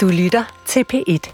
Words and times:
Du 0.00 0.08
lytter 0.08 0.44
til 0.66 0.84
P1. 0.92 1.32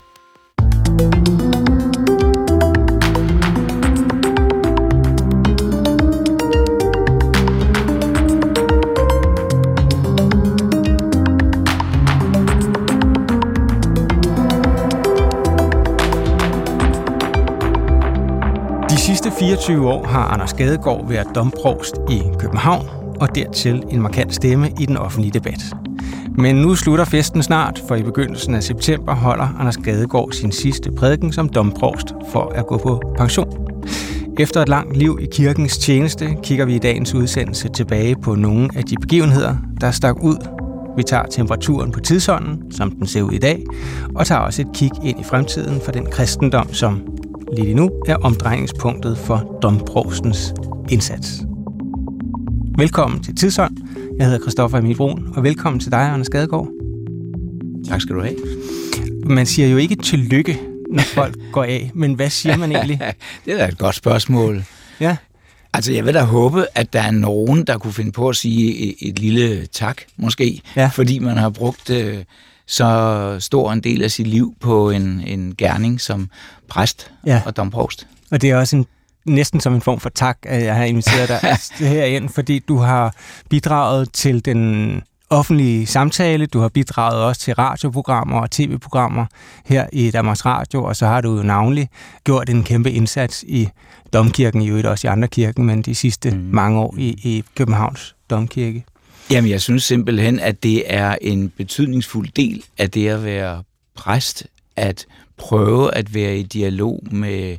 De 18.90 18.96
sidste 18.98 19.30
24 19.38 19.88
år 19.88 20.06
har 20.06 20.24
Anders 20.24 20.54
Gadegaard 20.54 21.08
været 21.08 21.26
domprovst 21.34 21.94
i 22.10 22.22
København, 22.38 22.88
og 23.20 23.34
dertil 23.34 23.84
en 23.90 24.02
markant 24.02 24.34
stemme 24.34 24.70
i 24.80 24.86
den 24.86 24.96
offentlige 24.96 25.32
debat. 25.32 25.85
Men 26.38 26.56
nu 26.56 26.74
slutter 26.74 27.04
festen 27.04 27.42
snart, 27.42 27.82
for 27.88 27.94
i 27.94 28.02
begyndelsen 28.02 28.54
af 28.54 28.62
september 28.62 29.14
holder 29.14 29.56
Anders 29.58 29.76
Gadegaard 29.76 30.32
sin 30.32 30.52
sidste 30.52 30.92
prædiken 30.92 31.32
som 31.32 31.48
domprovst 31.48 32.14
for 32.32 32.52
at 32.54 32.66
gå 32.66 32.78
på 32.78 33.02
pension. 33.18 33.68
Efter 34.38 34.62
et 34.62 34.68
langt 34.68 34.96
liv 34.96 35.18
i 35.22 35.26
kirkens 35.32 35.78
tjeneste 35.78 36.36
kigger 36.42 36.64
vi 36.64 36.74
i 36.74 36.78
dagens 36.78 37.14
udsendelse 37.14 37.68
tilbage 37.68 38.16
på 38.16 38.34
nogle 38.34 38.68
af 38.76 38.84
de 38.84 38.94
begivenheder, 39.00 39.56
der 39.80 39.90
stak 39.90 40.16
ud. 40.22 40.36
Vi 40.96 41.02
tager 41.02 41.24
temperaturen 41.24 41.92
på 41.92 42.00
tidsånden, 42.00 42.72
som 42.72 42.90
den 42.90 43.06
ser 43.06 43.22
ud 43.22 43.32
i 43.32 43.38
dag, 43.38 43.64
og 44.14 44.26
tager 44.26 44.40
også 44.40 44.62
et 44.62 44.68
kig 44.74 44.90
ind 45.04 45.20
i 45.20 45.24
fremtiden 45.24 45.80
for 45.80 45.92
den 45.92 46.06
kristendom, 46.06 46.72
som 46.72 47.02
lige 47.56 47.74
nu 47.74 47.90
er 48.08 48.16
omdrejningspunktet 48.16 49.18
for 49.18 49.58
domprovstens 49.62 50.54
indsats. 50.88 51.46
Velkommen 52.78 53.22
til 53.22 53.36
Tidsånd. 53.36 53.76
Jeg 54.18 54.26
hedder 54.26 54.40
Christoffer 54.40 54.78
Emil 54.78 54.96
Brun, 54.96 55.32
og 55.36 55.42
velkommen 55.42 55.80
til 55.80 55.92
dig, 55.92 56.00
Anders 56.00 56.28
Gadegaard. 56.28 56.68
Tak 57.88 58.00
skal 58.00 58.14
du 58.16 58.20
have. 58.22 58.36
Man 59.26 59.46
siger 59.46 59.68
jo 59.68 59.76
ikke 59.76 59.96
tillykke, 59.96 60.60
når 60.92 61.02
folk 61.02 61.36
går 61.52 61.64
af, 61.64 61.90
men 61.94 62.14
hvad 62.14 62.30
siger 62.30 62.56
man 62.56 62.72
egentlig? 62.72 63.00
det 63.44 63.52
er 63.54 63.58
da 63.58 63.68
et 63.68 63.78
godt 63.78 63.94
spørgsmål. 63.94 64.64
Ja. 65.00 65.16
Altså, 65.74 65.92
jeg 65.92 66.04
vil 66.04 66.14
da 66.14 66.22
håbe, 66.22 66.66
at 66.74 66.92
der 66.92 67.00
er 67.02 67.10
nogen, 67.10 67.64
der 67.64 67.78
kunne 67.78 67.92
finde 67.92 68.12
på 68.12 68.28
at 68.28 68.36
sige 68.36 68.76
et, 68.76 68.94
et 69.08 69.18
lille 69.18 69.66
tak, 69.66 70.02
måske, 70.16 70.60
Ja. 70.76 70.86
fordi 70.92 71.18
man 71.18 71.36
har 71.36 71.50
brugt 71.50 71.90
øh, 71.90 72.16
så 72.66 73.36
stor 73.40 73.72
en 73.72 73.80
del 73.80 74.02
af 74.02 74.10
sit 74.10 74.26
liv 74.26 74.54
på 74.60 74.90
en, 74.90 75.22
en 75.26 75.54
gerning 75.58 76.00
som 76.00 76.28
præst 76.68 77.10
Ja. 77.26 77.42
og 77.46 77.56
domprovst. 77.56 78.06
Og 78.30 78.42
det 78.42 78.50
er 78.50 78.56
også 78.56 78.76
en, 78.76 78.86
næsten 79.26 79.60
som 79.60 79.74
en 79.74 79.80
form 79.80 80.00
for 80.00 80.08
tak, 80.08 80.38
at 80.42 80.64
jeg 80.64 80.74
har 80.74 80.84
inviteret 80.84 81.28
dig 81.28 81.56
herind, 81.88 82.28
fordi 82.28 82.58
du 82.58 82.76
har 82.76 83.14
bidraget 83.50 84.12
til 84.12 84.44
den 84.44 85.02
offentlige 85.30 85.86
samtale, 85.86 86.46
du 86.46 86.60
har 86.60 86.68
bidraget 86.68 87.22
også 87.22 87.40
til 87.40 87.54
radioprogrammer 87.54 88.40
og 88.40 88.50
tv-programmer 88.50 89.26
her 89.64 89.86
i 89.92 90.10
Danmarks 90.10 90.46
Radio, 90.46 90.84
og 90.84 90.96
så 90.96 91.06
har 91.06 91.20
du 91.20 91.36
jo 91.36 91.42
navnlig 91.42 91.88
gjort 92.24 92.48
en 92.48 92.64
kæmpe 92.64 92.92
indsats 92.92 93.44
i 93.48 93.68
Domkirken, 94.12 94.62
i 94.62 94.68
øvrigt 94.68 94.86
også 94.86 95.06
i 95.06 95.10
andre 95.10 95.28
kirken, 95.28 95.64
men 95.64 95.82
de 95.82 95.94
sidste 95.94 96.30
mm. 96.30 96.48
mange 96.52 96.80
år 96.80 96.94
i, 96.98 97.08
i 97.08 97.44
Københavns 97.54 98.14
Domkirke. 98.30 98.84
Jamen, 99.30 99.50
jeg 99.50 99.60
synes 99.60 99.84
simpelthen, 99.84 100.40
at 100.40 100.62
det 100.62 100.82
er 100.86 101.16
en 101.20 101.48
betydningsfuld 101.48 102.28
del 102.36 102.64
af 102.78 102.90
det 102.90 103.08
at 103.08 103.24
være 103.24 103.62
præst, 103.96 104.46
at 104.76 105.06
prøve 105.36 105.94
at 105.94 106.14
være 106.14 106.38
i 106.38 106.42
dialog 106.42 107.02
med 107.10 107.56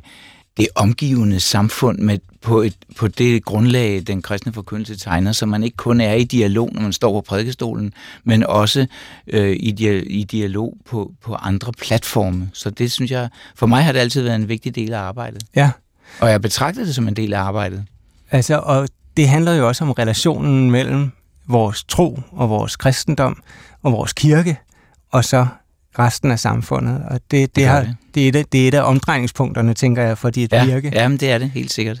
det 0.58 0.68
omgivende 0.74 1.40
samfund 1.40 1.98
med, 1.98 2.18
på, 2.42 2.62
et, 2.62 2.76
på 2.96 3.08
det 3.08 3.44
grundlag, 3.44 4.02
den 4.06 4.22
kristne 4.22 4.52
forkyndelse 4.52 4.96
tegner, 4.96 5.32
så 5.32 5.46
man 5.46 5.64
ikke 5.64 5.76
kun 5.76 6.00
er 6.00 6.12
i 6.12 6.24
dialog, 6.24 6.70
når 6.72 6.80
man 6.82 6.92
står 6.92 7.12
på 7.12 7.20
prædikestolen, 7.20 7.92
men 8.24 8.46
også 8.46 8.86
øh, 9.26 9.56
i, 9.60 9.74
dia- 9.80 10.06
i 10.10 10.24
dialog 10.30 10.76
på, 10.86 11.12
på 11.24 11.34
andre 11.34 11.72
platforme. 11.72 12.50
Så 12.52 12.70
det 12.70 12.92
synes 12.92 13.10
jeg, 13.10 13.28
for 13.56 13.66
mig 13.66 13.84
har 13.84 13.92
det 13.92 13.98
altid 13.98 14.22
været 14.22 14.34
en 14.36 14.48
vigtig 14.48 14.74
del 14.74 14.92
af 14.92 14.98
arbejdet. 15.00 15.42
Ja, 15.56 15.70
Og 16.20 16.30
jeg 16.30 16.42
betragter 16.42 16.84
det 16.84 16.94
som 16.94 17.08
en 17.08 17.14
del 17.16 17.32
af 17.32 17.40
arbejdet. 17.40 17.84
Altså, 18.30 18.58
og 18.58 18.88
det 19.16 19.28
handler 19.28 19.52
jo 19.54 19.68
også 19.68 19.84
om 19.84 19.90
relationen 19.90 20.70
mellem 20.70 21.10
vores 21.46 21.84
tro 21.84 22.20
og 22.32 22.50
vores 22.50 22.76
kristendom 22.76 23.42
og 23.82 23.92
vores 23.92 24.12
kirke, 24.12 24.56
og 25.12 25.24
så 25.24 25.46
resten 25.98 26.30
af 26.30 26.38
samfundet. 26.40 27.02
Og 27.10 27.20
det, 27.20 27.30
det, 27.30 27.56
Det 27.56 27.66
har, 27.66 27.80
det. 27.80 27.96
det, 28.14 28.28
er, 28.36 28.40
et, 28.40 28.52
det 28.52 28.64
er 28.64 28.68
et 28.68 28.74
af 28.74 28.82
omdrejningspunkterne, 28.82 29.74
tænker 29.74 30.02
jeg, 30.02 30.18
for 30.18 30.30
dit 30.30 30.52
Ja, 30.52 30.64
virke. 30.64 30.90
ja 30.94 31.08
men 31.08 31.18
det 31.18 31.30
er 31.30 31.38
det, 31.38 31.50
helt 31.50 31.72
sikkert. 31.72 32.00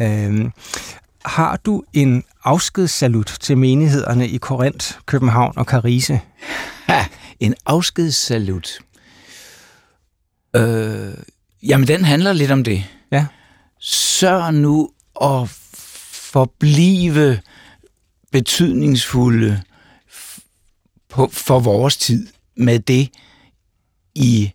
Øhm, 0.00 0.52
har 1.24 1.56
du 1.56 1.82
en 1.92 2.24
afskedssalut 2.44 3.36
til 3.40 3.58
menighederne 3.58 4.28
i 4.28 4.36
Korinth, 4.36 4.92
København 5.06 5.52
og 5.56 5.66
Karise? 5.66 6.20
Ha, 6.86 7.04
en 7.40 7.54
afskedssalut. 7.66 8.78
Øh, 10.56 11.14
jamen, 11.62 11.88
den 11.88 12.04
handler 12.04 12.32
lidt 12.32 12.50
om 12.50 12.64
det. 12.64 12.84
Ja. 13.12 13.26
Sørg 13.80 14.54
nu 14.54 14.90
at 15.22 15.48
forblive 16.12 17.40
betydningsfulde 18.32 19.62
på, 21.08 21.28
for 21.32 21.60
vores 21.60 21.96
tid 21.96 22.26
med 22.56 22.78
det, 22.78 23.08
i 24.14 24.50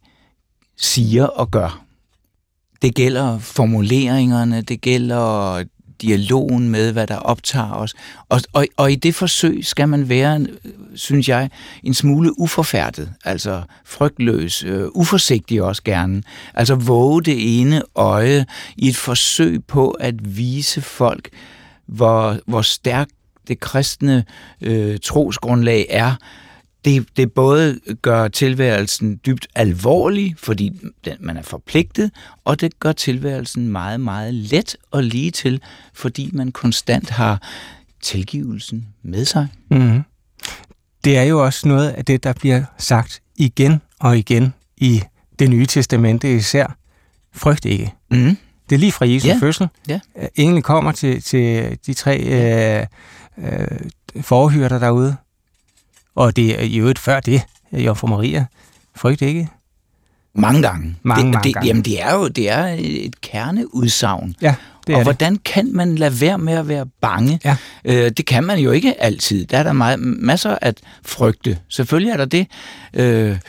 siger 0.78 1.26
og 1.26 1.52
gør. 1.52 1.82
Det 2.82 2.96
gælder 2.96 3.40
formuleringerne, 3.40 4.62
det 4.62 4.82
gælder 4.82 5.64
dialogen 6.02 6.70
med, 6.70 6.92
hvad 6.92 7.08
der 7.08 7.16
optager 7.16 7.74
os. 7.74 7.96
Og, 8.30 8.42
og, 8.54 8.66
og 8.78 8.92
i 8.92 8.96
det 8.96 9.16
forsøg 9.16 9.66
skal 9.66 9.90
man 9.90 10.10
være, 10.10 10.48
synes 10.96 11.30
jeg, 11.30 11.50
en 11.84 11.94
smule 11.94 12.40
uforfærdet, 12.40 13.14
altså 13.26 13.62
frygtløs, 13.86 14.64
øh, 14.64 14.88
uforsigtig 14.94 15.64
også 15.64 15.84
gerne. 15.84 16.24
Altså 16.54 16.76
våge 16.76 17.24
det 17.24 17.62
ene 17.62 17.82
øje 17.96 18.46
i 18.78 18.88
et 18.88 18.96
forsøg 18.96 19.66
på 19.66 19.90
at 19.92 20.38
vise 20.38 20.82
folk, 20.82 21.30
hvor, 21.86 22.38
hvor 22.48 22.62
stærkt 22.62 23.12
det 23.48 23.60
kristne 23.60 24.26
øh, 24.62 25.00
trosgrundlag 25.04 25.86
er, 25.90 26.16
det, 26.86 27.08
det 27.18 27.32
både 27.32 27.80
gør 28.02 28.28
tilværelsen 28.28 29.20
dybt 29.26 29.48
alvorlig, 29.56 30.36
fordi 30.38 30.80
den, 31.06 31.14
man 31.20 31.38
er 31.38 31.42
forpligtet, 31.42 32.12
og 32.46 32.62
det 32.62 32.80
gør 32.80 32.92
tilværelsen 32.92 33.68
meget, 33.68 34.00
meget 34.00 34.34
let 34.34 34.78
og 34.92 35.04
lige 35.04 35.32
til, 35.32 35.62
fordi 35.94 36.30
man 36.34 36.52
konstant 36.52 37.10
har 37.10 37.42
tilgivelsen 38.02 38.88
med 39.04 39.26
sig. 39.26 39.48
Mm-hmm. 39.72 40.02
Det 41.04 41.18
er 41.18 41.24
jo 41.24 41.46
også 41.46 41.68
noget 41.68 41.90
af 41.90 42.06
det, 42.06 42.24
der 42.24 42.34
bliver 42.34 42.64
sagt 42.78 43.22
igen 43.36 43.82
og 44.00 44.18
igen 44.18 44.54
i 44.78 45.02
det 45.40 45.50
nye 45.50 45.66
testamente 45.66 46.36
især. 46.36 46.76
Frygt 47.34 47.66
ikke. 47.66 47.94
Mm. 48.12 48.38
Det 48.70 48.76
er 48.76 48.80
lige 48.80 48.92
fra 48.92 49.08
Jesu 49.08 49.28
Ja, 49.28 49.38
fødsel. 49.42 49.68
Øh, 49.90 50.28
Englen 50.36 50.62
kommer 50.62 50.92
til, 50.92 51.22
til 51.22 51.78
de 51.86 51.94
tre 51.94 52.20
øh, 52.20 52.86
øh, 53.38 54.22
forhyrter 54.22 54.80
derude. 54.80 55.16
Og 56.20 56.36
det 56.36 56.60
er 56.60 56.64
i 56.64 56.78
øvrigt 56.78 57.00
før 57.00 57.20
det, 57.20 57.42
Jomfru 57.72 58.08
Maria. 58.08 58.46
Frygt 58.96 59.22
ikke. 59.22 59.48
Mange 60.36 60.62
gange. 60.62 60.96
Mange, 61.04 61.24
det, 61.24 61.34
mange 61.34 61.48
det, 61.48 61.54
gange. 61.54 61.68
Jamen, 61.68 61.84
det 61.86 62.02
er 62.02 62.14
jo 62.14 62.28
det 62.28 62.50
er 62.50 62.76
et 62.80 63.22
kerneudsagn. 63.22 64.36
Ja, 64.42 64.56
det 64.88 64.94
er 64.94 64.98
og 64.98 65.00
det. 65.00 65.06
hvordan 65.06 65.36
kan 65.36 65.72
man 65.74 65.96
lade 65.96 66.22
være 66.22 66.38
med 66.38 66.54
at 66.54 66.68
være 66.68 66.86
bange? 67.02 67.40
Ja. 67.44 67.58
Øh, 67.86 68.12
det 68.18 68.26
kan 68.26 68.44
man 68.44 68.60
jo 68.60 68.72
ikke 68.72 69.02
altid. 69.02 69.46
Der 69.46 69.58
er 69.58 69.64
der 69.64 69.74
meget, 69.74 70.00
masser 70.00 70.58
at 70.62 70.80
frygte. 71.06 71.60
Selvfølgelig 71.70 72.12
er 72.12 72.18
der 72.18 72.26
det. 72.26 72.48
Øh, 72.94 73.40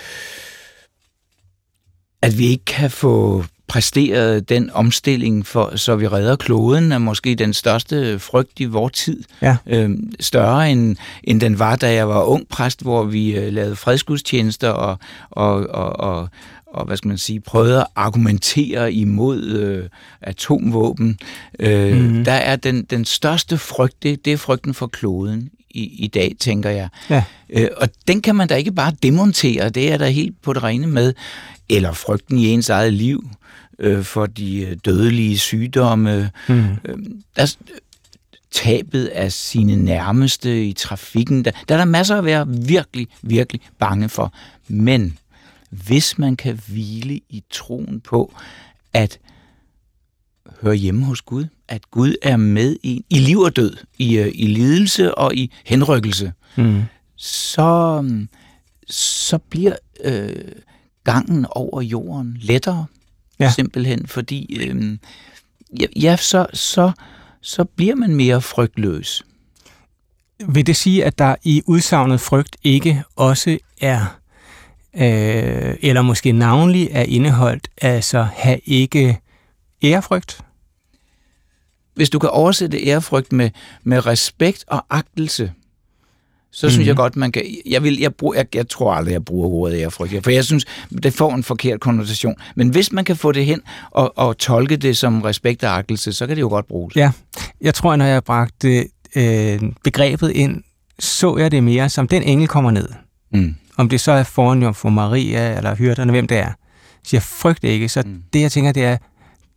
at 2.22 2.38
vi 2.38 2.46
ikke 2.46 2.64
kan 2.64 2.90
få 2.90 3.44
præsteret 3.70 4.48
den 4.48 4.70
omstilling, 4.72 5.46
for, 5.46 5.76
så 5.76 5.96
vi 5.96 6.08
redder 6.08 6.36
kloden, 6.36 6.92
er 6.92 6.98
måske 6.98 7.34
den 7.34 7.52
største 7.54 8.18
frygt 8.18 8.60
i 8.60 8.64
vores 8.64 8.92
tid. 8.92 9.22
Ja. 9.42 9.56
Øh, 9.66 9.90
større 10.20 10.70
end, 10.72 10.96
end 11.24 11.40
den 11.40 11.58
var, 11.58 11.76
da 11.76 11.92
jeg 11.94 12.08
var 12.08 12.22
ung 12.22 12.48
præst, 12.48 12.82
hvor 12.82 13.04
vi 13.04 13.36
øh, 13.36 13.52
lavede 13.52 13.76
fredsgudstjenester 13.76 14.68
og, 14.68 14.98
og, 15.30 15.52
og, 15.70 16.00
og, 16.00 16.28
og 16.66 16.84
hvad 16.86 16.96
skal 16.96 17.08
man 17.08 17.18
sige, 17.18 17.40
prøvede 17.40 17.80
at 17.80 17.86
argumentere 17.96 18.92
imod 18.92 19.42
øh, 19.44 19.84
atomvåben. 20.20 21.18
Øh, 21.58 21.96
Mhm. 21.96 22.16
mm. 22.16 22.24
Der 22.24 22.32
er 22.32 22.56
den, 22.56 22.82
den 22.90 23.04
største 23.04 23.58
frygt, 23.58 24.02
det, 24.02 24.24
det 24.24 24.32
er 24.32 24.36
frygten 24.36 24.74
for 24.74 24.86
kloden 24.86 25.50
i, 25.70 26.04
i 26.04 26.06
dag, 26.06 26.34
tænker 26.40 26.70
jeg. 26.70 26.88
Ja. 27.10 27.24
Øh, 27.50 27.68
og 27.76 27.88
den 28.08 28.22
kan 28.22 28.34
man 28.36 28.48
da 28.48 28.54
ikke 28.54 28.72
bare 28.72 28.92
demontere, 29.02 29.68
det 29.68 29.92
er 29.92 29.96
der 29.98 30.06
helt 30.06 30.42
på 30.42 30.52
det 30.52 30.62
rene 30.62 30.86
med. 30.86 31.14
Eller 31.68 31.92
frygten 31.92 32.38
i 32.38 32.46
ens 32.46 32.68
eget 32.68 32.92
liv 32.92 33.28
øh, 33.80 34.02
for 34.04 34.26
de 34.26 34.60
øh, 34.60 34.76
dødelige 34.84 35.38
sygdomme. 35.38 36.30
Mm. 36.48 36.64
Øh, 36.84 36.98
tabet 38.50 39.06
af 39.06 39.32
sine 39.32 39.76
nærmeste 39.76 40.66
i 40.68 40.72
trafikken. 40.72 41.44
Der, 41.44 41.50
der 41.68 41.74
er 41.74 41.78
der 41.78 41.84
masser 41.84 42.16
at 42.16 42.24
være 42.24 42.48
virkelig, 42.48 43.08
virkelig 43.22 43.60
bange 43.78 44.08
for. 44.08 44.32
Men 44.68 45.18
hvis 45.70 46.18
man 46.18 46.36
kan 46.36 46.60
hvile 46.68 47.14
i 47.14 47.42
troen 47.50 48.00
på, 48.00 48.34
at 48.92 49.18
høre 50.62 50.74
hjemme 50.74 51.04
hos 51.04 51.22
Gud, 51.22 51.44
at 51.68 51.90
Gud 51.90 52.14
er 52.22 52.36
med 52.36 52.76
i, 52.82 53.04
i 53.10 53.18
liv 53.18 53.38
og 53.38 53.56
død, 53.56 53.76
i, 53.98 54.16
øh, 54.18 54.32
i 54.34 54.46
lidelse 54.46 55.14
og 55.14 55.34
i 55.34 55.52
henrykkelse, 55.64 56.32
Mm. 56.56 56.82
så, 57.16 58.04
så 58.90 59.38
bliver 59.38 59.76
øh, 60.04 60.32
gangen 61.04 61.46
over 61.50 61.80
jorden 61.80 62.36
lettere. 62.40 62.86
Ja. 63.40 63.50
Simpelthen, 63.50 64.06
fordi 64.06 64.66
øh, 64.66 64.98
ja, 65.96 66.16
så, 66.16 66.46
så, 66.52 66.92
så 67.40 67.64
bliver 67.64 67.94
man 67.94 68.14
mere 68.14 68.40
frygtløs. 68.40 69.22
Vil 70.48 70.66
det 70.66 70.76
sige, 70.76 71.04
at 71.04 71.18
der 71.18 71.34
i 71.42 71.62
udsagnet 71.66 72.20
frygt 72.20 72.56
ikke 72.62 73.02
også 73.16 73.58
er, 73.80 74.18
øh, 74.94 75.76
eller 75.82 76.02
måske 76.02 76.32
navnlig 76.32 76.88
er 76.92 77.02
indeholdt, 77.02 77.68
altså 77.82 78.22
have 78.22 78.60
ikke 78.64 79.20
ærefrygt? 79.84 80.40
Hvis 81.94 82.10
du 82.10 82.18
kan 82.18 82.30
oversætte 82.30 82.86
ærefrygt 82.86 83.32
med, 83.32 83.50
med 83.82 84.06
respekt 84.06 84.64
og 84.66 84.86
agtelse, 84.90 85.52
så 86.52 86.70
synes 86.70 86.86
jeg 86.86 86.92
mhm. 86.92 86.96
godt, 86.96 87.16
man 87.16 87.32
kan... 87.32 87.42
Jeg, 87.66 87.82
vil, 87.82 87.98
jeg, 87.98 88.14
bruger, 88.14 88.34
jeg, 88.34 88.54
jeg 88.54 88.68
tror 88.68 88.94
aldrig, 88.94 89.12
jeg 89.12 89.24
bruger 89.24 89.48
ordet 89.48 89.80
ærefrygt, 89.80 90.24
for 90.24 90.30
jeg 90.30 90.44
synes, 90.44 90.66
det 91.02 91.14
får 91.14 91.34
en 91.34 91.42
forkert 91.42 91.80
konnotation. 91.80 92.34
Men 92.56 92.68
hvis 92.68 92.92
man 92.92 93.04
kan 93.04 93.16
få 93.16 93.32
det 93.32 93.46
hen 93.46 93.60
og, 93.90 94.18
og 94.18 94.38
tolke 94.38 94.76
det 94.76 94.96
som 94.96 95.22
respekt 95.22 95.64
og 95.64 95.76
agtelse, 95.76 96.12
så 96.12 96.26
kan 96.26 96.36
det 96.36 96.40
jo 96.40 96.48
godt 96.48 96.68
bruges. 96.68 96.96
Ja, 96.96 97.12
jeg 97.60 97.74
tror, 97.74 97.96
når 97.96 98.04
jeg 98.04 98.24
bragte 98.24 98.88
øh, 99.16 99.60
begrebet 99.84 100.30
ind, 100.30 100.62
så 100.98 101.36
jeg 101.36 101.50
det 101.50 101.64
mere 101.64 101.88
som, 101.88 102.08
den 102.08 102.22
engel 102.22 102.48
kommer 102.48 102.70
ned. 102.70 102.88
Mm. 103.32 103.54
Om 103.76 103.88
det 103.88 104.00
så 104.00 104.12
er 104.12 104.22
foran 104.22 104.62
Jomfru 104.62 104.90
Maria 104.90 105.56
eller 105.56 105.76
hyrderne, 105.76 106.12
hvem 106.12 106.26
det 106.26 106.38
er. 106.38 106.52
Så 107.04 107.16
jeg 107.16 107.22
frygter 107.22 107.68
ikke. 107.68 107.88
Så 107.88 108.02
mm. 108.06 108.22
det, 108.32 108.40
jeg 108.40 108.52
tænker, 108.52 108.72
det 108.72 108.84
er, 108.84 108.96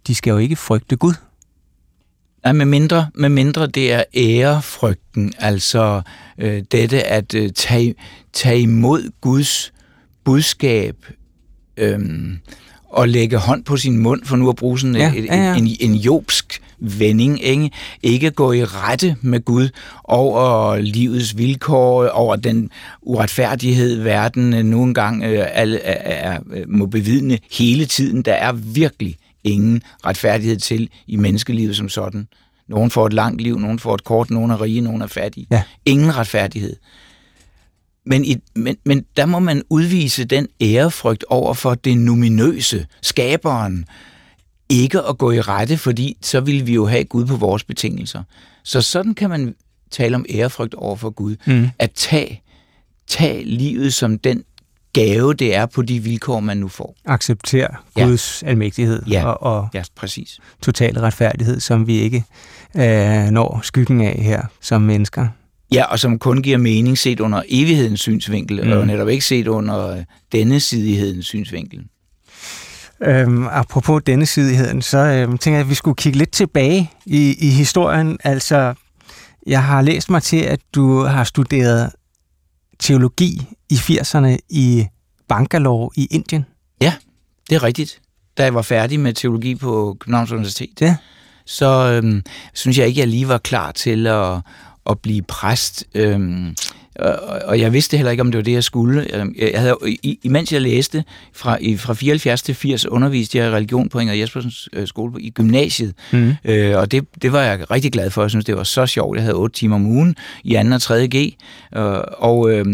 de 0.07 0.15
skal 0.15 0.31
jo 0.31 0.37
ikke 0.37 0.55
frygte 0.55 0.95
Gud. 0.95 1.13
Nej, 2.43 2.53
med 2.53 2.65
mindre, 2.65 3.07
med 3.15 3.29
mindre 3.29 3.67
det 3.67 3.93
er 3.93 4.03
ærefrygten, 4.15 5.33
altså 5.39 6.01
øh, 6.37 6.63
dette 6.71 7.03
at 7.03 7.35
øh, 7.35 7.51
tage, 7.51 7.95
tage 8.33 8.61
imod 8.61 9.11
Guds 9.21 9.73
budskab 10.23 10.95
øh, 11.77 11.99
og 12.89 13.09
lægge 13.09 13.37
hånd 13.37 13.63
på 13.63 13.77
sin 13.77 13.97
mund, 13.97 14.25
for 14.25 14.35
nu 14.35 14.49
at 14.49 14.55
bruge 14.55 14.79
sådan 14.79 14.95
ja, 14.95 15.13
et, 15.15 15.25
ja, 15.25 15.35
ja. 15.35 15.55
En, 15.55 15.67
en, 15.67 15.75
en 15.79 15.95
jobsk 15.95 16.61
vending, 16.79 17.43
ikke? 17.43 17.71
ikke 18.03 18.31
gå 18.31 18.51
i 18.51 18.63
rette 18.63 19.15
med 19.21 19.45
Gud 19.45 19.69
over 20.03 20.77
livets 20.77 21.37
vilkår, 21.37 22.07
over 22.07 22.35
den 22.35 22.69
uretfærdighed, 23.01 24.01
verden 24.01 24.53
øh, 24.53 24.63
nogle 24.63 24.93
gange 24.93 25.27
øh, 25.27 25.37
er, 25.37 25.77
er, 25.83 25.97
er, 26.03 26.39
må 26.67 26.85
bevidne 26.85 27.39
hele 27.51 27.85
tiden. 27.85 28.21
Der 28.21 28.33
er 28.33 28.51
virkelig 28.51 29.17
ingen 29.43 29.81
retfærdighed 30.05 30.57
til 30.57 30.89
i 31.07 31.15
menneskelivet 31.15 31.75
som 31.75 31.89
sådan. 31.89 32.27
Nogen 32.67 32.91
får 32.91 33.05
et 33.05 33.13
langt 33.13 33.41
liv, 33.41 33.59
nogen 33.59 33.79
får 33.79 33.95
et 33.95 34.03
kort, 34.03 34.29
nogen 34.29 34.51
er 34.51 34.61
rige, 34.61 34.81
nogen 34.81 35.01
er 35.01 35.07
fattige. 35.07 35.47
Ja. 35.51 35.63
Ingen 35.85 36.17
retfærdighed. 36.17 36.75
Men, 38.05 38.25
i, 38.25 38.35
men, 38.55 38.77
men 38.85 39.05
der 39.17 39.25
må 39.25 39.39
man 39.39 39.63
udvise 39.69 40.25
den 40.25 40.47
ærefrygt 40.61 41.25
over 41.29 41.53
for 41.53 41.75
det 41.75 41.97
numinøse, 41.97 42.87
skaberen, 43.01 43.85
ikke 44.69 45.01
at 45.01 45.17
gå 45.17 45.31
i 45.31 45.41
rette, 45.41 45.77
fordi 45.77 46.17
så 46.21 46.39
vil 46.39 46.67
vi 46.67 46.73
jo 46.73 46.85
have 46.85 47.03
Gud 47.03 47.25
på 47.25 47.35
vores 47.35 47.63
betingelser. 47.63 48.23
Så 48.63 48.81
sådan 48.81 49.13
kan 49.13 49.29
man 49.29 49.55
tale 49.91 50.15
om 50.15 50.25
ærefrygt 50.29 50.73
over 50.73 50.95
for 50.95 51.09
Gud. 51.09 51.35
Mm. 51.47 51.67
At 51.79 51.91
tage, 51.91 52.41
tage 53.07 53.43
livet 53.43 53.93
som 53.93 54.19
den 54.19 54.43
gave, 54.93 55.33
det 55.33 55.55
er 55.55 55.65
på 55.65 55.81
de 55.81 55.99
vilkår, 55.99 56.39
man 56.39 56.57
nu 56.57 56.67
får. 56.67 56.95
Acceptere 57.05 57.67
Guds 57.95 58.43
ja. 58.43 58.49
almægtighed 58.49 59.03
ja. 59.07 59.25
og, 59.25 59.43
og 59.43 59.69
ja, 59.73 59.83
præcis. 59.95 60.39
total 60.61 60.99
retfærdighed, 60.99 61.59
som 61.59 61.87
vi 61.87 61.99
ikke 61.99 62.23
øh, 62.75 63.29
når 63.31 63.59
skyggen 63.63 64.01
af 64.01 64.19
her 64.21 64.41
som 64.61 64.81
mennesker. 64.81 65.27
Ja, 65.71 65.83
og 65.85 65.99
som 65.99 66.19
kun 66.19 66.41
giver 66.41 66.57
mening 66.57 66.97
set 66.97 67.19
under 67.19 67.41
evighedens 67.49 67.99
synsvinkel, 67.99 68.65
mm. 68.65 68.71
og 68.71 68.87
netop 68.87 69.09
ikke 69.09 69.25
set 69.25 69.47
under 69.47 70.03
denne 70.31 70.59
sidighedens 70.59 71.25
synsvinkel. 71.25 71.83
Øhm, 73.03 73.47
apropos 73.47 74.03
denne 74.05 74.25
sidigheden, 74.25 74.81
så 74.81 74.97
øhm, 74.97 75.37
tænker 75.37 75.57
jeg, 75.57 75.65
at 75.65 75.69
vi 75.69 75.75
skulle 75.75 75.95
kigge 75.95 76.17
lidt 76.17 76.31
tilbage 76.31 76.91
i, 77.05 77.35
i 77.39 77.49
historien. 77.49 78.17
Altså, 78.23 78.73
jeg 79.47 79.63
har 79.63 79.81
læst 79.81 80.09
mig 80.09 80.23
til, 80.23 80.37
at 80.37 80.59
du 80.75 81.03
har 81.03 81.23
studeret 81.23 81.91
teologi 82.79 83.41
i 83.73 83.75
80'erne 83.75 84.37
i 84.49 84.85
Bangalore 85.27 85.89
i 85.95 86.07
Indien. 86.11 86.45
Ja, 86.81 86.93
det 87.49 87.55
er 87.55 87.63
rigtigt. 87.63 87.99
Da 88.37 88.43
jeg 88.43 88.53
var 88.53 88.61
færdig 88.61 88.99
med 88.99 89.13
teologi 89.13 89.55
på 89.55 89.97
Københavns 89.99 90.31
Universitet, 90.31 90.81
ja. 90.81 90.95
så 91.45 91.91
øhm, 91.91 92.23
synes 92.53 92.77
jeg 92.77 92.87
ikke, 92.87 93.01
at 93.01 93.05
jeg 93.05 93.07
lige 93.07 93.27
var 93.27 93.37
klar 93.37 93.71
til 93.71 94.07
at, 94.07 94.37
at 94.89 94.99
blive 94.99 95.21
præst. 95.21 95.85
Øhm, 95.95 96.55
og 97.45 97.59
jeg 97.59 97.73
vidste 97.73 97.97
heller 97.97 98.11
ikke, 98.11 98.21
om 98.21 98.31
det 98.31 98.37
var 98.37 98.43
det, 98.43 98.51
jeg 98.51 98.63
skulle. 98.63 99.15
Øhm, 99.15 99.35
jeg 99.37 99.61
havde, 99.61 99.77
imens 100.23 100.53
jeg 100.53 100.61
læste, 100.61 101.03
fra, 101.33 101.57
fra 101.77 101.93
74 101.93 102.41
til 102.41 102.55
80, 102.55 102.85
underviste 102.85 103.37
jeg 103.37 103.51
religion 103.51 103.89
på 103.89 103.99
Inger 103.99 104.13
Jespersens 104.13 104.69
øh, 104.73 104.87
skole 104.87 105.21
i 105.21 105.29
gymnasiet. 105.29 105.93
Mm. 106.11 106.33
Øh, 106.45 106.77
og 106.77 106.91
det, 106.91 107.07
det 107.21 107.31
var 107.31 107.41
jeg 107.41 107.71
rigtig 107.71 107.91
glad 107.91 108.09
for. 108.09 108.21
Jeg 108.21 108.29
synes, 108.29 108.45
det 108.45 108.57
var 108.57 108.63
så 108.63 108.85
sjovt. 108.85 109.15
Jeg 109.15 109.23
havde 109.23 109.35
8 109.35 109.55
timer 109.55 109.75
om 109.75 109.85
ugen 109.85 110.15
i 110.43 110.53
2. 110.53 110.59
og 110.73 110.81
3. 110.81 111.07
G. 111.07 111.15
Øh, 111.75 111.99
og, 112.17 112.51
øh, 112.51 112.65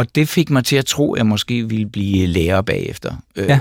og 0.00 0.14
det 0.14 0.28
fik 0.28 0.50
mig 0.50 0.64
til 0.64 0.76
at 0.76 0.86
tro, 0.86 1.12
at 1.12 1.18
jeg 1.18 1.26
måske 1.26 1.68
ville 1.68 1.86
blive 1.86 2.26
lærer 2.26 2.60
bagefter. 2.60 3.16
Øh, 3.36 3.48
ja. 3.48 3.60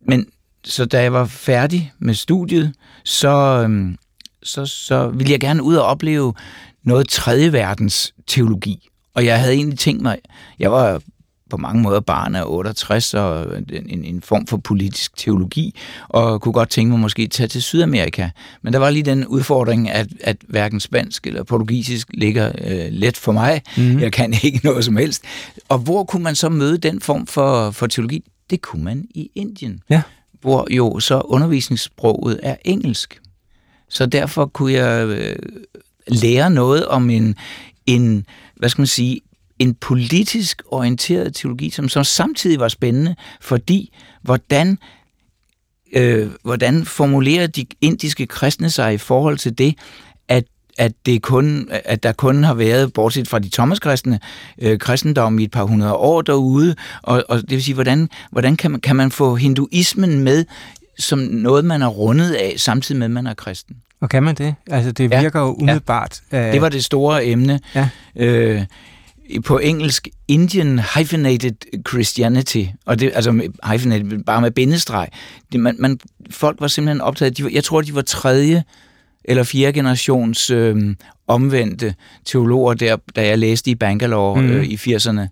Men 0.00 0.26
så 0.64 0.84
da 0.84 1.02
jeg 1.02 1.12
var 1.12 1.24
færdig 1.24 1.92
med 1.98 2.14
studiet, 2.14 2.74
så, 3.04 3.66
øh, 3.68 3.94
så, 4.42 4.66
så 4.66 5.08
ville 5.08 5.32
jeg 5.32 5.40
gerne 5.40 5.62
ud 5.62 5.74
og 5.74 5.84
opleve 5.84 6.34
noget 6.82 7.08
tredje 7.08 7.52
verdens 7.52 8.14
teologi. 8.26 8.88
Og 9.14 9.24
jeg 9.24 9.40
havde 9.40 9.54
egentlig 9.54 9.78
tænkt 9.78 10.02
mig, 10.02 10.18
jeg 10.58 10.72
var 10.72 11.02
på 11.50 11.56
mange 11.56 11.82
måder 11.82 12.00
barn 12.00 12.34
af 12.34 12.42
68 12.46 13.14
og 13.14 13.46
en, 13.88 14.04
en 14.04 14.22
form 14.22 14.46
for 14.46 14.56
politisk 14.56 15.16
teologi, 15.16 15.74
og 16.08 16.40
kunne 16.40 16.52
godt 16.52 16.70
tænke 16.70 16.90
mig 16.90 17.00
måske 17.00 17.26
tage 17.26 17.46
til 17.48 17.62
Sydamerika. 17.62 18.28
Men 18.62 18.72
der 18.72 18.78
var 18.78 18.90
lige 18.90 19.02
den 19.02 19.26
udfordring, 19.26 19.90
at, 19.90 20.08
at 20.20 20.36
hverken 20.48 20.80
spansk 20.80 21.26
eller 21.26 21.42
portugisisk 21.42 22.08
ligger 22.14 22.52
øh, 22.64 22.88
let 22.90 23.16
for 23.16 23.32
mig. 23.32 23.62
Mm-hmm. 23.76 24.00
Jeg 24.00 24.12
kan 24.12 24.34
ikke 24.42 24.60
noget 24.64 24.84
som 24.84 24.96
helst. 24.96 25.22
Og 25.68 25.78
hvor 25.78 26.04
kunne 26.04 26.22
man 26.22 26.34
så 26.34 26.48
møde 26.48 26.78
den 26.78 27.00
form 27.00 27.26
for, 27.26 27.70
for 27.70 27.86
teologi? 27.86 28.24
Det 28.50 28.62
kunne 28.62 28.84
man 28.84 29.04
i 29.14 29.30
Indien, 29.34 29.80
ja. 29.90 30.02
hvor 30.40 30.66
jo 30.70 31.00
så 31.00 31.20
undervisningssproget 31.20 32.40
er 32.42 32.56
engelsk. 32.64 33.20
Så 33.88 34.06
derfor 34.06 34.46
kunne 34.46 34.72
jeg 34.72 35.06
øh, 35.06 35.36
lære 36.08 36.50
noget 36.50 36.86
om 36.86 37.10
en, 37.10 37.34
en 37.86 38.26
hvad 38.56 38.68
skal 38.68 38.80
man 38.80 38.86
sige, 38.86 39.20
en 39.60 39.74
politisk 39.74 40.62
orienteret 40.66 41.34
teologi, 41.34 41.70
som, 41.70 41.88
som 41.88 42.04
samtidig 42.04 42.60
var 42.60 42.68
spændende, 42.68 43.16
fordi 43.40 43.92
hvordan, 44.22 44.78
øh, 45.92 46.30
hvordan 46.42 46.84
formulerer 46.84 47.46
de 47.46 47.66
indiske 47.80 48.26
kristne 48.26 48.70
sig 48.70 48.94
i 48.94 48.98
forhold 48.98 49.38
til 49.38 49.58
det, 49.58 49.74
at 50.28 50.44
at, 50.78 50.92
det 51.06 51.22
kun, 51.22 51.68
at 51.84 52.02
der 52.02 52.12
kun 52.12 52.44
har 52.44 52.54
været, 52.54 52.92
bortset 52.92 53.28
fra 53.28 53.38
de 53.38 53.48
thomaskristne, 53.48 54.20
øh, 54.58 54.78
kristendom 54.78 55.38
i 55.38 55.44
et 55.44 55.50
par 55.50 55.64
hundrede 55.64 55.94
år 55.94 56.22
derude, 56.22 56.74
og, 57.02 57.24
og 57.28 57.40
det 57.40 57.50
vil 57.50 57.62
sige, 57.62 57.74
hvordan, 57.74 58.08
hvordan 58.30 58.56
kan, 58.56 58.70
man, 58.70 58.80
kan 58.80 58.96
man 58.96 59.10
få 59.10 59.34
hinduismen 59.34 60.20
med 60.20 60.44
som 60.98 61.18
noget, 61.18 61.64
man 61.64 61.82
er 61.82 61.86
rundet 61.86 62.32
af, 62.32 62.54
samtidig 62.56 62.98
med, 62.98 63.04
at 63.04 63.10
man 63.10 63.26
er 63.26 63.34
kristen? 63.34 63.76
Og 64.00 64.08
kan 64.08 64.22
man 64.22 64.34
det? 64.34 64.54
Altså, 64.66 64.92
det 64.92 65.10
virker 65.10 65.40
ja, 65.40 65.46
jo 65.46 65.54
umiddelbart. 65.54 66.22
Ja. 66.32 66.46
Øh, 66.46 66.52
det 66.52 66.60
var 66.60 66.68
det 66.68 66.84
store 66.84 67.26
emne. 67.26 67.60
Ja. 67.74 67.88
Øh, 68.16 68.64
på 69.44 69.58
engelsk 69.58 70.08
Indian 70.28 70.78
Hyphenated 70.78 71.82
Christianity, 71.88 72.64
og 72.86 73.00
det, 73.00 73.12
altså 73.14 73.50
hyphenated, 73.72 74.24
bare 74.24 74.40
med 74.40 74.50
bindestreg. 74.50 75.08
Det, 75.52 75.60
man, 75.60 75.76
man, 75.78 76.00
folk 76.30 76.60
var 76.60 76.68
simpelthen 76.68 77.00
optaget, 77.00 77.38
de 77.38 77.48
jeg 77.52 77.64
tror, 77.64 77.80
de 77.80 77.94
var 77.94 78.02
tredje 78.02 78.64
eller 79.24 79.42
fjerde 79.42 79.72
generations 79.72 80.50
øh, 80.50 80.94
omvendte 81.26 81.94
teologer, 82.24 82.74
der, 82.74 82.96
da 83.16 83.26
jeg 83.26 83.38
læste 83.38 83.70
i 83.70 83.74
Bangalore 83.74 84.40
mm. 84.40 84.50
øh, 84.50 84.64
i 84.64 84.76
80'erne. 84.76 85.26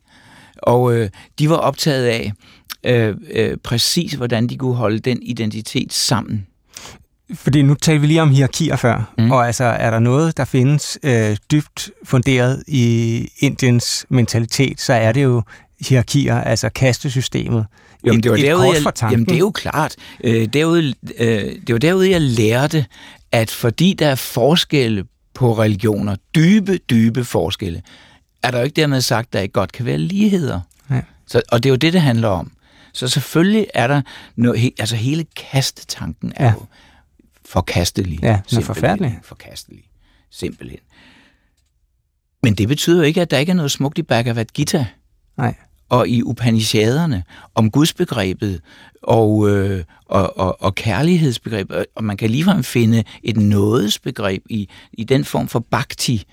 Og 0.62 0.96
øh, 0.96 1.10
de 1.38 1.50
var 1.50 1.56
optaget 1.56 2.06
af 2.06 2.32
øh, 2.84 3.16
øh, 3.30 3.56
præcis, 3.56 4.12
hvordan 4.12 4.46
de 4.46 4.56
kunne 4.56 4.74
holde 4.74 4.98
den 4.98 5.22
identitet 5.22 5.92
sammen. 5.92 6.46
Fordi 7.34 7.62
nu 7.62 7.74
talte 7.74 8.00
vi 8.00 8.06
lige 8.06 8.22
om 8.22 8.30
hierarkier 8.30 8.76
før, 8.76 9.14
mm. 9.18 9.30
og 9.30 9.46
altså 9.46 9.64
er 9.64 9.90
der 9.90 9.98
noget, 9.98 10.36
der 10.36 10.44
findes 10.44 10.98
øh, 11.02 11.36
dybt 11.50 11.90
funderet 12.04 12.64
i 12.66 13.28
Indiens 13.38 14.06
mentalitet, 14.08 14.80
så 14.80 14.92
er 14.92 15.12
det 15.12 15.22
jo 15.22 15.42
hierarkier, 15.80 16.40
altså 16.40 16.68
kastesystemet. 16.68 17.66
Jamen, 18.04 18.22
det 18.22 18.30
var 18.30 18.36
derude, 18.36 18.66
jeg, 18.66 19.12
jamen, 19.12 19.26
det 19.26 19.34
er 19.34 19.38
jo 19.38 19.50
klart. 19.50 19.96
Øh, 20.24 20.48
derude, 20.52 20.94
øh, 21.18 21.56
det 21.66 21.72
var 21.72 21.78
derude, 21.78 22.10
jeg 22.10 22.20
lærte, 22.20 22.86
at 23.32 23.50
fordi 23.50 23.92
der 23.92 24.08
er 24.08 24.14
forskelle 24.14 25.04
på 25.34 25.58
religioner, 25.58 26.16
dybe, 26.34 26.78
dybe 26.78 27.24
forskelle, 27.24 27.82
er 28.42 28.50
der 28.50 28.58
jo 28.58 28.64
ikke 28.64 28.80
dermed 28.80 29.00
sagt, 29.00 29.26
at 29.26 29.32
der 29.32 29.40
ikke 29.40 29.52
godt 29.52 29.72
kan 29.72 29.86
være 29.86 29.98
ligheder. 29.98 30.60
Ja. 30.90 31.00
Så, 31.26 31.42
og 31.48 31.62
det 31.62 31.68
er 31.68 31.72
jo 31.72 31.76
det, 31.76 31.92
det 31.92 32.00
handler 32.00 32.28
om. 32.28 32.52
Så 32.92 33.08
selvfølgelig 33.08 33.66
er 33.74 33.86
der 33.86 34.02
noget, 34.36 34.70
altså 34.78 34.96
hele 34.96 35.26
kastetanken 35.36 36.32
er 36.36 36.44
ja. 36.44 36.52
jo 36.52 36.64
forkastelig. 37.48 38.18
Ja, 38.22 38.40
den 38.50 38.58
er 38.58 38.62
forfærdelig. 38.62 39.18
Forkastelig. 39.22 39.84
Simpelthen. 40.30 40.80
Men 42.42 42.54
det 42.54 42.68
betyder 42.68 42.96
jo 42.96 43.02
ikke, 43.02 43.20
at 43.20 43.30
der 43.30 43.38
ikke 43.38 43.50
er 43.50 43.56
noget 43.56 43.70
smukt 43.70 43.98
i 43.98 44.02
Bhagavad 44.02 44.44
Gita. 44.44 44.86
Nej. 45.38 45.54
og 45.88 46.08
i 46.08 46.22
Upanishaderne 46.22 47.24
om 47.54 47.70
gudsbegrebet 47.70 48.60
og, 49.02 49.50
øh, 49.50 49.84
og, 50.06 50.38
og, 50.38 50.62
og 50.62 50.74
kærlighedsbegrebet, 50.74 51.86
og 51.94 52.04
man 52.04 52.16
kan 52.16 52.30
ligefrem 52.30 52.64
finde 52.64 53.04
et 53.22 53.36
nådesbegreb 53.36 54.42
i, 54.50 54.68
i 54.92 55.04
den 55.04 55.24
form 55.24 55.48
for 55.48 55.58
bhakti, 55.58 56.24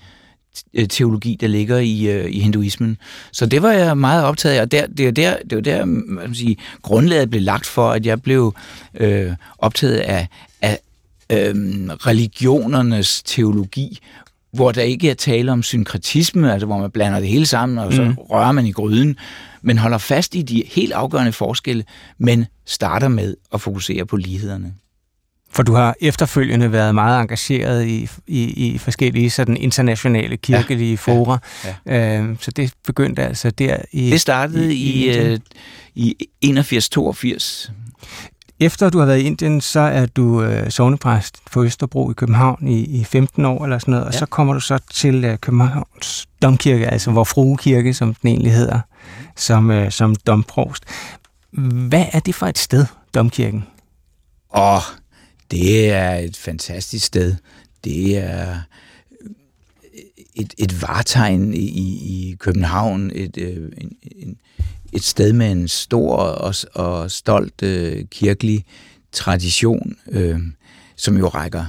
Øh, 0.74 0.88
teologi, 0.88 1.36
der 1.40 1.46
ligger 1.46 1.78
i, 1.78 2.06
øh, 2.06 2.30
i 2.30 2.40
hinduismen. 2.40 2.96
Så 3.32 3.46
det 3.46 3.62
var 3.62 3.72
jeg 3.72 3.98
meget 3.98 4.24
optaget 4.24 4.56
af, 4.56 4.60
og 4.60 4.72
der, 4.72 4.86
det 4.86 5.06
var 5.06 5.12
der, 5.12 5.36
det 5.50 5.56
var 5.56 5.62
der 5.62 5.84
man 5.84 6.34
sige, 6.34 6.56
grundlaget 6.82 7.30
blev 7.30 7.42
lagt 7.42 7.66
for, 7.66 7.90
at 7.90 8.06
jeg 8.06 8.22
blev 8.22 8.54
øh, 8.94 9.32
optaget 9.58 9.96
af, 9.96 10.28
af 10.62 10.78
øh, 11.32 11.54
religionernes 12.06 13.22
teologi, 13.22 13.98
hvor 14.52 14.72
der 14.72 14.82
ikke 14.82 15.10
er 15.10 15.14
tale 15.14 15.52
om 15.52 15.62
synkretisme, 15.62 16.52
altså 16.52 16.66
hvor 16.66 16.78
man 16.78 16.90
blander 16.90 17.20
det 17.20 17.28
hele 17.28 17.46
sammen, 17.46 17.78
og 17.78 17.92
så 17.92 18.02
mm. 18.02 18.14
rører 18.14 18.52
man 18.52 18.66
i 18.66 18.72
gryden, 18.72 19.16
men 19.62 19.78
holder 19.78 19.98
fast 19.98 20.34
i 20.34 20.42
de 20.42 20.62
helt 20.66 20.92
afgørende 20.92 21.32
forskelle, 21.32 21.84
men 22.18 22.46
starter 22.66 23.08
med 23.08 23.34
at 23.54 23.60
fokusere 23.60 24.06
på 24.06 24.16
lighederne. 24.16 24.74
For 25.50 25.62
du 25.62 25.74
har 25.74 25.96
efterfølgende 26.00 26.72
været 26.72 26.94
meget 26.94 27.20
engageret 27.20 27.86
i, 27.86 28.08
i, 28.26 28.42
i 28.44 28.78
forskellige 28.78 29.30
sådan 29.30 29.56
internationale 29.56 30.36
kirkelige 30.36 30.90
ja, 30.90 30.96
fora. 30.96 31.38
Ja, 31.64 31.74
ja. 31.86 32.20
Øh, 32.20 32.36
så 32.40 32.50
det 32.50 32.72
begyndte 32.86 33.22
altså 33.22 33.50
der 33.50 33.76
i... 33.92 34.10
Det 34.10 34.20
startede 34.20 34.74
i, 34.74 35.10
i, 35.94 36.26
i 36.40 36.50
81-82. 36.60 37.70
Efter 38.60 38.90
du 38.90 38.98
har 38.98 39.06
været 39.06 39.18
i 39.18 39.22
Indien, 39.22 39.60
så 39.60 39.80
er 39.80 40.06
du 40.06 40.42
øh, 40.42 40.70
sovnepræst 40.70 41.38
på 41.52 41.64
Østerbro 41.64 42.10
i 42.10 42.14
København 42.14 42.68
i, 42.68 43.00
i 43.00 43.04
15 43.04 43.44
år 43.44 43.64
eller 43.64 43.78
sådan 43.78 43.92
noget, 43.92 44.04
ja. 44.04 44.08
og 44.08 44.14
så 44.14 44.26
kommer 44.26 44.54
du 44.54 44.60
så 44.60 44.78
til 44.90 45.24
øh, 45.24 45.38
Københavns 45.38 46.26
Domkirke, 46.42 46.86
altså 46.86 47.10
hvor 47.10 47.24
Fruekirke, 47.24 47.94
som 47.94 48.14
den 48.14 48.28
egentlig 48.28 48.52
hedder, 48.52 48.80
som, 49.36 49.70
øh, 49.70 49.90
som 49.90 50.14
domprovst. 50.14 50.84
Hvad 51.88 52.04
er 52.12 52.20
det 52.20 52.34
for 52.34 52.46
et 52.46 52.58
sted, 52.58 52.86
Domkirken? 53.14 53.64
Åh, 54.54 54.74
oh, 54.74 54.82
det 55.50 55.92
er 55.92 56.14
et 56.14 56.36
fantastisk 56.36 57.06
sted. 57.06 57.34
Det 57.84 58.18
er 58.18 58.60
et, 60.34 60.54
et 60.58 60.82
vartegn 60.82 61.54
i, 61.54 61.66
i 62.30 62.36
København, 62.38 63.10
et, 63.14 63.36
øh, 63.36 63.72
en, 63.78 63.92
en, 64.16 64.36
et 64.92 65.02
sted 65.02 65.32
med 65.32 65.52
en 65.52 65.68
stor 65.68 66.16
og, 66.16 66.54
og 66.74 67.10
stolt 67.10 67.62
øh, 67.62 68.04
kirkelig 68.10 68.64
tradition, 69.12 69.96
øh, 70.08 70.40
som 70.96 71.16
jo 71.16 71.28
rækker 71.28 71.64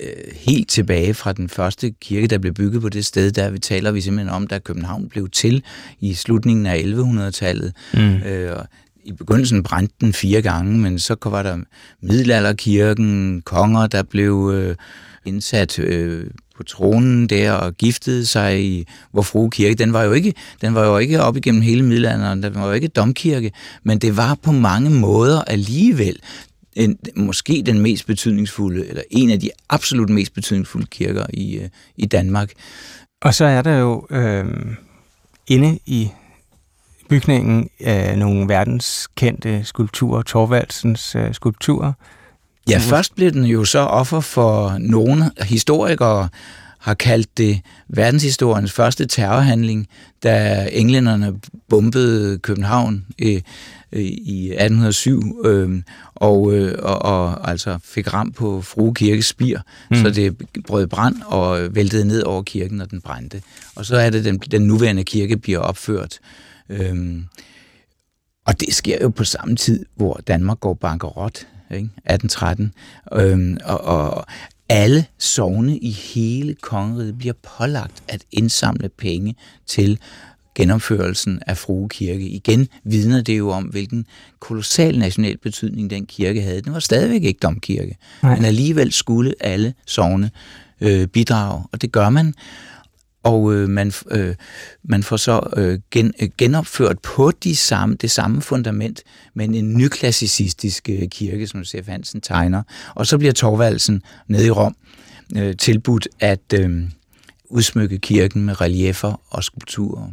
øh, 0.00 0.34
helt 0.34 0.68
tilbage 0.68 1.14
fra 1.14 1.32
den 1.32 1.48
første 1.48 1.90
kirke, 1.90 2.26
der 2.26 2.38
blev 2.38 2.54
bygget 2.54 2.82
på 2.82 2.88
det 2.88 3.06
sted, 3.06 3.30
der 3.30 3.50
vi 3.50 3.58
taler 3.58 3.90
vi 3.90 4.00
simpelthen 4.00 4.34
om, 4.34 4.46
da 4.46 4.58
København 4.58 5.08
blev 5.08 5.30
til 5.30 5.62
i 6.00 6.14
slutningen 6.14 6.66
af 6.66 6.82
1100-tallet. 6.82 7.72
Mm. 7.94 8.16
Øh, 8.16 8.56
i 9.04 9.12
begyndelsen 9.12 9.62
brændte 9.62 9.94
den 10.00 10.12
fire 10.12 10.42
gange, 10.42 10.78
men 10.78 10.98
så 10.98 11.16
var 11.24 11.42
der 11.42 11.58
middelalderkirken, 12.00 13.42
konger, 13.42 13.86
der 13.86 14.02
blev 14.02 14.52
øh, 14.54 14.76
indsat 15.24 15.78
øh, 15.78 16.30
på 16.60 16.64
tronen 16.64 17.26
der 17.26 17.52
og 17.52 17.76
giftede 17.76 18.26
sig 18.26 18.64
i 18.64 18.86
vor 19.12 19.22
frue 19.22 19.50
kirke. 19.50 19.74
Den 19.74 19.92
var 19.92 20.02
jo 20.02 20.12
ikke, 20.12 20.34
den 20.60 20.74
var 20.74 20.86
jo 20.86 20.98
ikke 20.98 21.22
op 21.22 21.36
igennem 21.36 21.62
hele 21.62 21.82
middelalderen, 21.82 22.42
den 22.42 22.54
var 22.54 22.66
jo 22.66 22.72
ikke 22.72 22.88
domkirke, 22.88 23.52
men 23.82 23.98
det 23.98 24.16
var 24.16 24.34
på 24.42 24.52
mange 24.52 24.90
måder 24.90 25.42
alligevel 25.42 26.20
en, 26.74 26.98
måske 27.16 27.62
den 27.66 27.80
mest 27.80 28.06
betydningsfulde, 28.06 28.88
eller 28.88 29.02
en 29.10 29.30
af 29.30 29.40
de 29.40 29.50
absolut 29.68 30.10
mest 30.10 30.34
betydningsfulde 30.34 30.86
kirker 30.86 31.26
i, 31.32 31.56
øh, 31.56 31.68
i 31.96 32.06
Danmark. 32.06 32.52
Og 33.22 33.34
så 33.34 33.44
er 33.44 33.62
der 33.62 33.78
jo 33.78 34.06
øh, 34.10 34.46
inde 35.46 35.78
i 35.86 36.10
bygningen 37.08 37.68
af 37.80 38.18
nogle 38.18 38.48
verdenskendte 38.48 39.64
skulpturer, 39.64 40.22
Torvaldsens 40.22 41.14
øh, 41.14 41.34
skulpturer. 41.34 41.92
Ja, 42.70 42.78
først 42.78 43.14
blev 43.14 43.32
den 43.32 43.44
jo 43.44 43.64
så 43.64 43.78
offer 43.78 44.20
for 44.20 44.76
nogle 44.78 45.30
historikere, 45.40 46.28
har 46.78 46.94
kaldt 46.94 47.38
det 47.38 47.60
verdenshistoriens 47.88 48.72
første 48.72 49.06
terrorhandling, 49.06 49.88
da 50.22 50.68
englænderne 50.72 51.34
bombede 51.68 52.38
København 52.38 53.04
i, 53.18 53.42
i 53.92 54.50
1807 54.50 55.42
øh, 55.44 55.82
og, 56.14 56.54
øh, 56.54 56.74
og, 56.82 57.02
og 57.02 57.50
altså 57.50 57.78
fik 57.84 58.14
ram 58.14 58.32
på 58.32 58.62
Frue 58.62 58.94
Kirkes 58.94 59.26
spir, 59.26 59.58
mm. 59.90 59.96
så 59.96 60.10
det 60.10 60.36
brød 60.66 60.86
brand 60.86 61.16
og 61.26 61.74
væltede 61.74 62.04
ned 62.04 62.22
over 62.22 62.42
kirken, 62.42 62.78
når 62.78 62.84
den 62.84 63.00
brændte. 63.00 63.42
Og 63.74 63.86
så 63.86 63.96
er 63.96 64.10
det, 64.10 64.24
den, 64.24 64.38
den 64.38 64.62
nuværende 64.62 65.04
kirke 65.04 65.36
bliver 65.36 65.58
opført 65.58 66.18
Øhm, 66.70 67.24
og 68.46 68.60
det 68.60 68.74
sker 68.74 68.98
jo 69.02 69.08
på 69.08 69.24
samme 69.24 69.56
tid, 69.56 69.86
hvor 69.94 70.20
Danmark 70.26 70.60
går 70.60 70.74
bankerot, 70.74 71.46
ikke? 71.70 71.90
1813. 71.96 72.72
Øhm, 73.12 73.56
og, 73.64 73.80
og 73.80 74.26
alle 74.68 75.04
sovne 75.18 75.78
i 75.78 75.90
hele 75.90 76.54
kongeriget 76.54 77.18
bliver 77.18 77.34
pålagt 77.58 78.02
at 78.08 78.24
indsamle 78.32 78.88
penge 78.88 79.34
til 79.66 79.98
genopførelsen 80.54 81.40
af 81.46 81.56
Frue 81.56 81.88
Kirke. 81.88 82.28
Igen 82.28 82.68
vidner 82.84 83.22
det 83.22 83.38
jo 83.38 83.50
om, 83.50 83.64
hvilken 83.64 84.06
kolossal 84.40 84.98
national 84.98 85.38
betydning 85.38 85.90
den 85.90 86.06
kirke 86.06 86.42
havde. 86.42 86.60
Den 86.60 86.72
var 86.72 86.78
stadigvæk 86.78 87.24
ikke 87.24 87.38
domkirke, 87.42 87.96
Nej. 88.22 88.36
men 88.36 88.44
alligevel 88.44 88.92
skulle 88.92 89.34
alle 89.40 89.74
sovne 89.86 90.30
øh, 90.80 91.06
bidrage, 91.06 91.64
og 91.72 91.82
det 91.82 91.92
gør 91.92 92.10
man 92.10 92.34
og 93.22 93.54
øh, 93.54 93.68
man, 93.68 93.92
øh, 94.10 94.34
man 94.82 95.02
får 95.02 95.16
så 95.16 95.40
øh, 95.56 95.78
gen, 95.90 96.14
øh, 96.22 96.28
genopført 96.38 96.98
på 96.98 97.30
de 97.30 97.56
samme, 97.56 97.94
det 97.94 98.10
samme 98.10 98.42
fundament, 98.42 99.02
men 99.34 99.54
en 99.54 99.74
nyklassicistisk 99.74 100.88
øh, 100.90 101.08
kirke, 101.08 101.46
som 101.46 101.64
C.F. 101.64 101.86
Hansen 101.86 102.20
tegner. 102.20 102.62
Og 102.94 103.06
så 103.06 103.18
bliver 103.18 103.32
Torvaldsen 103.32 104.02
nede 104.26 104.46
i 104.46 104.50
Rom 104.50 104.76
øh, 105.36 105.56
tilbudt 105.56 106.08
at 106.20 106.52
øh, 106.54 106.82
udsmykke 107.44 107.98
kirken 107.98 108.44
med 108.46 108.60
reliefer 108.60 109.20
og 109.30 109.44
skulpturer. 109.44 110.08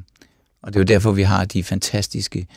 Og 0.62 0.74
det 0.74 0.76
er 0.76 0.80
jo 0.80 0.86
derfor, 0.86 1.12
vi 1.12 1.24
har 1.24 1.46
de 1.46 1.64
fantastiske 1.64 2.48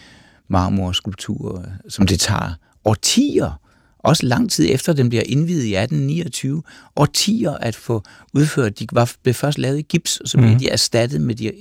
marmorskulpturer, 0.49 1.63
som 1.89 2.07
det 2.07 2.21
tager 2.21 2.55
årtier 2.85 3.60
også 4.03 4.27
lang 4.27 4.51
tid 4.51 4.67
efter 4.71 4.93
den 4.93 5.09
bliver 5.09 5.23
indvidet 5.27 5.65
i 5.65 5.75
1829, 5.75 6.63
årtier 6.97 7.51
at 7.51 7.77
få 7.77 8.03
udført. 8.35 8.79
De 8.79 8.87
var, 8.93 9.13
blev 9.23 9.35
først 9.35 9.59
lavet 9.59 9.79
i 9.79 9.83
gips, 9.83 10.17
og 10.17 10.29
så 10.29 10.39
blev 10.39 10.51
mm. 10.51 10.59
de 10.59 10.69
erstattet 10.69 11.21
med 11.21 11.35
de, 11.35 11.53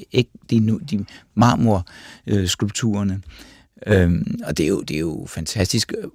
de, 0.50 0.80
de 0.92 1.06
marmorskulpturerne. 1.36 3.22
Øhm, 3.88 4.40
og 4.46 4.58
det 4.58 4.64
er, 4.64 4.68
jo, 4.68 4.82
det 4.82 4.96
er 4.96 5.00
jo 5.00 5.26
fantastisk 5.30 5.94
øh, 5.98 6.08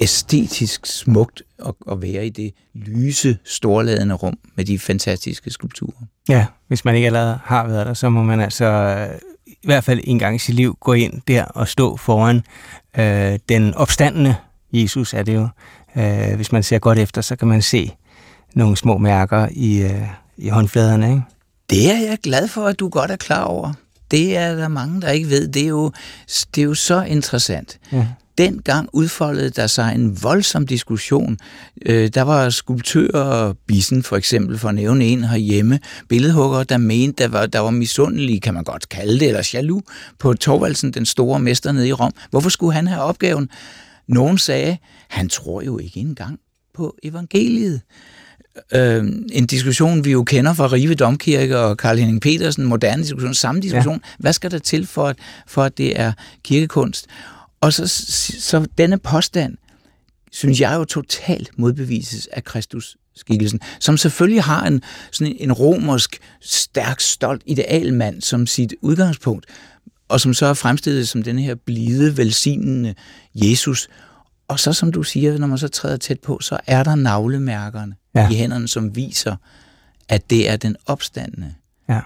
æstetisk 0.00 0.86
smukt 0.86 1.42
at, 1.66 1.74
at 1.90 2.02
være 2.02 2.26
i 2.26 2.30
det 2.30 2.54
lyse, 2.74 3.38
storladende 3.44 4.14
rum 4.14 4.38
med 4.56 4.64
de 4.64 4.78
fantastiske 4.78 5.50
skulpturer. 5.50 6.06
Ja, 6.28 6.46
hvis 6.68 6.84
man 6.84 6.94
ikke 6.94 7.06
allerede 7.06 7.38
har 7.44 7.68
været 7.68 7.86
der, 7.86 7.94
så 7.94 8.08
må 8.08 8.22
man 8.22 8.40
altså 8.40 8.64
øh, 8.64 9.18
i 9.62 9.66
hvert 9.66 9.84
fald 9.84 10.00
en 10.04 10.18
gang 10.18 10.36
i 10.36 10.38
sit 10.38 10.54
liv 10.54 10.76
gå 10.80 10.92
ind 10.92 11.20
der 11.28 11.44
og 11.44 11.68
stå 11.68 11.96
foran 11.96 12.42
øh, 12.98 13.38
den 13.48 13.74
opstandende 13.74 14.36
Jesus 14.72 15.14
er 15.14 15.22
det 15.22 15.34
jo. 15.34 15.48
Øh, 15.96 16.34
hvis 16.36 16.52
man 16.52 16.62
ser 16.62 16.78
godt 16.78 16.98
efter, 16.98 17.20
så 17.20 17.36
kan 17.36 17.48
man 17.48 17.62
se 17.62 17.90
nogle 18.54 18.76
små 18.76 18.98
mærker 18.98 19.48
i, 19.50 19.82
øh, 19.82 20.06
i 20.36 20.48
håndfladerne. 20.48 21.08
Ikke? 21.08 21.22
Det 21.70 21.90
er 21.90 22.08
jeg 22.08 22.18
glad 22.22 22.48
for, 22.48 22.66
at 22.66 22.80
du 22.80 22.88
godt 22.88 23.10
er 23.10 23.16
klar 23.16 23.44
over. 23.44 23.72
Det 24.10 24.36
er 24.36 24.54
der 24.54 24.68
mange, 24.68 25.00
der 25.00 25.10
ikke 25.10 25.28
ved. 25.28 25.48
Det 25.48 25.62
er 25.62 25.68
jo, 25.68 25.92
det 26.54 26.60
er 26.60 26.64
jo 26.64 26.74
så 26.74 27.02
interessant. 27.02 27.78
Ja. 27.92 28.06
Dengang 28.40 28.88
udfoldede 28.92 29.50
der 29.50 29.66
sig 29.66 29.94
en 29.94 30.22
voldsom 30.22 30.66
diskussion. 30.66 31.38
Øh, 31.86 32.08
der 32.08 32.22
var 32.22 32.50
skulptører, 32.50 33.52
Bissen 33.66 34.02
for 34.02 34.16
eksempel, 34.16 34.58
for 34.58 34.68
at 34.68 34.74
nævne 34.74 35.04
en 35.04 35.24
herhjemme, 35.24 35.78
billedhugger, 36.08 36.62
der 36.64 36.78
mente, 36.78 37.22
der 37.22 37.28
var, 37.28 37.46
der 37.46 37.58
var 37.58 37.70
misundelige, 37.70 38.40
kan 38.40 38.54
man 38.54 38.64
godt 38.64 38.88
kalde 38.88 39.20
det, 39.20 39.28
eller 39.28 39.50
jaloux, 39.54 39.82
på 40.18 40.34
Torvaldsen, 40.34 40.90
den 40.90 41.06
store 41.06 41.40
mester 41.40 41.72
nede 41.72 41.88
i 41.88 41.92
Rom. 41.92 42.12
Hvorfor 42.30 42.50
skulle 42.50 42.72
han 42.72 42.86
have 42.86 43.02
opgaven? 43.02 43.48
Nogen 44.08 44.38
sagde, 44.38 44.76
han 45.08 45.28
tror 45.28 45.62
jo 45.62 45.78
ikke 45.78 46.00
engang 46.00 46.38
på 46.74 46.96
evangeliet. 47.02 47.80
Øh, 48.74 49.04
en 49.32 49.46
diskussion, 49.46 50.04
vi 50.04 50.10
jo 50.10 50.24
kender 50.24 50.54
fra 50.54 50.66
Rive 50.66 50.94
Domkirke 50.94 51.58
og 51.58 51.76
Karl 51.76 51.98
Henning 51.98 52.20
Petersen, 52.20 52.64
moderne 52.64 53.02
diskussion, 53.02 53.34
samme 53.34 53.60
diskussion. 53.60 54.00
Ja. 54.04 54.10
Hvad 54.18 54.32
skal 54.32 54.50
der 54.50 54.58
til 54.58 54.86
for, 54.86 55.06
at, 55.06 55.16
for 55.46 55.62
at 55.62 55.78
det 55.78 56.00
er 56.00 56.12
kirkekunst? 56.44 57.06
Og 57.60 57.72
så, 57.72 57.88
så 58.40 58.66
denne 58.78 58.98
påstand, 58.98 59.56
synes 60.32 60.60
jeg 60.60 60.74
jo 60.74 60.84
totalt 60.84 61.50
modbevises 61.56 62.26
af 62.26 62.44
Kristus 62.44 62.96
skikkelsen, 63.14 63.60
som 63.80 63.96
selvfølgelig 63.96 64.42
har 64.42 64.66
en, 64.66 64.82
sådan 65.12 65.36
en 65.40 65.52
romersk, 65.52 66.18
stærk, 66.40 67.00
stolt 67.00 67.42
idealmand 67.46 68.22
som 68.22 68.46
sit 68.46 68.74
udgangspunkt, 68.80 69.46
og 70.08 70.20
som 70.20 70.34
så 70.34 70.46
er 70.46 70.54
fremstillet 70.54 71.08
som 71.08 71.22
den 71.22 71.38
her 71.38 71.54
blide, 71.54 72.16
velsignende 72.16 72.94
Jesus. 73.34 73.88
Og 74.48 74.60
så 74.60 74.72
som 74.72 74.92
du 74.92 75.02
siger, 75.02 75.38
når 75.38 75.46
man 75.46 75.58
så 75.58 75.68
træder 75.68 75.96
tæt 75.96 76.20
på, 76.20 76.38
så 76.40 76.58
er 76.66 76.82
der 76.82 76.94
navlemærkerne 76.94 77.94
ja. 78.14 78.30
i 78.30 78.34
hænderne, 78.34 78.68
som 78.68 78.96
viser, 78.96 79.36
at 80.08 80.30
det 80.30 80.50
er 80.50 80.56
den 80.56 80.76
opstandende. 80.86 81.54
Ja. 81.88 82.00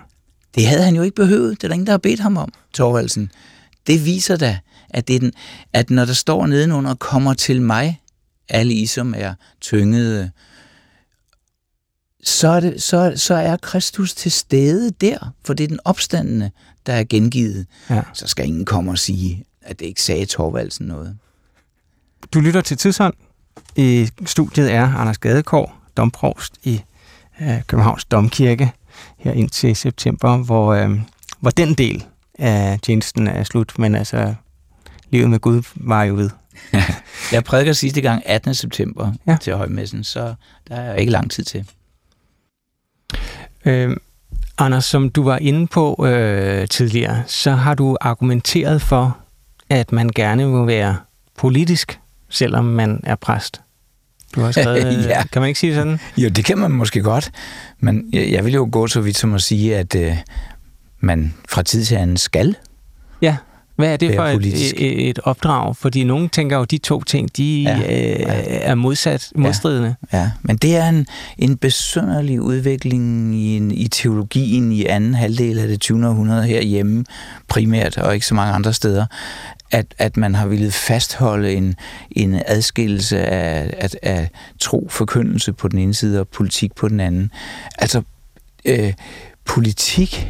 Det 0.55 0.67
havde 0.67 0.83
han 0.83 0.97
jo 0.97 1.03
ikke 1.03 1.15
behøvet. 1.15 1.51
Det 1.51 1.65
er 1.65 1.69
der 1.69 1.75
ingen, 1.75 1.87
der 1.87 1.93
har 1.93 1.99
bedt 1.99 2.21
ham 2.21 2.37
om, 2.37 2.53
Torvaldsen. 2.75 3.31
Det 3.87 4.05
viser 4.05 4.37
da, 4.37 4.59
at, 4.95 5.09
det 5.09 5.17
er 5.17 5.21
den, 5.21 5.33
at 5.73 5.91
når 5.91 6.05
der 6.05 6.13
står 6.13 6.47
nedenunder, 6.47 6.95
kommer 6.95 7.35
til 7.35 7.63
mig, 7.63 8.01
alle 8.49 8.75
I, 8.75 8.87
som 8.87 9.15
er 9.17 9.35
tyngede, 9.61 10.31
så 12.23 12.49
er, 12.49 12.61
det, 12.61 12.83
så, 12.83 13.13
så 13.17 13.35
er 13.35 13.57
Kristus 13.57 14.15
til 14.15 14.33
stede 14.33 14.91
der, 14.91 15.33
for 15.45 15.55
det 15.55 15.65
er 15.65 15.69
den 15.69 15.81
opstandende, 15.85 16.51
der 16.87 16.93
er 16.93 17.05
gengivet. 17.05 17.67
Ja. 17.91 18.03
Så 18.13 18.27
skal 18.27 18.47
ingen 18.47 18.65
komme 18.65 18.91
og 18.91 18.99
sige, 18.99 19.45
at 19.63 19.81
det 19.81 19.87
ikke 19.87 20.03
sagde 20.03 20.27
Torvaldsen 20.27 20.87
noget. 20.87 21.19
Du 22.35 22.41
lytter 22.41 22.61
til 22.61 22.77
Tidshånd. 22.77 23.15
I 23.77 24.09
studiet 24.27 24.73
er 24.73 24.95
Anders 24.95 25.19
Gadekår, 25.19 25.83
domprovst 25.97 26.55
i 26.63 26.83
øh, 27.41 27.63
Københavns 27.67 28.05
Domkirke, 28.05 28.73
her 29.19 29.33
indtil 29.33 29.77
september, 29.77 30.37
hvor, 30.37 30.73
øh, 30.73 31.01
hvor 31.41 31.51
den 31.51 31.75
del 31.75 32.05
af 32.39 32.79
tjenesten 32.83 33.27
er 33.27 33.45
slut, 33.45 33.79
men 33.79 33.95
altså 33.95 34.35
livet 35.15 35.31
med 35.31 35.39
Gud 35.39 35.63
var 35.75 36.05
jo 36.05 36.15
ved. 36.15 36.31
jeg 37.33 37.45
prædiker 37.45 37.73
sidste 37.73 38.01
gang 38.01 38.23
18. 38.27 38.55
september 38.55 39.13
ja. 39.27 39.37
til 39.41 39.55
højmessen, 39.55 40.05
så 40.05 40.35
der 40.69 40.77
er 40.77 40.95
ikke 40.95 41.13
lang 41.13 41.31
tid 41.31 41.45
til. 41.45 41.65
Øh, 43.65 43.97
Anders, 44.59 44.85
som 44.85 45.11
du 45.11 45.23
var 45.23 45.39
inde 45.39 45.67
på 45.67 46.07
øh, 46.07 46.69
tidligere, 46.69 47.23
så 47.27 47.51
har 47.51 47.75
du 47.75 47.97
argumenteret 48.01 48.83
for, 48.83 49.19
at 49.71 49.93
man 49.93 50.09
gerne 50.09 50.47
må 50.47 50.65
være 50.65 50.97
politisk, 51.37 52.01
selvom 52.29 52.65
man 52.65 53.01
er 53.05 53.15
præst. 53.15 53.61
Du 54.35 54.41
har 54.41 54.53
skrevet, 54.53 55.07
ja. 55.07 55.23
kan 55.33 55.43
man 55.43 55.49
ikke 55.49 55.61
sige 55.61 55.75
sådan? 55.75 56.01
Jo, 56.17 56.29
det 56.29 56.45
kan 56.45 56.59
man 56.59 56.71
måske 56.71 57.03
godt, 57.03 57.31
men 57.81 58.11
jeg, 58.13 58.31
jeg 58.31 58.45
vil 58.45 58.55
jo 58.55 58.69
gå 58.73 58.87
så 58.87 59.01
vidt 59.01 59.17
som 59.17 59.35
at 59.35 59.43
sige, 59.43 59.77
at 59.77 59.95
øh, 59.95 60.17
man 61.01 61.35
fra 61.49 61.63
tid 61.63 61.85
til 61.85 61.95
anden 61.95 62.17
skal 62.17 62.57
Ja, 63.23 63.37
hvad 63.77 63.93
er 63.93 63.97
det 63.97 64.15
for 64.15 64.25
et, 64.25 65.09
et 65.09 65.19
opdrag? 65.19 65.77
Fordi 65.77 66.05
nogen 66.05 66.29
tænker 66.29 66.59
jo, 66.59 66.65
de 66.65 66.79
to 66.79 67.03
ting, 67.03 67.37
de 67.37 67.63
ja, 67.63 67.79
øh, 67.79 68.21
ja. 68.21 68.27
er 68.61 68.75
modsat, 68.75 69.33
modstridende. 69.37 69.95
Ja, 70.13 70.19
ja, 70.19 70.31
men 70.43 70.57
det 70.57 70.77
er 70.77 70.89
en, 70.89 71.07
en 71.39 71.57
besønderlig 71.57 72.41
udvikling 72.41 73.35
i, 73.35 73.57
en, 73.57 73.71
i 73.71 73.89
teologien 73.89 74.73
i 74.73 74.85
anden 74.85 75.15
halvdel 75.15 75.59
af 75.59 75.69
det 75.69 75.81
20. 75.81 76.09
århundrede 76.09 76.47
herhjemme 76.47 77.05
primært, 77.49 77.99
og 77.99 78.15
ikke 78.15 78.27
så 78.27 78.35
mange 78.35 78.55
andre 78.55 78.73
steder, 78.73 79.07
at, 79.71 79.87
at 79.99 80.17
man 80.17 80.35
har 80.35 80.47
ville 80.47 80.71
fastholde 80.71 81.53
en, 81.53 81.75
en 82.11 82.43
adskillelse 82.47 83.19
af, 83.19 83.75
af, 83.79 83.91
af 84.03 84.31
tro, 84.61 84.87
forkyndelse 84.91 85.53
på 85.53 85.69
den 85.69 85.79
ene 85.79 85.95
side 85.95 86.21
og 86.21 86.29
politik 86.29 86.75
på 86.75 86.89
den 86.89 87.01
anden. 87.01 87.31
Altså, 87.79 88.03
øh, 88.65 88.93
politik 89.45 90.29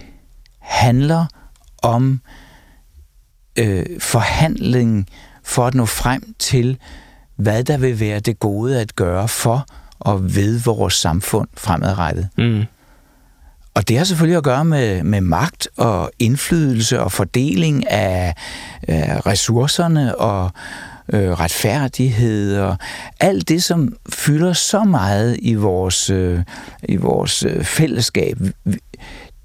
handler 0.61 1.27
om 1.83 2.13
øh, 2.13 2.44
forhandling 3.99 5.09
for 5.45 5.67
at 5.67 5.75
nå 5.75 5.87
frem 5.87 6.35
til, 6.39 6.79
hvad 7.37 7.65
der 7.65 7.77
vil 7.77 8.01
være 8.01 8.21
det 8.21 8.39
gode 8.39 8.81
at 8.81 8.97
gøre 8.97 9.29
for 9.29 9.67
og 9.99 10.35
ved 10.35 10.61
vores 10.61 10.95
samfund 10.95 11.49
fremadrettet. 11.57 12.29
Mm. 12.39 12.65
Og 13.75 13.89
det 13.89 13.99
har 13.99 14.05
selvfølgelig 14.05 14.37
at 14.37 14.45
gøre 14.45 14.65
med, 14.65 15.03
med 15.03 15.21
magt 15.21 15.69
og 15.77 16.11
indflydelse 16.19 17.01
og 17.01 17.13
fordeling 17.13 17.91
af, 17.91 18.35
af 18.83 19.27
ressourcerne 19.27 20.19
og 20.19 20.51
øh, 21.13 21.31
retfærdighed 21.31 22.59
og 22.59 22.77
alt 23.21 23.49
det, 23.49 23.65
som 23.65 23.97
fylder 24.13 24.53
så 24.53 24.85
meget 24.85 25.37
i 25.43 25.55
vores, 25.55 26.11
øh, 26.11 26.41
i 26.83 26.97
vores 26.97 27.43
øh, 27.43 27.65
fællesskab. 27.65 28.39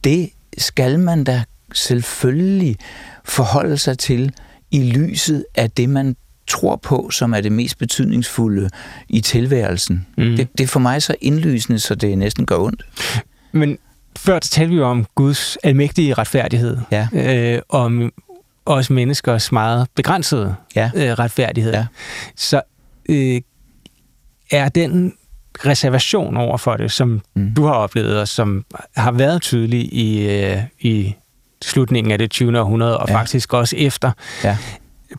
Det 0.03 0.29
skal 0.57 0.99
man 0.99 1.23
da 1.23 1.43
selvfølgelig 1.73 2.75
forholde 3.25 3.77
sig 3.77 3.97
til 3.97 4.33
i 4.71 4.91
lyset 4.91 5.45
af 5.55 5.71
det, 5.71 5.89
man 5.89 6.15
tror 6.47 6.75
på, 6.75 7.10
som 7.12 7.34
er 7.34 7.41
det 7.41 7.51
mest 7.51 7.77
betydningsfulde 7.77 8.69
i 9.10 9.21
tilværelsen. 9.21 10.08
Mm. 10.17 10.36
Det, 10.36 10.49
det 10.58 10.63
er 10.63 10.67
for 10.67 10.79
mig 10.79 11.03
så 11.03 11.15
indlysende, 11.21 11.79
så 11.79 11.95
det 11.95 12.17
næsten 12.17 12.45
gør 12.45 12.58
ondt. 12.58 12.86
Men 13.51 13.77
før 14.17 14.39
talte 14.39 14.69
vi 14.69 14.75
jo 14.75 14.88
om 14.88 15.05
Guds 15.15 15.58
almægtige 15.63 16.13
retfærdighed, 16.13 16.77
ja. 16.91 17.08
øh, 17.13 17.62
om 17.69 18.12
os 18.65 18.89
menneskers 18.89 19.51
meget 19.51 19.88
begrænsede 19.95 20.55
ja. 20.75 20.91
øh, 20.95 21.12
retfærdighed. 21.12 21.73
Ja. 21.73 21.86
Så 22.36 22.62
øh, 23.10 23.41
er 24.51 24.69
den 24.69 25.13
reservation 25.65 26.38
over 26.38 26.58
for 26.58 26.77
det, 26.77 26.91
som 26.91 27.21
mm. 27.36 27.53
du 27.53 27.65
har 27.65 27.73
oplevet, 27.73 28.19
og 28.19 28.27
som 28.27 28.65
har 28.95 29.12
været 29.12 29.41
tydelig 29.41 29.93
i, 29.93 30.29
øh, 30.29 30.58
i 30.79 31.15
slutningen 31.63 32.12
af 32.12 32.17
det 32.17 32.32
20. 32.32 32.60
århundrede, 32.60 32.98
og 32.98 33.10
ja. 33.10 33.15
faktisk 33.15 33.54
også 33.54 33.76
efter, 33.76 34.12
ja. 34.43 34.58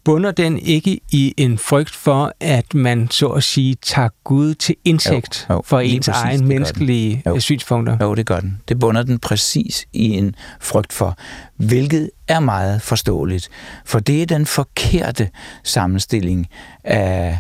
bunder 0.05 0.31
den 0.31 0.59
ikke 0.59 1.01
i 1.11 1.35
en 1.37 1.59
frygt 1.59 1.95
for, 1.95 2.33
at 2.41 2.75
man 2.75 3.11
så 3.11 3.29
at 3.29 3.43
sige 3.43 3.77
tager 3.83 4.09
Gud 4.25 4.55
til 4.55 4.77
indsigt 4.85 5.47
jo, 5.49 5.55
jo, 5.55 5.63
for 5.65 5.81
ens 5.81 6.09
præcis, 6.09 6.23
egen 6.23 6.49
menneskelige 6.49 7.23
jo. 7.27 7.41
synspunkter? 7.41 7.97
Jo, 8.01 8.15
det 8.15 8.27
gør 8.27 8.41
den. 8.41 8.61
Det 8.69 8.79
bunder 8.79 9.03
den 9.03 9.19
præcis 9.19 9.87
i 9.93 10.09
en 10.11 10.35
frygt 10.61 10.93
for, 10.93 11.17
hvilket 11.57 12.11
er 12.29 12.41
meget 12.41 12.83
forståeligt. 12.83 13.49
For 13.85 14.01
det 14.01 14.23
er 14.23 14.27
den 14.27 14.47
forkerte 14.47 15.29
sammenstilling 15.65 16.47
af 16.85 17.39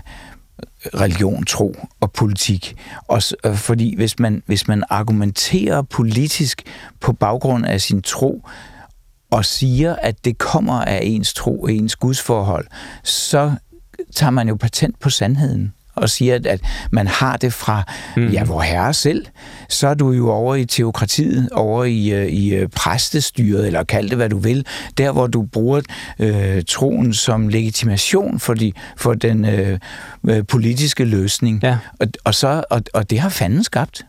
religion, 0.95 1.45
tro 1.45 1.77
og 2.01 2.13
politik. 2.13 2.77
Og, 3.09 3.23
øh, 3.45 3.57
fordi 3.57 3.97
hvis 3.97 4.19
man, 4.19 4.43
hvis 4.47 4.69
man 4.69 4.85
argumenterer 4.91 5.83
politisk 5.83 6.63
på 7.01 7.13
baggrund 7.13 7.67
af 7.67 7.81
sin 7.81 8.03
tro, 8.03 8.49
og 9.31 9.45
siger, 9.45 9.97
at 10.03 10.25
det 10.25 10.38
kommer 10.38 10.85
af 10.85 11.01
ens 11.03 11.35
tro 11.35 11.66
ens 11.66 11.97
gudsforhold, 11.97 12.66
så 13.05 13.53
tager 14.16 14.31
man 14.31 14.49
jo 14.49 14.55
patent 14.55 15.01
på 15.01 15.11
sandheden 15.11 15.73
og 15.95 16.11
siger, 16.11 16.38
at 16.45 16.61
man 16.90 17.07
har 17.07 17.37
det 17.37 17.53
fra, 17.53 17.83
mm. 18.16 18.29
ja, 18.29 18.45
hvor 18.45 18.61
herre 18.61 18.95
selv, 18.95 19.27
så 19.69 19.88
er 19.88 19.95
du 19.95 20.12
jo 20.12 20.31
over 20.31 20.55
i 20.55 20.64
teokratiet, 20.64 21.49
over 21.51 21.85
i, 21.85 22.11
øh, 22.11 22.27
i 22.27 22.55
øh, 22.55 22.69
præstestyret, 22.69 23.66
eller 23.66 23.85
kald 23.85 24.09
det, 24.09 24.16
hvad 24.16 24.29
du 24.29 24.38
vil, 24.38 24.66
der 24.99 25.12
hvor 25.12 25.27
du 25.27 25.43
bruger 25.43 25.81
øh, 26.19 26.62
troen 26.69 27.14
som 27.14 27.49
legitimation 27.49 28.40
for, 28.40 28.55
de, 28.55 28.73
for 28.97 29.14
den 29.14 29.45
øh, 29.45 29.79
øh 30.29 30.47
politiske 30.47 31.05
løsning. 31.05 31.61
Ja. 31.62 31.79
Og, 32.01 32.07
og, 32.25 32.35
så, 32.35 32.64
og, 32.71 32.83
og 32.95 33.11
det 33.11 33.21
har 33.21 33.29
fanden 33.29 33.64
skabt. 33.64 34.05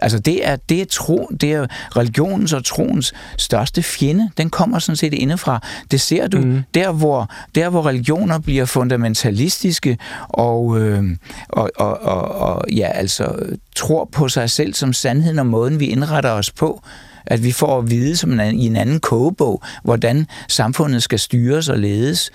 Altså 0.00 0.18
det 0.18 0.48
er, 0.48 0.56
det 0.56 0.80
er, 0.80 0.86
tro, 0.90 1.30
det 1.40 1.52
er 1.52 1.66
religionens 1.96 2.52
og 2.52 2.64
troens 2.64 3.12
største 3.38 3.82
fjende. 3.82 4.30
Den 4.36 4.50
kommer 4.50 4.78
sådan 4.78 4.96
set 4.96 5.14
indefra. 5.14 5.62
Det 5.90 6.00
ser 6.00 6.28
du 6.28 6.38
mm. 6.38 6.62
der, 6.74 6.92
hvor, 6.92 7.30
der, 7.54 7.68
hvor 7.68 7.86
religioner 7.86 8.38
bliver 8.38 8.64
fundamentalistiske 8.64 9.98
og, 10.28 10.80
øh, 10.80 11.04
og, 11.48 11.70
og, 11.76 12.02
og, 12.02 12.34
og 12.34 12.64
ja, 12.72 12.88
altså, 12.88 13.36
tror 13.76 14.08
på 14.12 14.28
sig 14.28 14.50
selv 14.50 14.74
som 14.74 14.92
sandheden 14.92 15.38
og 15.38 15.46
måden, 15.46 15.80
vi 15.80 15.86
indretter 15.86 16.30
os 16.30 16.50
på 16.50 16.82
at 17.30 17.44
vi 17.44 17.52
får 17.52 17.78
at 17.78 17.90
vide 17.90 18.16
som 18.16 18.40
en, 18.40 18.58
i 18.58 18.66
en 18.66 18.76
anden 18.76 19.00
kogebog, 19.00 19.62
hvordan 19.84 20.26
samfundet 20.48 21.02
skal 21.02 21.18
styres 21.18 21.68
og 21.68 21.78
ledes, 21.78 22.30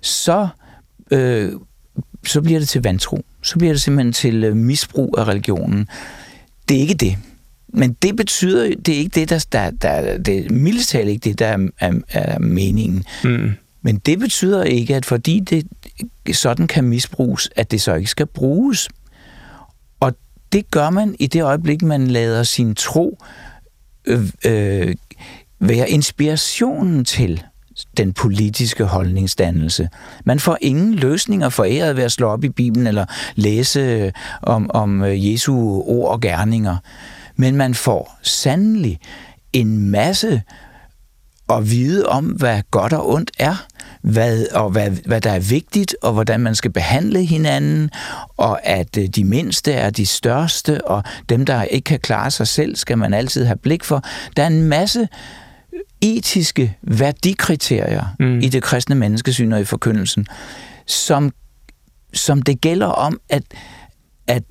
så, 0.00 0.48
øh, 1.10 1.52
så 2.26 2.42
bliver 2.42 2.58
det 2.58 2.68
til 2.68 2.82
vantro. 2.82 3.24
Så 3.42 3.58
bliver 3.58 3.72
det 3.72 3.82
simpelthen 3.82 4.12
til 4.12 4.44
øh, 4.44 4.56
misbrug 4.56 5.14
af 5.18 5.24
religionen. 5.24 5.88
Det 6.68 6.76
er 6.76 6.80
ikke 6.80 6.94
det. 6.94 7.16
Men 7.68 7.92
det 7.92 8.16
betyder, 8.16 8.74
det 8.86 8.94
er 8.94 8.98
ikke 8.98 9.20
det, 9.20 9.30
der, 9.30 9.46
der, 9.52 9.70
der 9.70 10.18
det 10.18 10.50
mildest 10.50 10.94
ikke 10.94 11.24
det, 11.24 11.38
der 11.38 11.46
er, 11.46 11.68
er, 11.78 11.92
er 12.08 12.38
meningen. 12.38 13.04
Mm. 13.24 13.50
Men 13.82 13.98
det 13.98 14.18
betyder 14.18 14.64
ikke, 14.64 14.96
at 14.96 15.04
fordi 15.04 15.40
det 15.40 15.66
sådan 16.32 16.66
kan 16.66 16.84
misbruges, 16.84 17.50
at 17.56 17.70
det 17.70 17.80
så 17.80 17.94
ikke 17.94 18.10
skal 18.10 18.26
bruges. 18.26 18.88
Og 20.00 20.16
det 20.52 20.70
gør 20.70 20.90
man 20.90 21.16
i 21.18 21.26
det 21.26 21.42
øjeblik, 21.42 21.82
man 21.82 22.06
lader 22.06 22.42
sin 22.42 22.74
tro 22.74 23.18
øh, 24.04 24.30
øh, 24.44 24.94
være 25.60 25.90
inspirationen 25.90 27.04
til 27.04 27.42
den 27.96 28.12
politiske 28.12 28.84
holdningsdannelse. 28.84 29.88
Man 30.24 30.40
får 30.40 30.58
ingen 30.60 30.94
løsninger 30.94 31.48
foræret 31.48 31.96
ved 31.96 32.04
at 32.04 32.12
slå 32.12 32.28
op 32.28 32.44
i 32.44 32.48
Bibelen 32.48 32.86
eller 32.86 33.04
læse 33.34 33.80
øh, 33.80 34.12
om, 34.42 34.70
om 34.74 35.02
øh, 35.02 35.32
Jesu 35.32 35.82
ord 35.86 36.10
og 36.10 36.20
gerninger. 36.20 36.76
Men 37.36 37.56
man 37.56 37.74
får 37.74 38.18
sandelig 38.22 38.98
en 39.52 39.90
masse 39.90 40.42
at 41.50 41.70
vide 41.70 42.06
om, 42.06 42.24
hvad 42.24 42.62
godt 42.70 42.92
og 42.92 43.10
ondt 43.10 43.30
er, 43.38 43.66
hvad, 44.02 44.46
og 44.54 44.70
hvad, 44.70 44.90
hvad 44.90 45.20
der 45.20 45.30
er 45.30 45.38
vigtigt, 45.38 45.96
og 46.02 46.12
hvordan 46.12 46.40
man 46.40 46.54
skal 46.54 46.72
behandle 46.72 47.24
hinanden, 47.24 47.90
og 48.36 48.66
at 48.66 48.98
øh, 48.98 49.06
de 49.06 49.24
mindste 49.24 49.72
er 49.72 49.90
de 49.90 50.06
største, 50.06 50.84
og 50.84 51.02
dem, 51.28 51.46
der 51.46 51.62
ikke 51.62 51.84
kan 51.84 52.00
klare 52.00 52.30
sig 52.30 52.48
selv, 52.48 52.76
skal 52.76 52.98
man 52.98 53.14
altid 53.14 53.44
have 53.44 53.58
blik 53.58 53.84
for. 53.84 54.02
Der 54.36 54.42
er 54.42 54.46
en 54.46 54.64
masse 54.64 55.08
etiske 56.00 56.76
værdikriterier 56.82 58.04
mm. 58.20 58.40
i 58.40 58.48
det 58.48 58.62
kristne 58.62 58.94
menneskesyn 58.94 59.52
og 59.52 59.60
i 59.60 59.64
forkyndelsen, 59.64 60.26
som, 60.86 61.32
som 62.14 62.42
det 62.42 62.60
gælder 62.60 62.86
om 62.86 63.20
at, 63.28 63.42
at, 64.26 64.42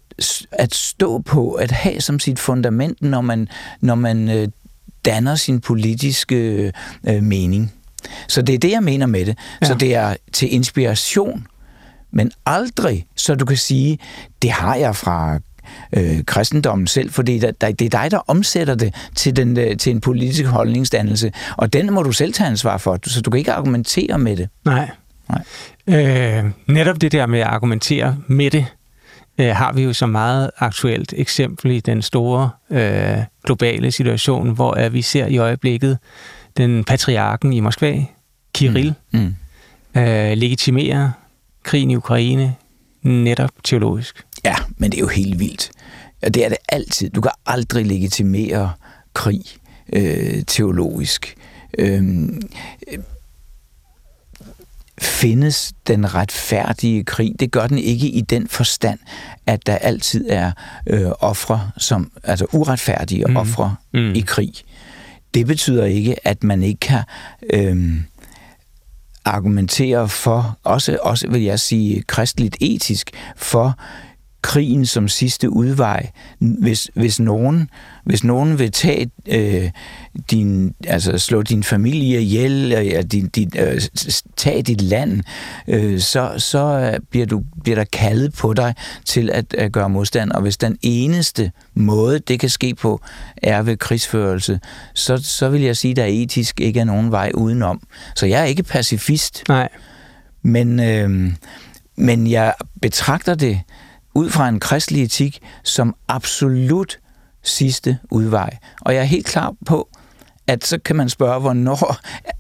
at 0.52 0.76
stå 0.76 1.20
på, 1.20 1.52
at 1.52 1.72
have 1.72 2.02
som 2.02 2.20
sit 2.20 2.40
fundament, 2.40 3.02
når 3.02 3.22
man, 3.22 3.48
når 3.82 3.96
man 3.96 4.30
øh, 4.30 4.48
danner 5.06 5.36
sin 5.36 5.62
politiske 5.62 6.74
øh, 7.08 7.24
mening. 7.24 7.74
Så 8.28 8.42
det 8.42 8.56
er 8.56 8.60
det, 8.60 8.72
jeg 8.72 8.84
mener 8.84 9.06
med 9.06 9.26
det. 9.26 9.38
Ja. 9.62 9.68
Så 9.68 9.74
det 9.74 9.96
er 9.96 10.16
til 10.34 10.54
inspiration, 10.54 11.48
men 12.12 12.32
aldrig, 12.46 13.08
så 13.16 13.36
du 13.36 13.46
kan 13.46 13.58
sige, 13.58 14.00
det 14.42 14.52
har 14.52 14.76
jeg 14.76 14.96
fra 14.96 15.40
øh, 15.94 16.24
kristendommen 16.26 16.88
selv, 16.88 17.12
fordi 17.12 17.40
det, 17.40 17.62
det 17.62 17.82
er 17.82 18.02
dig, 18.02 18.12
der 18.12 18.20
omsætter 18.28 18.76
det 18.76 18.94
til, 19.16 19.36
den, 19.36 19.60
øh, 19.60 19.78
til 19.78 19.92
en 19.92 20.02
politisk 20.02 20.46
holdningsdannelse, 20.46 21.32
og 21.58 21.74
den 21.74 21.94
må 21.94 22.04
du 22.04 22.12
selv 22.12 22.34
tage 22.34 22.48
ansvar 22.48 22.78
for, 22.78 23.00
så 23.04 23.22
du 23.22 23.30
kan 23.30 23.38
ikke 23.38 23.54
argumentere 23.54 24.18
med 24.18 24.38
det. 24.38 24.50
Nej. 24.66 24.90
Nej. 25.30 25.44
Øh, 25.88 26.46
netop 26.68 27.02
det 27.02 27.12
der 27.12 27.26
med 27.26 27.40
at 27.40 27.48
argumentere 27.48 28.18
med 28.28 28.52
det, 28.52 28.66
øh, 29.38 29.56
har 29.56 29.74
vi 29.74 29.84
jo 29.84 29.94
så 29.94 30.06
meget 30.06 30.52
aktuelt 30.58 31.14
eksempel 31.18 31.72
i 31.72 31.80
den 31.80 32.02
store 32.02 32.50
øh, 32.70 33.18
globale 33.46 33.92
situation, 33.92 34.50
hvor 34.50 34.86
øh, 34.86 34.94
vi 34.94 35.02
ser 35.02 35.28
i 35.28 35.38
øjeblikket 35.38 35.98
den 36.58 36.84
patriarken 36.84 37.54
i 37.54 37.60
Moskva, 37.60 38.06
Kirill, 38.54 38.94
mm. 39.12 39.20
Mm. 39.20 40.02
Øh, 40.02 40.38
legitimere 40.38 41.12
krigen 41.64 41.92
i 41.92 41.96
Ukraine 41.96 42.56
netop 43.02 43.50
teologisk. 43.64 44.26
Ja, 44.48 44.56
men 44.78 44.92
det 44.92 44.98
er 44.98 45.02
jo 45.02 45.08
helt 45.08 45.40
vildt. 45.40 45.72
Og 46.24 46.34
det 46.34 46.46
er 46.46 46.50
det 46.50 46.58
altid. 46.70 47.10
Du 47.10 47.22
kan 47.22 47.32
aldrig 47.46 47.86
legitimere 47.86 48.72
krig 49.14 49.42
øh, 49.94 50.44
teologisk. 50.48 51.36
Øh, 51.78 52.28
findes 55.02 55.74
den 55.88 56.16
retfærdige 56.16 57.04
krig? 57.04 57.36
Det 57.40 57.52
gør 57.52 57.68
den 57.68 57.78
ikke 57.78 58.08
i 58.08 58.22
den 58.22 58.48
forstand, 58.48 59.00
at 59.48 59.66
der 59.66 59.76
altid 59.76 60.26
er 60.30 60.52
øh, 60.88 61.12
ofre, 61.20 61.72
som, 61.78 62.12
altså 62.24 62.46
uretfærdige 62.54 63.26
mm. 63.26 63.38
ofre 63.38 63.76
mm. 63.94 64.14
i 64.16 64.20
krig. 64.20 64.54
Det 65.34 65.48
betyder 65.48 65.86
ikke, 65.86 66.28
at 66.28 66.44
man 66.44 66.64
ikke 66.64 66.80
kan 66.80 67.04
øh, 67.54 68.02
argumentere 69.26 70.10
for, 70.10 70.58
også, 70.64 70.98
også 71.02 71.28
vil 71.28 71.44
jeg 71.44 71.60
sige 71.60 72.02
kristligt 72.02 72.58
etisk, 72.62 73.12
for 73.36 73.78
krigen 74.42 74.86
som 74.86 75.08
sidste 75.08 75.50
udvej. 75.50 76.10
Hvis, 76.40 76.90
hvis, 76.94 77.20
nogen, 77.20 77.70
hvis 78.04 78.24
nogen 78.24 78.60
vil 78.60 78.72
tage 78.72 79.10
øh, 79.28 79.70
din, 80.32 80.74
altså 80.88 81.18
slå 81.18 81.42
din 81.42 81.64
familie 81.64 82.22
ihjel, 82.22 82.72
eller 82.72 83.02
din, 83.02 83.28
din, 83.28 83.52
øh, 83.60 83.82
tage 84.38 84.62
dit 84.62 84.82
land, 84.82 85.24
øh, 85.68 86.00
så, 86.00 86.34
så 86.38 86.92
bliver, 87.10 87.26
du, 87.26 87.42
bliver 87.64 87.76
der 87.76 87.84
kaldet 87.84 88.34
på 88.34 88.54
dig 88.54 88.76
til 89.06 89.30
at, 89.30 89.54
at 89.54 89.72
gøre 89.72 89.90
modstand. 89.90 90.32
Og 90.32 90.42
hvis 90.42 90.58
den 90.58 90.78
eneste 90.82 91.52
måde, 91.76 92.20
det 92.20 92.40
kan 92.40 92.50
ske 92.50 92.76
på, 92.76 93.02
er 93.38 93.62
ved 93.62 93.78
krigsførelse, 93.78 94.60
så, 94.94 95.18
så 95.18 95.50
vil 95.50 95.62
jeg 95.62 95.78
sige, 95.78 95.92
at 95.92 95.98
der 95.98 96.06
etisk 96.06 96.60
ikke 96.60 96.80
er 96.80 96.84
nogen 96.86 97.12
vej 97.12 97.32
udenom. 97.34 97.82
Så 98.16 98.26
jeg 98.26 98.42
er 98.42 98.46
ikke 98.46 98.64
pacifist. 98.64 99.44
Nej. 99.50 99.70
Men, 100.42 100.80
øh, 100.80 101.34
men 101.98 102.28
jeg 102.28 102.54
betragter 102.82 103.36
det 103.36 103.62
ud 104.18 104.30
fra 104.30 104.50
en 104.50 104.60
kristelig 104.60 105.04
etik 105.04 105.40
som 105.64 105.96
absolut 106.08 107.00
sidste 107.44 107.98
udvej. 108.12 108.58
Og 108.82 108.94
jeg 108.94 109.02
er 109.02 109.06
helt 109.06 109.26
klar 109.26 109.54
på, 109.66 109.90
at 110.48 110.66
så 110.66 110.78
kan 110.86 110.96
man 110.96 111.10
spørge, 111.10 111.40
hvornår, 111.40 111.98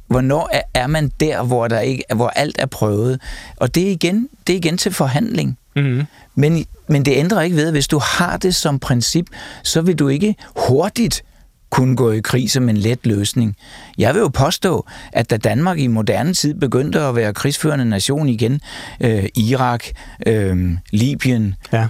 hvornår 0.07 0.49
er 0.73 0.87
man 0.87 1.11
der, 1.19 1.43
hvor, 1.43 1.67
der 1.67 1.79
ikke, 1.79 2.03
hvor 2.15 2.27
alt 2.29 2.55
er 2.59 2.65
prøvet. 2.65 3.21
Og 3.57 3.75
det 3.75 3.87
er 3.87 3.91
igen, 3.91 4.29
det 4.47 4.53
er 4.53 4.57
igen 4.57 4.77
til 4.77 4.93
forhandling. 4.93 5.57
Mm-hmm. 5.75 6.05
Men, 6.35 6.65
men 6.87 7.05
det 7.05 7.17
ændrer 7.17 7.41
ikke 7.41 7.55
ved, 7.55 7.67
at 7.67 7.73
hvis 7.73 7.87
du 7.87 7.99
har 7.99 8.37
det 8.37 8.55
som 8.55 8.79
princip, 8.79 9.27
så 9.63 9.81
vil 9.81 9.95
du 9.95 10.07
ikke 10.07 10.35
hurtigt 10.67 11.23
kunne 11.69 11.95
gå 11.95 12.11
i 12.11 12.19
krig 12.19 12.51
som 12.51 12.69
en 12.69 12.77
let 12.77 12.99
løsning. 13.03 13.55
Jeg 13.97 14.13
vil 14.13 14.19
jo 14.19 14.27
påstå, 14.27 14.85
at 15.13 15.29
da 15.29 15.37
Danmark 15.37 15.79
i 15.79 15.87
moderne 15.87 16.33
tid 16.33 16.53
begyndte 16.53 17.01
at 17.01 17.15
være 17.15 17.33
krigsførende 17.33 17.85
nation 17.85 18.29
igen, 18.29 18.61
øh, 19.01 19.25
Irak, 19.35 19.83
øh, 20.27 20.77
Libyen, 20.91 21.55
ja. 21.73 21.87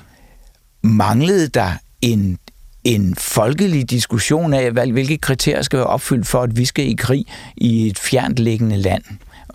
manglede 0.81 1.47
der 1.47 1.71
en 2.01 2.39
en 2.83 3.15
folkelig 3.15 3.89
diskussion 3.89 4.53
af, 4.53 4.71
hvilke 4.71 5.17
kriterier 5.17 5.61
skal 5.61 5.79
være 5.79 5.87
opfyldt 5.87 6.27
for, 6.27 6.41
at 6.41 6.57
vi 6.57 6.65
skal 6.65 6.87
i 6.87 6.95
krig 6.97 7.25
i 7.57 7.87
et 7.87 7.99
fjernt 7.99 8.39
liggende 8.39 8.77
land 8.77 9.03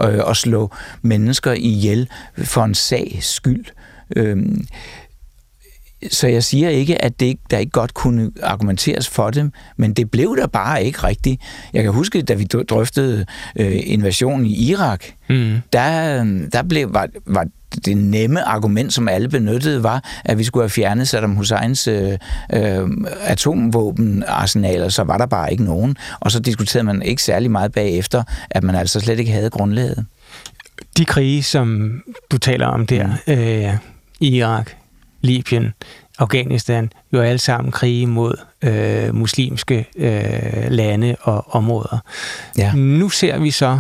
øh, 0.01 0.19
og 0.25 0.37
slå 0.37 0.71
mennesker 1.03 1.53
ihjel 1.53 2.09
for 2.39 2.65
en 2.65 2.75
sag 2.75 3.19
skyld. 3.21 3.65
Øh, 4.17 4.37
så 6.11 6.29
jeg 6.29 6.45
siger 6.45 6.69
ikke, 6.69 7.05
at 7.05 7.21
det 7.21 7.37
der 7.51 7.59
ikke 7.59 7.71
godt 7.73 7.95
kunne 7.95 8.31
argumenteres 8.43 9.09
for 9.09 9.31
dem, 9.31 9.53
men 9.77 9.93
det 9.93 10.11
blev 10.11 10.37
der 10.37 10.47
bare 10.47 10.85
ikke 10.85 10.99
rigtigt. 10.99 11.43
Jeg 11.73 11.83
kan 11.83 11.93
huske, 11.93 12.23
da 12.23 12.35
vi 12.35 12.45
drøftede 12.45 13.27
øh, 13.57 13.81
invasionen 13.85 14.47
i 14.47 14.71
Irak, 14.71 15.05
mm. 15.29 15.57
der, 15.73 16.25
der 16.53 16.63
blev, 16.63 16.95
var, 16.95 17.09
var 17.27 17.47
det 17.85 17.97
nemme 17.97 18.43
argument, 18.43 18.93
som 18.93 19.09
alle 19.09 19.29
benyttede, 19.29 19.83
var, 19.83 20.05
at 20.25 20.39
vi 20.39 20.45
skulle 20.45 20.63
have 20.63 20.71
fjernet 20.71 21.09
Saddam 21.09 21.35
Husseins 21.35 21.89
øh, 21.89 22.19
øh, 22.53 22.89
atomvåbenarsenaler, 23.21 24.89
så 24.89 25.03
var 25.03 25.19
der 25.19 25.27
bare 25.27 25.53
ikke 25.53 25.65
nogen. 25.65 25.97
Og 26.21 26.31
så 26.31 26.41
diskuterede 26.41 26.85
man 26.85 27.03
ikke 27.03 27.23
særlig 27.23 27.51
meget 27.51 27.73
bagefter, 27.73 28.23
at 28.51 28.63
man 28.63 28.75
altså 28.75 29.01
slet 29.01 29.19
ikke 29.19 29.33
havde 29.33 29.51
grundlaget. 29.51 30.05
De 30.97 31.05
krige, 31.05 31.43
som 31.43 31.93
du 32.31 32.39
taler 32.39 32.67
om 32.67 32.87
der, 32.87 33.07
mm. 33.27 33.33
øh, 33.33 33.77
Irak, 34.21 34.71
Libyen, 35.23 35.75
Afghanistan, 36.19 36.93
jo 37.13 37.21
alle 37.21 37.39
sammen 37.39 37.73
krige 37.73 38.07
mod 38.07 38.35
øh, 38.63 39.15
muslimske 39.15 39.87
øh, 39.97 40.71
lande 40.71 41.17
og 41.21 41.55
områder. 41.55 41.99
Ja. 42.59 42.73
Nu 42.75 43.09
ser 43.09 43.39
vi 43.39 43.51
så 43.51 43.79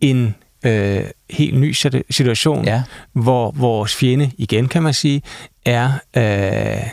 en 0.00 0.34
øh, 0.62 1.04
helt 1.30 1.60
ny 1.60 1.72
situation, 2.10 2.64
ja. 2.64 2.82
hvor 3.12 3.50
vores 3.50 3.94
fjende, 3.94 4.30
igen 4.38 4.68
kan 4.68 4.82
man 4.82 4.94
sige, 4.94 5.22
er 5.64 5.92
øh, 6.16 6.90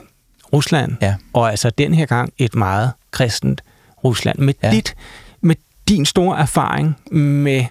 Rusland, 0.54 0.96
ja. 1.02 1.16
og 1.34 1.50
altså 1.50 1.70
den 1.70 1.94
her 1.94 2.06
gang 2.06 2.34
et 2.38 2.56
meget 2.56 2.92
kristent 3.12 3.62
Rusland. 4.04 4.40
Med, 4.40 4.54
ja. 4.64 4.72
dit, 4.72 4.96
med 5.42 5.56
din 5.90 6.06
store 6.06 6.40
erfaring 6.40 6.96
med 7.12 7.66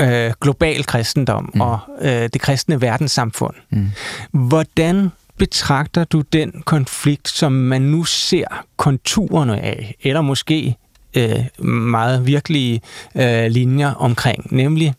øh, 0.00 0.32
global 0.40 0.84
kristendom 0.84 1.50
mm. 1.54 1.60
og 1.60 1.78
øh, 2.00 2.28
det 2.32 2.40
kristne 2.40 2.80
verdenssamfund, 2.80 3.54
mm. 3.70 3.90
hvordan 4.30 5.10
betragter 5.36 6.04
du 6.04 6.20
den 6.20 6.62
konflikt, 6.66 7.28
som 7.28 7.52
man 7.52 7.82
nu 7.82 8.04
ser 8.04 8.64
konturerne 8.76 9.60
af, 9.60 9.94
eller 10.02 10.20
måske 10.20 10.76
øh, 11.16 11.64
meget 11.68 12.26
virkelige 12.26 12.80
øh, 13.14 13.46
linjer 13.46 13.90
omkring, 13.90 14.54
nemlig 14.54 14.94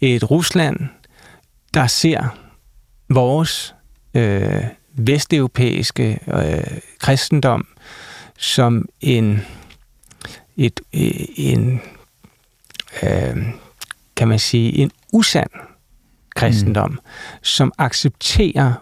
et 0.00 0.30
Rusland, 0.30 0.80
der 1.74 1.86
ser 1.86 2.36
vores 3.08 3.74
øh, 4.14 4.62
vesteuropæiske 4.94 6.18
øh, 6.34 6.78
kristendom 6.98 7.66
som 8.38 8.88
en 9.00 9.40
et, 10.56 10.80
øh, 10.94 11.10
en 11.36 11.80
øh, 13.02 13.36
kan 14.16 14.28
man 14.28 14.38
sige 14.38 14.72
en 14.78 14.90
usand 15.12 15.50
kristendom, 16.34 16.90
mm. 16.90 16.98
som 17.42 17.72
accepterer 17.78 18.72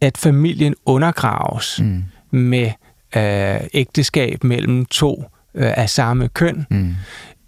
at 0.00 0.18
familien 0.18 0.74
undergraves 0.86 1.80
mm. 1.80 2.04
med 2.30 2.70
øh, 3.16 3.60
ægteskab 3.74 4.44
mellem 4.44 4.86
to 4.86 5.24
øh, 5.54 5.72
af 5.76 5.90
samme 5.90 6.28
køn, 6.28 6.66
mm. 6.70 6.94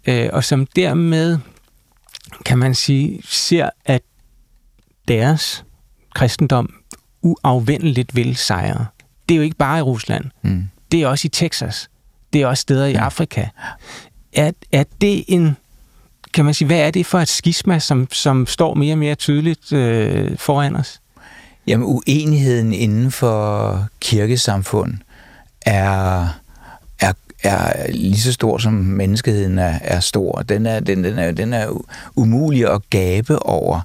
øh, 0.07 0.29
og 0.33 0.43
som 0.43 0.65
dermed, 0.65 1.37
kan 2.45 2.57
man 2.57 2.75
sige, 2.75 3.21
ser, 3.25 3.69
at 3.85 4.01
deres 5.07 5.65
kristendom 6.13 6.73
uafvendeligt 7.21 8.15
vil 8.15 8.35
sejre. 8.35 8.85
Det 9.29 9.35
er 9.35 9.37
jo 9.37 9.43
ikke 9.43 9.57
bare 9.57 9.79
i 9.79 9.81
Rusland. 9.81 10.25
Mm. 10.41 10.63
Det 10.91 11.01
er 11.01 11.07
også 11.07 11.25
i 11.25 11.29
Texas. 11.29 11.89
Det 12.33 12.41
er 12.41 12.47
også 12.47 12.61
steder 12.61 12.85
i 12.85 12.91
ja. 12.91 13.05
Afrika. 13.05 13.47
Er, 14.33 14.51
er 14.71 14.83
det 15.01 15.23
en 15.27 15.57
kan 16.37 16.45
man 16.45 16.53
sige, 16.53 16.65
hvad 16.65 16.79
er 16.79 16.91
det 16.91 17.05
for 17.05 17.19
et 17.19 17.27
skisma, 17.27 17.79
som, 17.79 18.07
som 18.11 18.47
står 18.47 18.73
mere 18.73 18.93
og 18.93 18.97
mere 18.97 19.15
tydeligt 19.15 19.73
øh, 19.73 20.37
foran 20.37 20.75
os? 20.75 21.01
Jamen, 21.67 21.85
uenigheden 21.85 22.73
inden 22.73 23.11
for 23.11 23.85
kirkesamfund 23.99 24.93
er, 25.61 26.27
er, 26.99 27.13
er 27.43 27.91
lige 27.91 28.19
så 28.19 28.33
stor, 28.33 28.57
som 28.57 28.73
menneskeheden 28.73 29.59
er, 29.59 29.79
er 29.81 29.99
stor. 29.99 30.41
Den 30.41 30.65
er, 30.65 30.79
den, 30.79 31.03
den, 31.03 31.19
er, 31.19 31.31
den 31.31 31.53
er 31.53 31.83
umulig 32.15 32.71
at 32.71 32.89
gabe 32.89 33.39
over. 33.39 33.81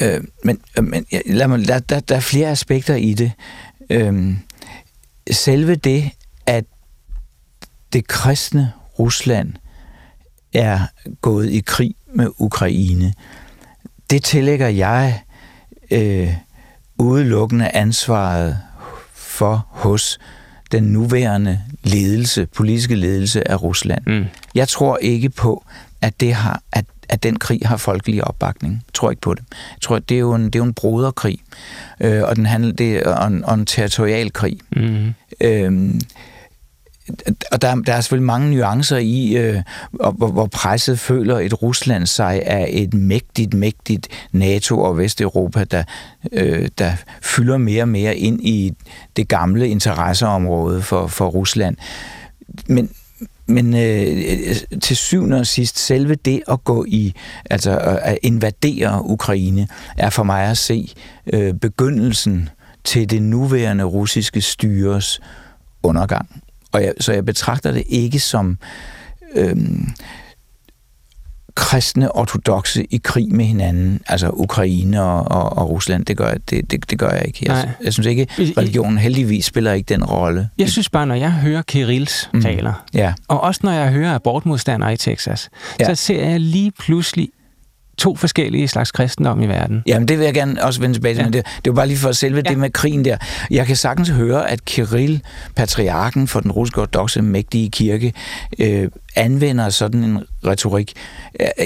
Øh, 0.00 0.20
men 0.44 0.60
øh, 0.78 0.84
men 0.84 1.06
lad 1.26 1.48
mig, 1.48 1.68
der, 1.68 1.78
der, 1.78 2.00
der 2.00 2.16
er 2.16 2.20
flere 2.20 2.48
aspekter 2.48 2.94
i 2.94 3.14
det. 3.14 3.32
Øh, 3.90 4.34
selve 5.30 5.74
det, 5.74 6.10
at 6.46 6.64
det 7.92 8.06
kristne 8.06 8.72
Rusland 8.98 9.52
er 10.54 10.80
gået 11.20 11.50
i 11.50 11.60
krig 11.60 11.94
med 12.14 12.28
Ukraine, 12.38 13.14
det 14.10 14.24
tillægger 14.24 14.68
jeg 14.68 15.22
øh, 15.90 16.34
udelukkende 16.98 17.68
ansvaret 17.68 18.58
for 19.14 19.66
hos 19.68 20.18
den 20.72 20.82
nuværende 20.82 21.60
ledelse, 21.84 22.46
politiske 22.46 22.94
ledelse 22.94 23.50
af 23.50 23.62
Rusland. 23.62 24.02
Mm. 24.06 24.24
Jeg 24.54 24.68
tror 24.68 24.96
ikke 24.96 25.28
på, 25.28 25.64
at 26.00 26.20
det 26.20 26.34
har, 26.34 26.62
at, 26.72 26.84
at 27.08 27.22
den 27.22 27.38
krig 27.38 27.60
har 27.64 27.76
folkelig 27.76 28.24
opbakning. 28.24 28.72
Jeg 28.72 28.94
tror 28.94 29.10
ikke 29.10 29.22
på 29.22 29.34
det. 29.34 29.42
Jeg 29.50 29.80
tror, 29.82 29.98
det 29.98 30.14
er 30.14 30.18
jo 30.18 30.34
en, 30.34 30.44
det 30.44 30.54
er 30.54 30.58
jo 30.58 30.64
en 30.64 30.74
broderkrig, 30.74 31.38
øh, 32.00 32.22
og 32.22 32.36
den 32.36 32.46
handler, 32.46 32.72
det 32.72 32.96
er 32.96 33.26
en, 33.26 33.44
en 33.50 33.66
territorial 33.66 34.32
krig. 34.32 34.58
Mm. 34.76 35.14
Øh, 35.40 35.94
og 37.52 37.62
der, 37.62 37.74
der 37.74 37.92
er 37.92 38.00
selvfølgelig 38.00 38.26
mange 38.26 38.50
nuancer 38.50 38.96
i, 38.96 39.36
øh, 39.36 39.62
hvor, 39.90 40.30
hvor 40.30 40.46
presset 40.46 40.98
føler 40.98 41.38
et 41.38 41.62
Rusland 41.62 42.06
sig 42.06 42.42
af 42.46 42.66
et 42.70 42.94
mægtigt, 42.94 43.54
mægtigt 43.54 44.08
NATO 44.32 44.80
og 44.80 44.98
Vesteuropa, 44.98 45.64
der, 45.64 45.82
øh, 46.32 46.68
der 46.78 46.92
fylder 47.22 47.56
mere 47.56 47.82
og 47.82 47.88
mere 47.88 48.16
ind 48.16 48.40
i 48.44 48.72
det 49.16 49.28
gamle 49.28 49.68
interesseområde 49.68 50.82
for, 50.82 51.06
for 51.06 51.26
Rusland. 51.26 51.76
Men, 52.68 52.90
men 53.46 53.76
øh, 53.76 54.56
til 54.82 54.96
syvende 54.96 55.36
og 55.36 55.46
sidst, 55.46 55.78
selve 55.78 56.14
det 56.14 56.42
at 56.48 56.64
gå 56.64 56.84
i, 56.88 57.14
altså 57.50 57.70
øh, 57.70 57.96
at 58.02 58.18
invadere 58.22 59.04
Ukraine, 59.04 59.68
er 59.98 60.10
for 60.10 60.22
mig 60.22 60.44
at 60.44 60.58
se 60.58 60.94
øh, 61.32 61.54
begyndelsen 61.54 62.48
til 62.84 63.10
det 63.10 63.22
nuværende 63.22 63.84
russiske 63.84 64.40
styres 64.40 65.20
undergang. 65.82 66.42
Og 66.72 66.82
jeg, 66.82 66.92
så 67.00 67.12
jeg 67.12 67.24
betragter 67.24 67.72
det 67.72 67.84
ikke 67.88 68.20
som 68.20 68.58
øhm, 69.34 69.88
kristne 71.54 72.16
ortodoxe 72.16 72.84
i 72.90 73.00
krig 73.04 73.34
med 73.34 73.44
hinanden, 73.44 74.00
altså 74.06 74.30
Ukraine 74.32 75.02
og, 75.02 75.28
og, 75.30 75.58
og 75.58 75.70
Rusland, 75.70 76.04
det 76.04 76.16
gør, 76.16 76.28
jeg, 76.28 76.50
det, 76.50 76.70
det, 76.70 76.90
det 76.90 76.98
gør 76.98 77.10
jeg 77.10 77.22
ikke. 77.26 77.38
Jeg, 77.52 77.70
jeg 77.84 77.92
synes 77.92 78.06
ikke, 78.06 78.26
religionen 78.38 78.98
heldigvis 78.98 79.44
spiller 79.44 79.72
ikke 79.72 79.94
den 79.94 80.04
rolle. 80.04 80.48
Jeg 80.58 80.68
synes 80.68 80.88
bare, 80.88 81.06
når 81.06 81.14
jeg 81.14 81.32
hører 81.32 81.62
Kirills 81.62 82.30
mm. 82.34 82.42
taler, 82.42 82.84
ja. 82.94 83.14
og 83.28 83.40
også 83.40 83.60
når 83.64 83.72
jeg 83.72 83.92
hører 83.92 84.14
abortmodstandere 84.14 84.92
i 84.92 84.96
Texas, 84.96 85.50
ja. 85.80 85.84
så 85.84 85.94
ser 85.94 86.28
jeg 86.28 86.40
lige 86.40 86.72
pludselig 86.78 87.28
to 88.00 88.16
forskellige 88.16 88.68
slags 88.68 88.90
kristendom 88.90 89.42
i 89.42 89.46
verden. 89.46 89.82
Jamen, 89.86 90.08
det 90.08 90.18
vil 90.18 90.24
jeg 90.24 90.34
gerne 90.34 90.64
også 90.64 90.80
vende 90.80 90.96
tilbage 90.96 91.14
til, 91.14 91.24
ja. 91.24 91.30
det, 91.30 91.46
det 91.64 91.70
var 91.70 91.72
bare 91.72 91.86
lige 91.86 91.98
for 91.98 92.12
selve 92.12 92.42
ja. 92.44 92.50
det 92.50 92.58
med 92.58 92.70
krigen 92.70 93.04
der. 93.04 93.16
Jeg 93.50 93.66
kan 93.66 93.76
sagtens 93.76 94.08
høre, 94.08 94.50
at 94.50 94.64
Kirill, 94.64 95.22
patriarken 95.56 96.28
for 96.28 96.40
den 96.40 96.52
russiske 96.52 96.80
ortodoxe 96.80 97.22
mægtige 97.22 97.70
kirke, 97.70 98.12
øh, 98.58 98.88
anvender 99.16 99.68
sådan 99.68 100.04
en 100.04 100.18
retorik. 100.46 100.92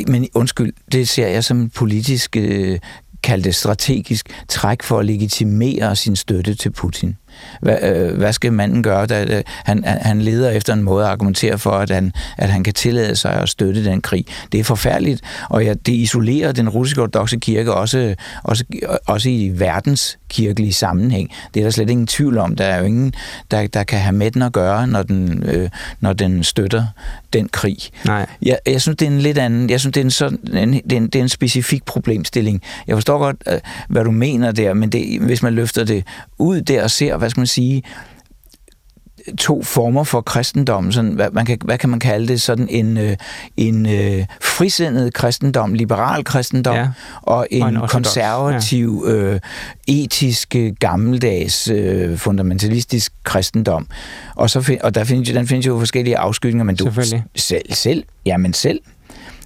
Men 0.08 0.28
undskyld, 0.34 0.72
det 0.92 1.08
ser 1.08 1.26
jeg 1.26 1.44
som 1.44 1.60
en 1.60 1.70
politisk, 1.70 2.36
øh, 2.36 2.78
kaldt 3.24 3.54
strategisk 3.54 4.44
træk 4.48 4.82
for 4.82 4.98
at 4.98 5.06
legitimere 5.06 5.96
sin 5.96 6.16
støtte 6.16 6.54
til 6.54 6.70
Putin. 6.70 7.16
Hvad, 7.60 7.78
øh, 7.82 8.16
hvad 8.16 8.32
skal 8.32 8.52
manden 8.52 8.82
gøre? 8.82 9.06
Da, 9.06 9.24
da, 9.24 9.42
han, 9.64 9.84
han 9.84 10.22
leder 10.22 10.50
efter 10.50 10.72
en 10.72 10.82
måde 10.82 11.04
at 11.04 11.10
argumentere 11.10 11.58
for, 11.58 11.70
at 11.70 11.90
han, 11.90 12.12
at 12.38 12.48
han 12.48 12.64
kan 12.64 12.74
tillade 12.74 13.16
sig 13.16 13.32
at 13.34 13.48
støtte 13.48 13.84
den 13.84 14.00
krig. 14.00 14.26
Det 14.52 14.60
er 14.60 14.64
forfærdeligt, 14.64 15.20
og 15.50 15.64
ja, 15.64 15.74
det 15.86 15.92
isolerer 15.92 16.52
den 16.52 16.68
russiske 16.68 17.02
ortodoxe 17.02 17.36
kirke 17.36 17.74
også, 17.74 18.14
også, 18.42 18.64
også 19.06 19.28
i 19.28 19.52
verdens 19.54 20.18
kirkelige 20.28 20.72
sammenhæng. 20.72 21.30
Det 21.54 21.60
er 21.60 21.64
der 21.64 21.70
slet 21.70 21.90
ingen 21.90 22.06
tvivl 22.06 22.38
om. 22.38 22.56
Der 22.56 22.64
er 22.64 22.78
jo 22.78 22.84
ingen, 22.84 23.12
der, 23.50 23.66
der 23.66 23.84
kan 23.84 23.98
have 23.98 24.12
med 24.12 24.30
den 24.30 24.42
at 24.42 24.52
gøre, 24.52 24.86
når 24.86 25.02
den, 25.02 25.42
øh, 25.46 25.70
når 26.00 26.12
den 26.12 26.44
støtter 26.44 26.86
den 27.32 27.48
krig. 27.48 27.76
Nej. 28.04 28.26
Jeg, 28.42 28.58
jeg 28.66 28.80
synes, 28.80 28.96
det 28.96 29.06
er 29.08 29.10
en 29.10 29.20
lidt 29.20 29.38
anden, 29.38 29.70
jeg 29.70 29.80
synes, 29.80 29.92
det 29.92 30.00
er 30.00 30.04
en, 30.04 30.10
sådan, 30.10 30.38
en, 30.52 30.72
det 30.72 30.92
er 30.92 30.96
en, 30.96 31.06
det 31.06 31.14
er 31.14 31.22
en 31.22 31.28
specifik 31.28 31.84
problemstilling. 31.84 32.62
Jeg 32.86 32.96
forstår 32.96 33.18
godt, 33.18 33.36
øh, 33.48 33.58
hvad 33.88 34.04
du 34.04 34.10
mener 34.10 34.52
der, 34.52 34.74
men 34.74 34.92
det, 34.92 35.20
hvis 35.20 35.42
man 35.42 35.54
løfter 35.54 35.84
det 35.84 36.04
ud 36.38 36.60
der 36.60 36.82
og 36.82 36.90
ser, 36.90 37.16
hvad 37.24 37.30
skal 37.30 37.40
man 37.40 37.46
sige, 37.46 37.82
to 39.38 39.62
former 39.62 40.04
for 40.04 40.20
kristendom. 40.20 40.92
Sådan, 40.92 41.10
hvad, 41.10 41.30
man 41.32 41.46
kan, 41.46 41.58
hvad 41.64 41.78
kan 41.78 41.88
man 41.88 42.00
kalde 42.00 42.28
det? 42.28 42.40
Sådan 42.40 42.68
en, 42.70 42.98
øh, 42.98 43.16
en 43.56 43.86
øh, 43.86 44.26
frisindet 44.40 45.14
kristendom, 45.14 45.74
liberal 45.74 46.24
kristendom, 46.24 46.76
ja. 46.76 46.88
og 47.22 47.46
en, 47.50 47.62
og 47.62 47.68
en 47.68 47.88
konservativ, 47.88 49.04
ja. 49.06 49.12
øh, 49.12 49.40
etisk, 49.88 50.56
øh, 50.56 50.72
gammeldags, 50.80 51.68
øh, 51.68 52.18
fundamentalistisk 52.18 53.12
kristendom. 53.24 53.86
Og, 54.34 54.50
så 54.50 54.60
find, 54.60 54.80
og 54.80 54.94
der 54.94 55.04
findes, 55.04 55.28
den 55.28 55.46
findes 55.46 55.66
jo 55.66 55.78
forskellige 55.78 56.18
afskygninger, 56.18 56.64
men 56.64 56.76
du 56.76 56.90
selv, 57.36 57.62
selv, 57.72 58.04
jamen 58.26 58.52
selv 58.52 58.80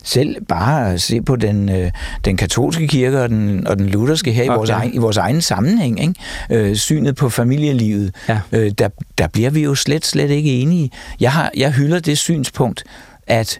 selv 0.08 0.44
bare 0.44 0.98
se 0.98 1.22
på 1.22 1.36
den, 1.36 1.68
øh, 1.68 1.90
den 2.24 2.36
katolske 2.36 2.88
kirke 2.88 3.22
og 3.22 3.28
den, 3.28 3.66
og 3.66 3.78
den 3.78 3.86
lutherske 3.86 4.32
her 4.32 4.42
okay. 4.42 4.54
i, 4.54 4.56
vores 4.56 4.70
egen, 4.70 4.94
i 4.94 4.98
vores 4.98 5.16
egen 5.16 5.40
sammenhæng. 5.40 6.00
Ikke? 6.00 6.14
Øh, 6.50 6.76
synet 6.76 7.16
på 7.16 7.28
familielivet, 7.28 8.14
ja. 8.28 8.40
øh, 8.52 8.70
der, 8.70 8.88
der 9.18 9.26
bliver 9.26 9.50
vi 9.50 9.62
jo 9.62 9.74
slet, 9.74 10.06
slet 10.06 10.30
ikke 10.30 10.60
enige. 10.60 10.90
Jeg, 11.20 11.32
har, 11.32 11.50
jeg 11.56 11.72
hylder 11.72 12.00
det 12.00 12.18
synspunkt, 12.18 12.84
at 13.26 13.58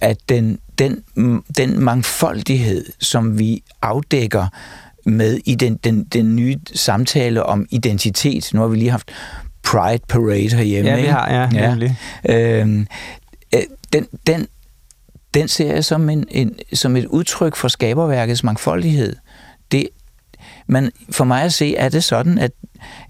at 0.00 0.16
den, 0.28 0.58
den, 0.78 1.02
den 1.56 1.80
mangfoldighed, 1.80 2.84
som 3.00 3.38
vi 3.38 3.62
afdækker 3.82 4.46
med 5.06 5.38
i 5.44 5.54
den, 5.54 5.78
den, 5.84 6.04
den 6.04 6.36
nye 6.36 6.58
samtale 6.74 7.42
om 7.42 7.66
identitet, 7.70 8.50
nu 8.54 8.60
har 8.60 8.68
vi 8.68 8.76
lige 8.76 8.90
haft 8.90 9.10
Pride 9.62 10.04
Parade 10.08 10.56
herhjemme. 10.56 10.90
Ja, 10.90 11.00
vi 11.00 11.06
har, 11.06 11.50
ja. 11.54 11.74
ja. 12.28 12.60
Øhm, 12.60 12.86
øh, 13.54 13.62
den, 13.92 14.06
den, 14.26 14.46
den 15.34 15.48
ser 15.48 15.74
jeg 15.74 15.84
som, 15.84 16.08
en, 16.08 16.24
en, 16.30 16.54
som 16.72 16.96
et 16.96 17.06
udtryk 17.06 17.56
for 17.56 17.68
skaberværkets 17.68 18.44
mangfoldighed. 18.44 19.16
Det, 19.72 19.88
man, 20.66 20.90
for 21.10 21.24
mig 21.24 21.42
at 21.42 21.52
se, 21.52 21.76
er 21.76 21.88
det 21.88 22.04
sådan, 22.04 22.38
at, 22.38 22.52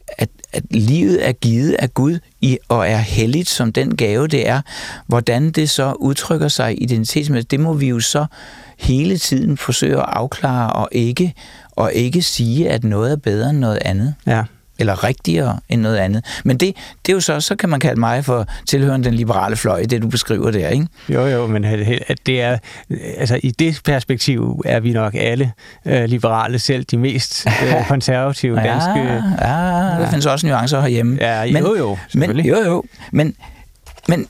at, 0.09 0.29
at 0.53 0.63
livet 0.71 1.29
er 1.29 1.33
givet 1.33 1.73
af 1.73 1.95
Gud 1.95 2.19
i, 2.41 2.59
og 2.69 2.89
er 2.89 2.99
helligt 2.99 3.49
som 3.49 3.73
den 3.73 3.97
gave, 3.97 4.27
det 4.27 4.49
er. 4.49 4.61
Hvordan 5.07 5.51
det 5.51 5.71
så 5.71 5.93
udtrykker 5.93 6.49
sig 6.49 6.83
identitetsmæssigt, 6.83 7.51
det 7.51 7.61
må 7.61 7.73
vi 7.73 7.89
jo 7.89 8.01
så 8.01 8.27
hele 8.79 9.19
tiden 9.19 9.57
forsøge 9.57 9.97
at 9.97 10.05
afklare 10.09 10.73
og 10.73 10.89
ikke, 10.93 11.35
og 11.71 11.93
ikke 11.93 12.23
sige, 12.23 12.71
at 12.71 12.85
noget 12.85 13.13
er 13.13 13.17
bedre 13.17 13.51
end 13.51 13.59
noget 13.59 13.79
andet. 13.85 14.15
Ja 14.27 14.45
eller 14.79 15.05
rigtigere 15.05 15.61
end 15.69 15.81
noget 15.81 15.97
andet. 15.97 16.25
Men 16.45 16.57
det, 16.57 16.77
det 17.07 17.13
er 17.13 17.17
jo 17.17 17.21
så, 17.21 17.41
så 17.41 17.57
kan 17.57 17.69
man 17.69 17.81
kalde 17.81 18.01
mig 18.01 18.25
for 18.25 18.47
tilhørende 18.69 19.05
den 19.05 19.15
liberale 19.15 19.57
fløj, 19.57 19.83
det 19.83 20.03
du 20.03 20.09
beskriver 20.09 20.51
der, 20.51 20.69
ikke? 20.69 20.87
Jo, 21.09 21.27
jo, 21.27 21.47
men 21.47 21.65
at 21.65 22.19
det 22.27 22.43
er, 22.43 22.59
altså 23.19 23.41
i 23.43 23.51
det 23.51 23.81
perspektiv 23.85 24.63
er 24.65 24.81
vi 24.81 24.93
nok 24.93 25.15
alle 25.15 25.53
øh, 25.87 26.05
liberale, 26.05 26.59
selv 26.59 26.85
de 26.85 26.97
mest 26.99 27.47
øh, 27.47 27.87
konservative 27.89 28.61
ja, 28.61 28.67
danske... 28.67 29.23
Ja, 29.41 30.03
der 30.03 30.11
findes 30.11 30.27
også 30.27 30.47
nuancer 30.47 30.81
herhjemme. 30.81 31.19
Ja, 31.21 31.43
jo, 31.43 31.53
men, 31.53 31.77
jo, 31.79 31.99
men, 32.15 32.41
jo, 32.41 32.57
jo, 32.65 32.85
men, 33.13 33.35
men 34.09 34.27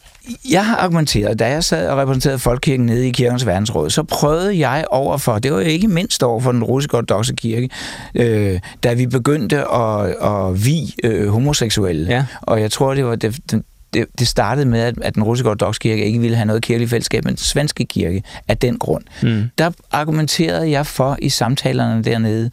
jeg 0.50 0.66
har 0.66 0.76
argumenteret, 0.76 1.38
da 1.38 1.48
jeg 1.48 1.64
sad 1.64 1.88
og 1.88 1.98
repræsenterede 1.98 2.38
Folkekirken 2.38 2.87
nede 2.87 3.08
i 3.08 3.11
Kirkens 3.11 3.46
Verdensråd, 3.46 3.90
så 3.90 4.02
prøvede 4.02 4.58
jeg 4.58 4.85
overfor, 4.90 5.38
det 5.38 5.52
var 5.52 5.61
jo 5.61 5.66
ikke 5.66 5.88
mindst 5.88 6.22
over 6.22 6.40
for 6.40 6.52
den 6.52 6.64
russiske 6.64 6.96
ortodoxe 6.96 7.35
kirke, 7.35 7.68
øh, 8.14 8.61
da 8.82 8.92
vi 8.94 9.06
begyndte 9.06 9.72
at, 9.72 10.06
at 10.06 10.64
vi 10.64 10.94
øh, 11.04 11.28
homoseksuelle. 11.28 12.06
Ja. 12.12 12.24
Og 12.40 12.61
jeg 12.61 12.70
tror, 12.70 12.94
det 12.94 13.04
var 13.04 13.14
det, 13.14 13.40
det, 13.50 14.06
det 14.18 14.28
startede 14.28 14.66
med, 14.66 14.80
at, 14.80 14.94
at 15.02 15.14
den 15.14 15.22
russiske 15.22 15.50
ortodoxe 15.50 15.80
kirke 15.80 16.04
ikke 16.04 16.18
ville 16.18 16.37
have 16.37 16.46
noget 16.46 16.62
kirkeligt 16.62 16.90
fællesskab, 16.90 17.24
men 17.24 17.35
den 17.35 17.38
svenske 17.38 17.85
kirke 17.85 18.22
af 18.48 18.58
den 18.58 18.78
grund. 18.78 19.04
Mm. 19.22 19.44
Der 19.58 19.70
argumenterede 19.90 20.70
jeg 20.70 20.87
for 20.87 21.16
i 21.22 21.28
samtalerne 21.28 22.04
dernede, 22.04 22.50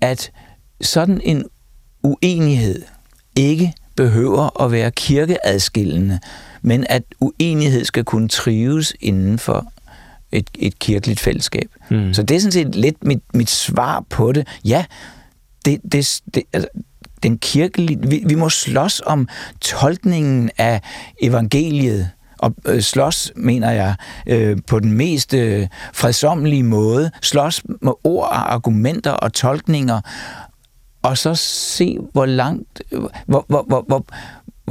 at 0.00 0.30
sådan 0.80 1.20
en 1.24 1.44
uenighed 2.02 2.82
ikke 3.36 3.72
behøver 3.96 4.62
at 4.62 4.72
være 4.72 4.90
kirkeadskillende 4.90 6.18
men 6.62 6.86
at 6.88 7.02
uenighed 7.20 7.84
skal 7.84 8.04
kunne 8.04 8.28
trives 8.28 8.94
inden 9.00 9.38
for 9.38 9.72
et, 10.32 10.50
et 10.58 10.78
kirkeligt 10.78 11.20
fællesskab. 11.20 11.70
Mm. 11.90 12.14
Så 12.14 12.22
det 12.22 12.36
er 12.36 12.40
sådan 12.40 12.52
set 12.52 12.74
lidt 12.74 13.04
mit, 13.04 13.22
mit 13.34 13.50
svar 13.50 14.04
på 14.10 14.32
det. 14.32 14.48
Ja, 14.64 14.84
det, 15.64 15.80
det, 15.92 16.20
det, 16.34 16.42
altså, 16.52 16.68
den 17.22 17.38
kirkelige, 17.38 17.98
vi, 18.08 18.22
vi 18.26 18.34
må 18.34 18.48
slås 18.48 19.02
om 19.06 19.28
tolkningen 19.60 20.50
af 20.58 20.80
evangeliet, 21.22 22.10
og 22.38 22.54
øh, 22.66 22.80
slås, 22.80 23.32
mener 23.36 23.70
jeg, 23.70 23.94
øh, 24.26 24.58
på 24.66 24.80
den 24.80 24.92
mest 24.92 25.34
øh, 25.34 25.68
fredsommelige 25.92 26.62
måde, 26.62 27.10
slås 27.22 27.62
med 27.80 27.92
ord 28.04 28.24
og 28.24 28.52
argumenter 28.52 29.10
og 29.10 29.32
tolkninger, 29.32 30.00
og 31.02 31.18
så 31.18 31.34
se, 31.34 31.98
hvor 32.12 32.26
langt, 32.26 32.82
hvor, 33.26 33.44
hvor, 33.48 33.64
hvor, 33.68 33.84
hvor, 33.86 34.06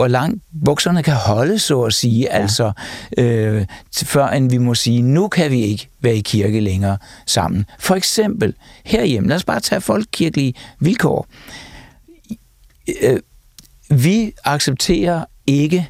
hvor 0.02 0.08
langt 0.08 0.44
bukserne 0.66 1.04
kan 1.04 1.14
holde, 1.14 1.60
så 1.60 1.82
at 1.82 1.94
sige, 1.94 2.22
ja. 2.22 2.38
altså, 2.38 2.72
øh, 3.18 3.66
før 4.04 4.28
end 4.28 4.50
vi 4.50 4.58
må 4.58 4.76
sige, 4.76 5.02
nu 5.02 5.28
kan 5.28 5.52
vi 5.52 5.62
ikke 5.62 5.90
være 6.00 6.16
i 6.16 6.22
kirke 6.22 6.60
længere 6.60 6.98
sammen. 7.26 7.66
For 7.80 7.96
eksempel 7.96 8.54
herhjemme, 8.86 9.30
lad 9.30 9.36
os 9.36 9.44
bare 9.44 9.60
tage 9.60 9.82
folkekirkelige 9.82 10.54
vilkår. 10.80 11.28
Øh, 13.02 13.20
vi 13.90 14.32
accepterer 14.44 15.26
ikke 15.48 15.90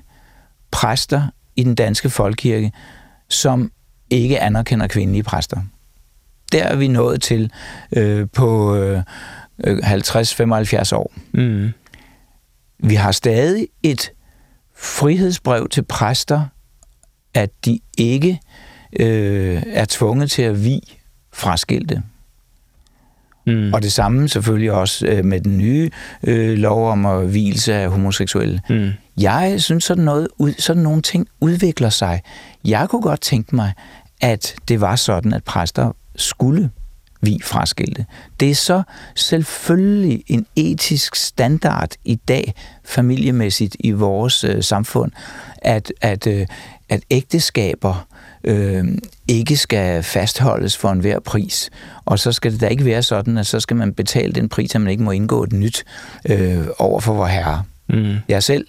præster 0.72 1.28
i 1.56 1.64
den 1.64 1.76
danske 1.76 2.10
folkekirke, 2.10 2.72
som 3.30 3.72
ikke 4.10 4.40
anerkender 4.40 4.88
kvindelige 4.88 5.24
præster. 5.24 5.62
Der 6.52 6.64
er 6.64 6.76
vi 6.76 6.88
nået 6.88 7.22
til 7.22 7.52
øh, 7.96 8.28
på 8.34 8.76
øh, 8.76 9.02
50-75 9.68 10.96
år. 10.96 11.14
Mm. 11.32 11.74
Vi 12.84 12.96
har 12.96 13.12
stadig 13.12 13.68
et 13.84 14.12
frihedsbrev 14.76 15.70
til 15.70 15.84
præster, 15.84 16.46
at 17.34 17.50
de 17.66 17.80
ikke 17.98 18.40
øh, 19.00 19.64
er 19.68 19.86
tvunget 19.90 20.32
til 20.32 20.42
at 20.42 20.66
vi 20.66 20.80
fraskilte. 21.34 22.04
Mm. 23.48 23.74
Og 23.74 23.82
det 23.82 23.92
samme 23.92 24.30
selvfølgelig 24.30 24.72
også 24.72 25.08
øh, 25.08 25.26
med 25.26 25.42
den 25.42 25.58
nye 25.58 25.90
øh, 26.24 26.58
lov 26.58 26.92
om 26.92 27.06
at 27.06 27.28
hvilse 27.28 27.74
af 27.74 27.90
homoseksuelle. 27.90 28.62
Mm. 28.70 28.90
Jeg 29.18 29.56
synes, 29.62 29.84
sådan, 29.84 30.04
noget, 30.04 30.28
sådan 30.60 30.84
nogle 30.84 31.02
ting 31.02 31.28
udvikler 31.40 31.90
sig. 31.90 32.22
Jeg 32.66 32.90
kunne 32.90 33.02
godt 33.02 33.22
tænke 33.22 33.56
mig, 33.56 33.74
at 34.22 34.56
det 34.68 34.82
var 34.82 34.96
sådan, 34.96 35.34
at 35.34 35.44
præster 35.44 35.92
skulle 36.16 36.70
vi 37.22 37.40
fraskilte. 37.44 38.06
Det 38.40 38.52
er 38.52 38.56
så 38.56 38.84
selvfølgelig 39.16 40.24
en 40.28 40.46
etisk 40.56 41.16
standard 41.16 41.90
i 42.06 42.16
dag, 42.16 42.54
familiemæssigt 42.86 43.76
i 43.80 43.92
vores 43.92 44.44
øh, 44.44 44.64
samfund, 44.64 45.12
at, 45.62 45.94
at, 46.02 46.28
øh, 46.28 46.48
at 46.90 47.02
ægteskaber 47.12 48.08
øh, 48.44 48.86
ikke 49.28 49.58
skal 49.58 50.04
fastholdes 50.04 50.78
for 50.78 50.90
enhver 50.90 51.20
pris. 51.20 51.70
Og 52.06 52.20
så 52.20 52.32
skal 52.32 52.52
det 52.52 52.62
da 52.62 52.68
ikke 52.68 52.86
være 52.86 53.04
sådan, 53.04 53.38
at 53.38 53.48
så 53.48 53.60
skal 53.60 53.78
man 53.78 53.94
betale 53.94 54.34
den 54.34 54.50
pris, 54.50 54.76
at 54.76 54.82
man 54.82 54.92
ikke 54.92 55.04
må 55.04 55.12
indgå 55.12 55.44
et 55.44 55.54
nyt 55.54 55.84
øh, 56.30 56.68
over 56.80 57.00
for 57.00 57.14
vor 57.14 57.26
herre. 57.26 57.64
Mm. 57.90 58.16
Jeg 58.28 58.44
selv 58.44 58.68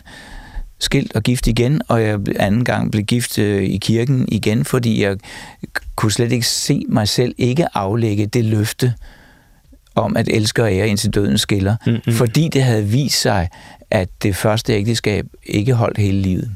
skilt 0.83 1.16
og 1.16 1.23
gift 1.23 1.47
igen, 1.47 1.83
og 1.88 2.03
jeg 2.03 2.18
anden 2.37 2.64
gang 2.64 2.90
blev 2.90 3.05
gift 3.05 3.38
øh, 3.38 3.62
i 3.62 3.77
kirken 3.77 4.29
igen, 4.29 4.64
fordi 4.64 5.03
jeg 5.03 5.16
kunne 5.97 6.12
slet 6.12 6.33
ikke 6.33 6.47
se 6.47 6.83
mig 6.88 7.09
selv 7.09 7.35
ikke 7.38 7.77
aflægge 7.77 8.27
det 8.27 8.45
løfte 8.45 8.95
om 9.95 10.16
at 10.16 10.29
elske 10.29 10.62
og 10.62 10.73
ære 10.73 10.88
indtil 10.88 11.11
døden 11.11 11.38
skiller, 11.38 11.77
mm-hmm. 11.87 12.12
fordi 12.12 12.49
det 12.49 12.62
havde 12.62 12.85
vist 12.85 13.21
sig, 13.21 13.49
at 13.90 14.09
det 14.23 14.37
første 14.37 14.73
ægteskab 14.73 15.27
ikke 15.47 15.75
holdt 15.75 15.99
hele 15.99 16.23
livet. 16.23 16.51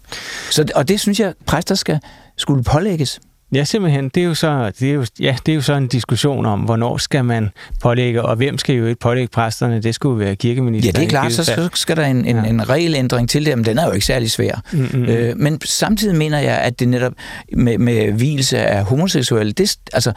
Så, 0.50 0.64
og 0.74 0.88
det 0.88 1.00
synes 1.00 1.20
jeg, 1.20 1.34
præster 1.46 1.74
skal 1.74 2.00
skulle 2.36 2.64
pålægges. 2.64 3.20
Ja, 3.54 3.64
simpelthen. 3.64 4.08
Det 4.08 4.20
er, 4.20 4.24
jo 4.24 4.34
så, 4.34 4.72
det, 4.80 4.90
er 4.90 4.94
jo, 4.94 5.06
ja, 5.20 5.36
det 5.46 5.52
er 5.52 5.56
jo 5.56 5.60
så 5.60 5.74
en 5.74 5.88
diskussion 5.88 6.46
om, 6.46 6.60
hvornår 6.60 6.96
skal 6.96 7.24
man 7.24 7.50
pålægge, 7.82 8.22
og 8.22 8.36
hvem 8.36 8.58
skal 8.58 8.76
jo 8.76 8.86
ikke 8.86 9.00
pålægge 9.00 9.28
præsterne? 9.28 9.82
Det 9.82 9.94
skulle 9.94 10.24
være 10.24 10.36
kirkeministeren. 10.36 10.94
Ja, 10.94 11.00
det 11.00 11.06
er 11.06 11.10
klart, 11.10 11.32
så 11.32 11.68
skal 11.74 11.96
der 11.96 12.04
en, 12.04 12.24
en, 12.24 12.36
ja. 12.36 12.42
en 12.42 12.68
regelændring 12.68 13.28
til 13.28 13.46
det, 13.46 13.58
men 13.58 13.64
den 13.64 13.78
er 13.78 13.86
jo 13.86 13.92
ikke 13.92 14.06
særlig 14.06 14.30
svær. 14.30 14.60
Mm-hmm. 14.72 15.04
Øh, 15.04 15.36
men 15.36 15.60
samtidig 15.64 16.16
mener 16.16 16.38
jeg, 16.38 16.58
at 16.58 16.80
det 16.80 16.88
netop 16.88 17.12
med, 17.52 17.78
med 17.78 18.12
hvilelse 18.12 18.58
af 18.58 18.84
homoseksuelle, 18.84 19.52
det, 19.52 19.76
altså, 19.92 20.12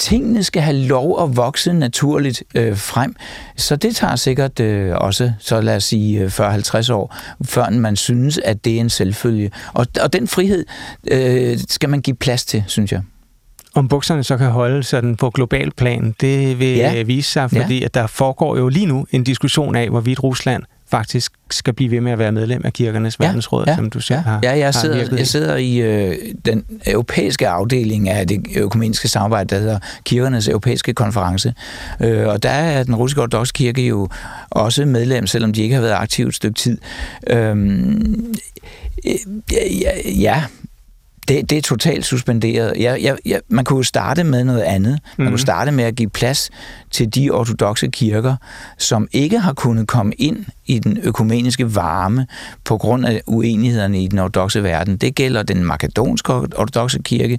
tingene 0.00 0.42
skal 0.42 0.62
have 0.62 0.76
lov 0.76 1.22
at 1.22 1.36
vokse 1.36 1.72
naturligt 1.72 2.42
øh, 2.54 2.76
frem. 2.76 3.16
Så 3.56 3.76
det 3.76 3.96
tager 3.96 4.16
sikkert 4.16 4.60
øh, 4.60 4.94
også, 4.96 5.32
så 5.38 5.60
lad 5.60 5.76
os 5.76 5.84
sige, 5.84 6.26
40-50 6.26 6.90
øh, 6.90 6.96
år, 6.96 7.16
før 7.44 7.70
man 7.70 7.96
synes, 7.96 8.38
at 8.38 8.64
det 8.64 8.76
er 8.76 8.80
en 8.80 8.90
selvfølge. 8.90 9.50
Og, 9.72 9.86
og 10.02 10.12
den 10.12 10.28
frihed 10.28 10.64
øh, 11.10 11.58
skal 11.68 11.88
man 11.88 12.00
give 12.00 12.16
plads 12.16 12.44
til, 12.44 12.64
synes 12.66 12.92
jeg. 12.92 13.02
Om 13.74 13.88
bukserne 13.88 14.24
så 14.24 14.36
kan 14.36 14.50
holde 14.50 14.82
sådan 14.82 15.16
på 15.16 15.30
global 15.30 15.70
plan, 15.70 16.14
det 16.20 16.58
vil 16.58 16.76
ja. 16.76 17.02
vise 17.02 17.30
sig, 17.30 17.50
fordi 17.50 17.78
ja. 17.78 17.84
at 17.84 17.94
der 17.94 18.06
foregår 18.06 18.56
jo 18.56 18.68
lige 18.68 18.86
nu 18.86 19.06
en 19.10 19.24
diskussion 19.24 19.76
af, 19.76 19.88
hvorvidt 19.88 20.22
Rusland 20.22 20.62
faktisk 20.90 21.32
skal 21.50 21.74
blive 21.74 21.90
ved 21.90 22.00
med 22.00 22.12
at 22.12 22.18
være 22.18 22.32
medlem 22.32 22.62
af 22.64 22.72
kirkernes 22.72 23.16
ja, 23.20 23.24
verdensråd, 23.24 23.64
ja, 23.66 23.76
som 23.76 23.90
du 23.90 24.00
selv 24.00 24.16
ja, 24.16 24.22
har 24.22 24.40
Ja, 24.42 24.58
jeg 24.58 24.74
sidder, 24.74 25.16
jeg 25.16 25.26
sidder 25.26 25.56
i 25.56 25.76
øh, 25.76 26.16
den 26.44 26.64
europæiske 26.86 27.48
afdeling 27.48 28.08
af 28.08 28.26
det 28.26 28.46
økumeniske 28.56 29.08
samarbejde, 29.08 29.54
der 29.54 29.60
hedder 29.60 29.78
Kirkernes 30.04 30.48
Europæiske 30.48 30.94
Konference. 30.94 31.54
Øh, 32.00 32.26
og 32.26 32.42
der 32.42 32.50
er 32.50 32.82
den 32.82 32.94
russiske 32.94 33.22
ortodoxe 33.22 33.52
kirke 33.52 33.86
jo 33.86 34.08
også 34.50 34.84
medlem, 34.84 35.26
selvom 35.26 35.52
de 35.52 35.62
ikke 35.62 35.74
har 35.74 35.82
været 35.82 35.94
aktive 35.94 36.28
et 36.28 36.34
stykke 36.34 36.58
tid. 36.58 36.78
Øh, 37.26 37.56
ja, 39.52 40.10
ja, 40.20 40.44
det, 41.28 41.50
det 41.50 41.58
er 41.58 41.62
totalt 41.62 42.04
suspenderet. 42.04 42.72
Jeg, 42.78 43.02
jeg, 43.02 43.16
jeg, 43.26 43.40
man 43.48 43.64
kunne 43.64 43.76
jo 43.76 43.82
starte 43.82 44.24
med 44.24 44.44
noget 44.44 44.62
andet. 44.62 44.90
Man 44.90 45.00
mm. 45.16 45.24
kunne 45.24 45.30
mhm. 45.30 45.38
starte 45.38 45.72
med 45.72 45.84
at 45.84 45.94
give 45.94 46.08
plads 46.08 46.50
til 46.90 47.14
de 47.14 47.30
ortodoxe 47.30 47.88
kirker, 47.88 48.36
som 48.78 49.08
ikke 49.12 49.38
har 49.38 49.52
kunnet 49.52 49.88
komme 49.88 50.12
ind 50.12 50.46
i 50.66 50.78
den 50.78 50.98
økumeniske 51.02 51.74
varme 51.74 52.26
på 52.64 52.78
grund 52.78 53.06
af 53.06 53.22
uenighederne 53.26 54.02
i 54.02 54.08
den 54.08 54.18
ortodoxe 54.18 54.62
verden. 54.62 54.96
Det 54.96 55.14
gælder 55.14 55.42
den 55.42 55.64
makedonske 55.64 56.32
ortodoxe 56.32 56.98
kirke, 57.04 57.38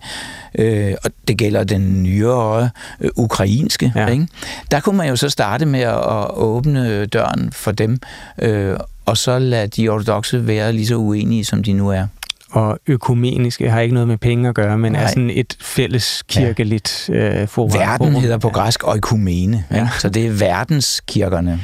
øh, 0.56 0.94
og 1.04 1.12
det 1.28 1.38
gælder 1.38 1.64
den 1.64 2.04
nyere 2.04 2.70
øh, 3.00 3.10
ukrainske. 3.16 3.92
Ja. 3.96 4.08
Ikke? 4.08 4.28
Der 4.72 4.80
kunne 4.80 4.98
man 4.98 5.10
jo 5.10 5.16
så 5.16 5.30
starte 5.30 5.66
med 5.66 5.80
at, 5.80 5.96
at 5.96 6.32
åbne 6.34 7.06
døren 7.06 7.52
for 7.52 7.72
dem, 7.72 8.00
øh, 8.40 8.78
og 9.06 9.18
så 9.18 9.40
lade 9.40 9.68
de 9.68 9.90
ortodoxe 9.90 10.48
være 10.48 10.74
lige 10.74 10.88
så 10.88 10.96
uenige, 10.96 11.46
som 11.46 11.64
de 11.64 11.74
nu 11.74 11.90
er 11.90 12.08
og 12.52 12.80
økumeniske 12.88 13.70
har 13.70 13.80
ikke 13.80 13.94
noget 13.94 14.08
med 14.08 14.18
penge 14.18 14.50
at 14.50 14.56
gøre, 14.56 14.78
men 14.78 14.92
Nej. 14.92 15.04
er 15.04 15.08
sådan 15.08 15.30
et 15.30 15.58
fælles 15.62 16.24
kirkeligt 16.28 17.10
ja. 17.10 17.42
øh, 17.42 17.48
forum. 17.48 17.74
Verden 17.74 18.16
hedder 18.16 18.38
på 18.38 18.50
græsk 18.50 18.88
oikumene, 18.88 19.64
ja. 19.72 19.90
så 20.00 20.10
det 20.10 20.26
er 20.26 20.32
verdenskirkerne. 20.32 21.60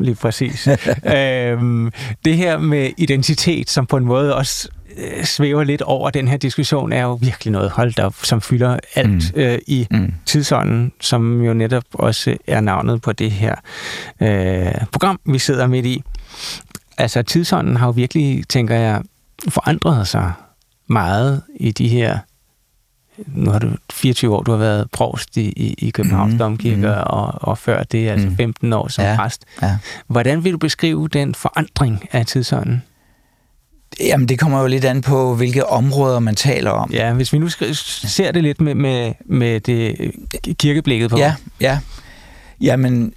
Lige 0.00 0.14
præcis. 0.14 0.68
øhm, 1.16 1.92
det 2.24 2.36
her 2.36 2.58
med 2.58 2.90
identitet, 2.96 3.70
som 3.70 3.86
på 3.86 3.96
en 3.96 4.04
måde 4.04 4.34
også 4.34 4.68
øh, 4.96 5.24
svæver 5.24 5.64
lidt 5.64 5.82
over 5.82 6.10
den 6.10 6.28
her 6.28 6.36
diskussion, 6.36 6.92
er 6.92 7.02
jo 7.02 7.14
virkelig 7.14 7.52
noget 7.52 7.70
holdt 7.70 7.98
op, 7.98 8.14
som 8.22 8.40
fylder 8.40 8.78
alt 8.94 9.36
mm. 9.36 9.40
øh, 9.40 9.58
i 9.66 9.86
mm. 9.90 10.14
tidsånden, 10.26 10.92
som 11.00 11.42
jo 11.42 11.54
netop 11.54 11.84
også 11.92 12.36
er 12.46 12.60
navnet 12.60 13.02
på 13.02 13.12
det 13.12 13.30
her 13.30 13.54
øh, 14.20 14.86
program, 14.92 15.20
vi 15.24 15.38
sidder 15.38 15.66
midt 15.66 15.86
i. 15.86 16.02
Altså 16.98 17.22
tidsånden 17.22 17.76
har 17.76 17.86
jo 17.86 17.90
virkelig, 17.90 18.44
tænker 18.48 18.74
jeg, 18.74 19.02
forandret 19.48 20.08
sig 20.08 20.32
meget 20.86 21.42
i 21.56 21.70
de 21.70 21.88
her 21.88 22.18
nu 23.26 23.50
har 23.50 23.58
du 23.58 23.70
24 23.92 24.36
år, 24.36 24.42
du 24.42 24.50
har 24.50 24.58
været 24.58 24.90
provst 24.90 25.36
i, 25.36 25.40
i, 25.40 25.74
i 25.78 25.90
Københavns 25.90 26.32
mm, 26.32 26.38
Domkirke, 26.38 26.76
mm. 26.76 26.84
og, 27.06 27.34
og 27.34 27.58
før 27.58 27.82
det, 27.82 28.08
altså 28.08 28.30
15 28.36 28.68
mm. 28.68 28.72
år 28.72 28.88
som 28.88 29.04
ja, 29.04 29.16
præst. 29.16 29.44
Ja. 29.62 29.78
Hvordan 30.06 30.44
vil 30.44 30.52
du 30.52 30.58
beskrive 30.58 31.08
den 31.08 31.34
forandring 31.34 32.08
af 32.12 32.26
tidsånden? 32.26 32.82
Jamen, 34.00 34.28
det 34.28 34.38
kommer 34.38 34.60
jo 34.60 34.66
lidt 34.66 34.84
an 34.84 35.02
på, 35.02 35.34
hvilke 35.34 35.66
områder 35.66 36.18
man 36.18 36.36
taler 36.36 36.70
om. 36.70 36.90
Ja, 36.92 37.12
hvis 37.12 37.32
vi 37.32 37.38
nu 37.38 37.48
ser 37.48 38.32
det 38.32 38.42
lidt 38.42 38.60
med, 38.60 38.74
med, 38.74 39.12
med 39.26 39.60
det 39.60 40.12
kirkeblikket 40.58 41.10
på. 41.10 41.18
Ja, 41.18 41.34
ja. 41.60 41.78
Jamen, 42.60 43.12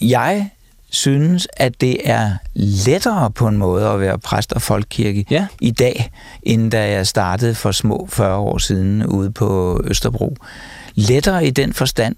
jeg 0.00 0.50
synes, 0.90 1.48
at 1.56 1.80
det 1.80 2.10
er 2.10 2.30
lettere 2.54 3.30
på 3.30 3.48
en 3.48 3.58
måde 3.58 3.88
at 3.88 4.00
være 4.00 4.18
præst 4.18 4.52
og 4.52 4.62
folkekirke 4.62 5.24
ja. 5.30 5.46
i 5.60 5.70
dag, 5.70 6.10
end 6.42 6.70
da 6.70 6.90
jeg 6.90 7.06
startede 7.06 7.54
for 7.54 7.72
små 7.72 8.08
40 8.10 8.36
år 8.36 8.58
siden 8.58 9.06
ude 9.06 9.30
på 9.30 9.80
Østerbro. 9.84 10.36
Lettere 10.94 11.46
i 11.46 11.50
den 11.50 11.72
forstand, 11.72 12.16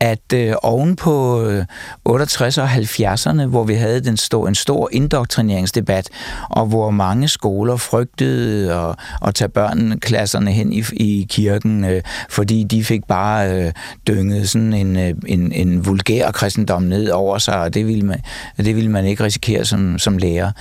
at 0.00 0.32
øh, 0.34 0.54
oven 0.62 0.96
på 0.96 1.42
øh, 1.42 1.64
68 2.04 2.58
og 2.58 2.68
70'erne, 2.68 3.44
hvor 3.44 3.64
vi 3.64 3.74
havde 3.74 4.04
den 4.04 4.16
stor, 4.16 4.48
en 4.48 4.54
stor 4.54 4.88
indoktrineringsdebat, 4.92 6.10
og 6.50 6.66
hvor 6.66 6.90
mange 6.90 7.28
skoler 7.28 7.76
frygtede 7.76 8.74
at, 8.74 8.96
at 9.26 9.34
tage 9.34 9.48
børneklasserne 9.48 10.52
hen 10.52 10.72
i, 10.72 10.84
i 10.92 11.26
kirken, 11.30 11.84
øh, 11.84 12.02
fordi 12.30 12.64
de 12.64 12.84
fik 12.84 13.04
bare 13.04 13.52
øh, 13.52 13.72
dynget 14.08 14.48
sådan 14.48 14.72
en, 14.72 14.96
øh, 14.96 15.14
en, 15.26 15.52
en 15.52 15.86
vulgær 15.86 16.30
kristendom 16.30 16.82
ned 16.82 17.10
over 17.10 17.38
sig, 17.38 17.60
og 17.60 17.74
det 17.74 17.86
ville 17.86 18.06
man, 18.06 18.20
det 18.56 18.76
ville 18.76 18.90
man 18.90 19.04
ikke 19.04 19.24
risikere 19.24 19.64
som, 19.64 19.98
som 19.98 20.18
lærer. 20.18 20.52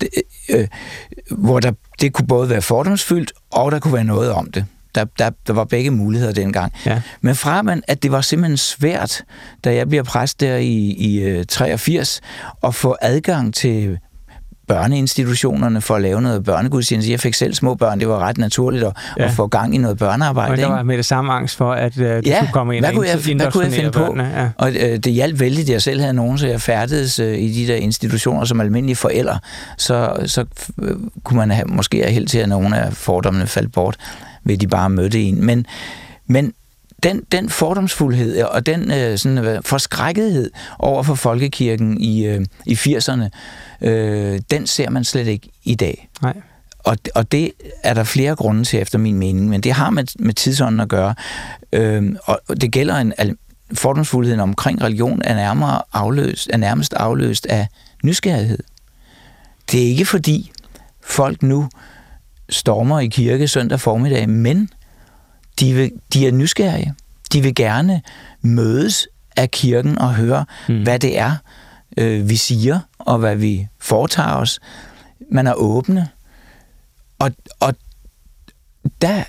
Det, 0.00 0.08
øh, 0.50 0.60
øh 0.60 0.66
hvor 1.30 1.60
der, 1.60 1.72
det 2.00 2.12
kunne 2.12 2.26
både 2.26 2.50
være 2.50 2.62
fordomsfyldt, 2.62 3.32
og 3.52 3.72
der 3.72 3.78
kunne 3.78 3.94
være 3.94 4.04
noget 4.04 4.32
om 4.32 4.50
det. 4.50 4.64
Der, 4.96 5.04
der, 5.18 5.30
der 5.46 5.52
var 5.52 5.64
begge 5.64 5.90
muligheder 5.90 6.32
dengang. 6.32 6.72
Ja. 6.86 7.02
Men 7.20 7.34
fra 7.34 7.62
man, 7.62 7.82
at 7.88 8.02
det 8.02 8.12
var 8.12 8.20
simpelthen 8.20 8.56
svært, 8.56 9.22
da 9.64 9.74
jeg 9.74 9.88
bliver 9.88 10.02
præst 10.02 10.40
der 10.40 10.56
i, 10.56 10.74
i 10.98 11.44
83, 11.44 12.20
øh, 12.22 12.68
at 12.68 12.74
få 12.74 12.96
adgang 13.00 13.54
til 13.54 13.98
børneinstitutionerne 14.68 15.80
for 15.80 15.94
at 15.94 16.02
lave 16.02 16.22
noget 16.22 16.44
børnegudstjeneste. 16.44 17.12
Jeg 17.12 17.20
fik 17.20 17.34
selv 17.34 17.54
små 17.54 17.74
børn, 17.74 18.00
det 18.00 18.08
var 18.08 18.18
ret 18.18 18.38
naturligt 18.38 18.84
at, 18.84 18.92
ja. 19.18 19.24
at 19.24 19.30
få 19.30 19.46
gang 19.46 19.74
i 19.74 19.78
noget 19.78 19.98
børnearbejde. 19.98 20.52
Og 20.52 20.56
der 20.58 20.68
var 20.68 20.82
med 20.82 20.96
det 20.96 21.04
samme 21.04 21.32
angst 21.32 21.56
for, 21.56 21.72
at 21.72 21.96
uh, 21.96 22.02
du 22.02 22.06
ja, 22.06 22.36
skulle 22.36 22.52
komme 22.52 22.76
ind 22.76 22.84
hvad 22.84 22.94
kunne 22.94 23.08
jeg, 23.08 23.18
hvad 23.36 23.52
kunne 23.52 23.64
jeg 23.64 23.72
finde 23.72 23.90
på? 23.90 24.16
Ja. 24.18 24.48
Og 24.58 24.68
uh, 24.68 24.74
det 24.74 25.12
hjalp 25.12 25.40
vældig, 25.40 25.62
at 25.62 25.68
jeg 25.68 25.82
selv 25.82 26.00
havde 26.00 26.14
nogen, 26.14 26.38
så 26.38 26.46
jeg 26.46 26.60
færdedes 26.60 27.20
uh, 27.20 27.26
i 27.26 27.52
de 27.52 27.72
der 27.72 27.76
institutioner 27.76 28.44
som 28.44 28.60
almindelige 28.60 28.96
forældre. 28.96 29.38
Så, 29.78 30.16
så 30.26 30.44
uh, 30.76 30.88
kunne 31.24 31.36
man 31.38 31.50
have, 31.50 31.66
måske 31.68 31.98
have 32.02 32.12
held 32.12 32.26
til, 32.26 32.38
at 32.38 32.48
nogle 32.48 32.78
af 32.78 32.92
fordommene 32.92 33.46
faldt 33.46 33.72
bort 33.72 33.96
ved 34.46 34.58
de 34.58 34.66
bare 34.68 34.90
mødte 34.90 35.22
en. 35.22 35.44
Men, 35.44 35.66
men 36.26 36.52
den, 37.02 37.22
den 37.32 37.48
fordomsfuldhed 37.50 38.42
og 38.42 38.66
den 38.66 38.90
øh, 38.92 39.18
sådan, 39.18 39.62
forskrækkethed 39.62 40.50
over 40.78 41.02
for 41.02 41.14
folkekirken 41.14 42.00
i, 42.00 42.26
øh, 42.26 42.46
i 42.66 42.74
80'erne, 42.74 43.28
øh, 43.80 44.40
den 44.50 44.66
ser 44.66 44.90
man 44.90 45.04
slet 45.04 45.26
ikke 45.26 45.48
i 45.64 45.74
dag. 45.74 46.08
Nej. 46.22 46.36
Og, 46.78 46.96
og 47.14 47.32
det 47.32 47.52
er 47.82 47.94
der 47.94 48.04
flere 48.04 48.36
grunde 48.36 48.64
til, 48.64 48.80
efter 48.80 48.98
min 48.98 49.18
mening, 49.18 49.48
men 49.48 49.60
det 49.60 49.72
har 49.72 49.90
med, 49.90 50.04
med 50.18 50.34
tidsånden 50.34 50.80
at 50.80 50.88
gøre. 50.88 51.14
Øh, 51.72 52.16
og 52.24 52.60
det 52.60 52.72
gælder 52.72 52.96
en, 52.96 53.12
fordomsfuldheden 53.74 54.40
omkring 54.40 54.82
religion 54.82 55.22
er, 55.24 55.34
nærmere 55.34 55.82
afløst, 55.92 56.50
er 56.52 56.56
nærmest 56.56 56.94
afløst 56.94 57.46
af 57.46 57.68
nysgerrighed. 58.04 58.58
Det 59.72 59.82
er 59.82 59.86
ikke 59.86 60.04
fordi 60.04 60.52
folk 61.04 61.42
nu 61.42 61.68
stormer 62.48 63.00
i 63.00 63.06
kirke 63.06 63.48
søndag 63.48 63.80
formiddag, 63.80 64.28
men 64.28 64.70
de, 65.60 65.74
vil, 65.74 65.92
de 66.12 66.26
er 66.26 66.32
nysgerrige. 66.32 66.94
De 67.32 67.42
vil 67.42 67.54
gerne 67.54 68.02
mødes 68.40 69.08
af 69.36 69.50
kirken 69.50 69.98
og 69.98 70.14
høre, 70.14 70.44
mm. 70.68 70.82
hvad 70.82 70.98
det 70.98 71.18
er, 71.18 71.36
øh, 71.96 72.28
vi 72.28 72.36
siger, 72.36 72.80
og 72.98 73.18
hvad 73.18 73.36
vi 73.36 73.68
foretager 73.80 74.34
os. 74.34 74.60
Man 75.32 75.46
er 75.46 75.54
åbne. 75.54 76.08
Og, 77.18 77.32
og 77.60 77.74
der 79.00 79.24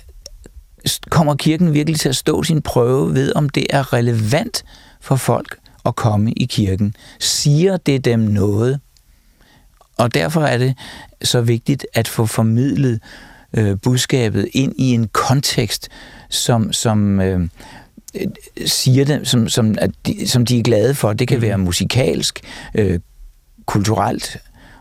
kommer 1.10 1.34
kirken 1.34 1.74
virkelig 1.74 2.00
til 2.00 2.08
at 2.08 2.16
stå 2.16 2.42
sin 2.42 2.62
prøve 2.62 3.14
ved, 3.14 3.32
om 3.36 3.48
det 3.48 3.66
er 3.70 3.92
relevant 3.92 4.64
for 5.00 5.16
folk 5.16 5.58
at 5.86 5.96
komme 5.96 6.32
i 6.32 6.44
kirken. 6.44 6.94
Siger 7.20 7.76
det 7.76 8.04
dem 8.04 8.20
noget? 8.20 8.80
Og 9.96 10.14
derfor 10.14 10.40
er 10.40 10.58
det 10.58 10.74
så 11.22 11.40
vigtigt 11.40 11.86
at 11.94 12.08
få 12.08 12.26
formidlet 12.26 13.00
øh, 13.56 13.76
budskabet 13.82 14.48
ind 14.52 14.72
i 14.78 14.90
en 14.90 15.08
kontekst, 15.08 15.88
som, 16.30 16.72
som 16.72 17.20
øh, 17.20 17.48
siger 18.66 19.04
det, 19.04 19.28
som, 19.28 19.48
som, 19.48 19.74
at 19.78 19.90
de, 20.06 20.28
som 20.28 20.46
de 20.46 20.58
er 20.58 20.62
glade 20.62 20.94
for. 20.94 21.12
Det 21.12 21.28
kan 21.28 21.36
mm. 21.38 21.42
være 21.42 21.58
musikalsk, 21.58 22.40
øh, 22.74 23.00
kulturelt, 23.66 24.36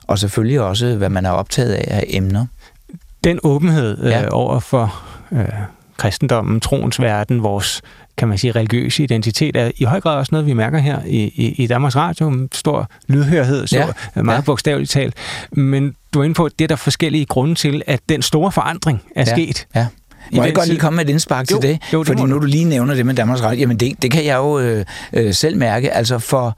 og 0.07 0.19
selvfølgelig 0.19 0.61
også, 0.61 0.95
hvad 0.95 1.09
man 1.09 1.25
er 1.25 1.31
optaget 1.31 1.73
af 1.73 1.97
af 1.97 2.03
emner. 2.07 2.45
Den 3.23 3.39
åbenhed 3.43 4.03
øh, 4.03 4.11
ja. 4.11 4.29
over 4.29 4.59
for 4.59 5.03
øh, 5.31 5.45
kristendommen, 5.97 6.59
troens 6.59 7.01
verden, 7.01 7.43
vores 7.43 7.81
kan 8.17 8.27
man 8.27 8.37
sige, 8.37 8.51
religiøse 8.51 9.03
identitet 9.03 9.55
er 9.55 9.71
i 9.77 9.83
høj 9.83 10.01
grad 10.01 10.17
også 10.17 10.29
noget, 10.31 10.47
vi 10.47 10.53
mærker 10.53 10.77
her 10.77 10.99
i, 11.05 11.23
i, 11.23 11.63
i 11.63 11.67
Danmarks 11.67 11.95
Radio. 11.95 12.47
Stor 12.51 12.89
lydhørhed, 13.07 13.67
så 13.67 13.93
ja. 14.15 14.21
meget 14.21 14.37
ja. 14.37 14.41
bogstaveligt 14.41 14.91
talt. 14.91 15.13
Men 15.51 15.95
du 16.13 16.19
er 16.19 16.23
inde 16.23 16.35
på, 16.35 16.45
at 16.45 16.51
det 16.59 16.65
er 16.65 16.67
der 16.67 16.75
forskellige 16.75 17.25
grunde 17.25 17.55
til, 17.55 17.81
at 17.87 17.99
den 18.09 18.21
store 18.21 18.51
forandring 18.51 19.01
er 19.15 19.23
ja. 19.27 19.35
sket. 19.35 19.67
Ja. 19.75 19.87
Må 20.33 20.43
jeg 20.43 20.53
godt 20.55 20.67
lige 20.67 20.79
komme 20.79 20.97
med 20.97 21.05
et 21.05 21.09
indspark 21.09 21.51
jo, 21.51 21.59
til 21.59 21.69
det? 21.69 21.79
Jo, 21.93 21.99
det 21.99 22.07
Fordi 22.07 22.23
nu 22.23 22.39
du 22.39 22.45
lige 22.45 22.65
nævner 22.65 22.95
det 22.95 23.05
med 23.05 23.13
Danmarks 23.13 23.43
Radio, 23.43 23.59
jamen 23.59 23.77
det, 23.77 24.01
det 24.01 24.11
kan 24.11 24.25
jeg 24.25 24.37
jo 24.37 24.59
øh, 24.59 24.85
øh, 25.13 25.33
selv 25.33 25.57
mærke. 25.57 25.93
Altså 25.93 26.19
for 26.19 26.57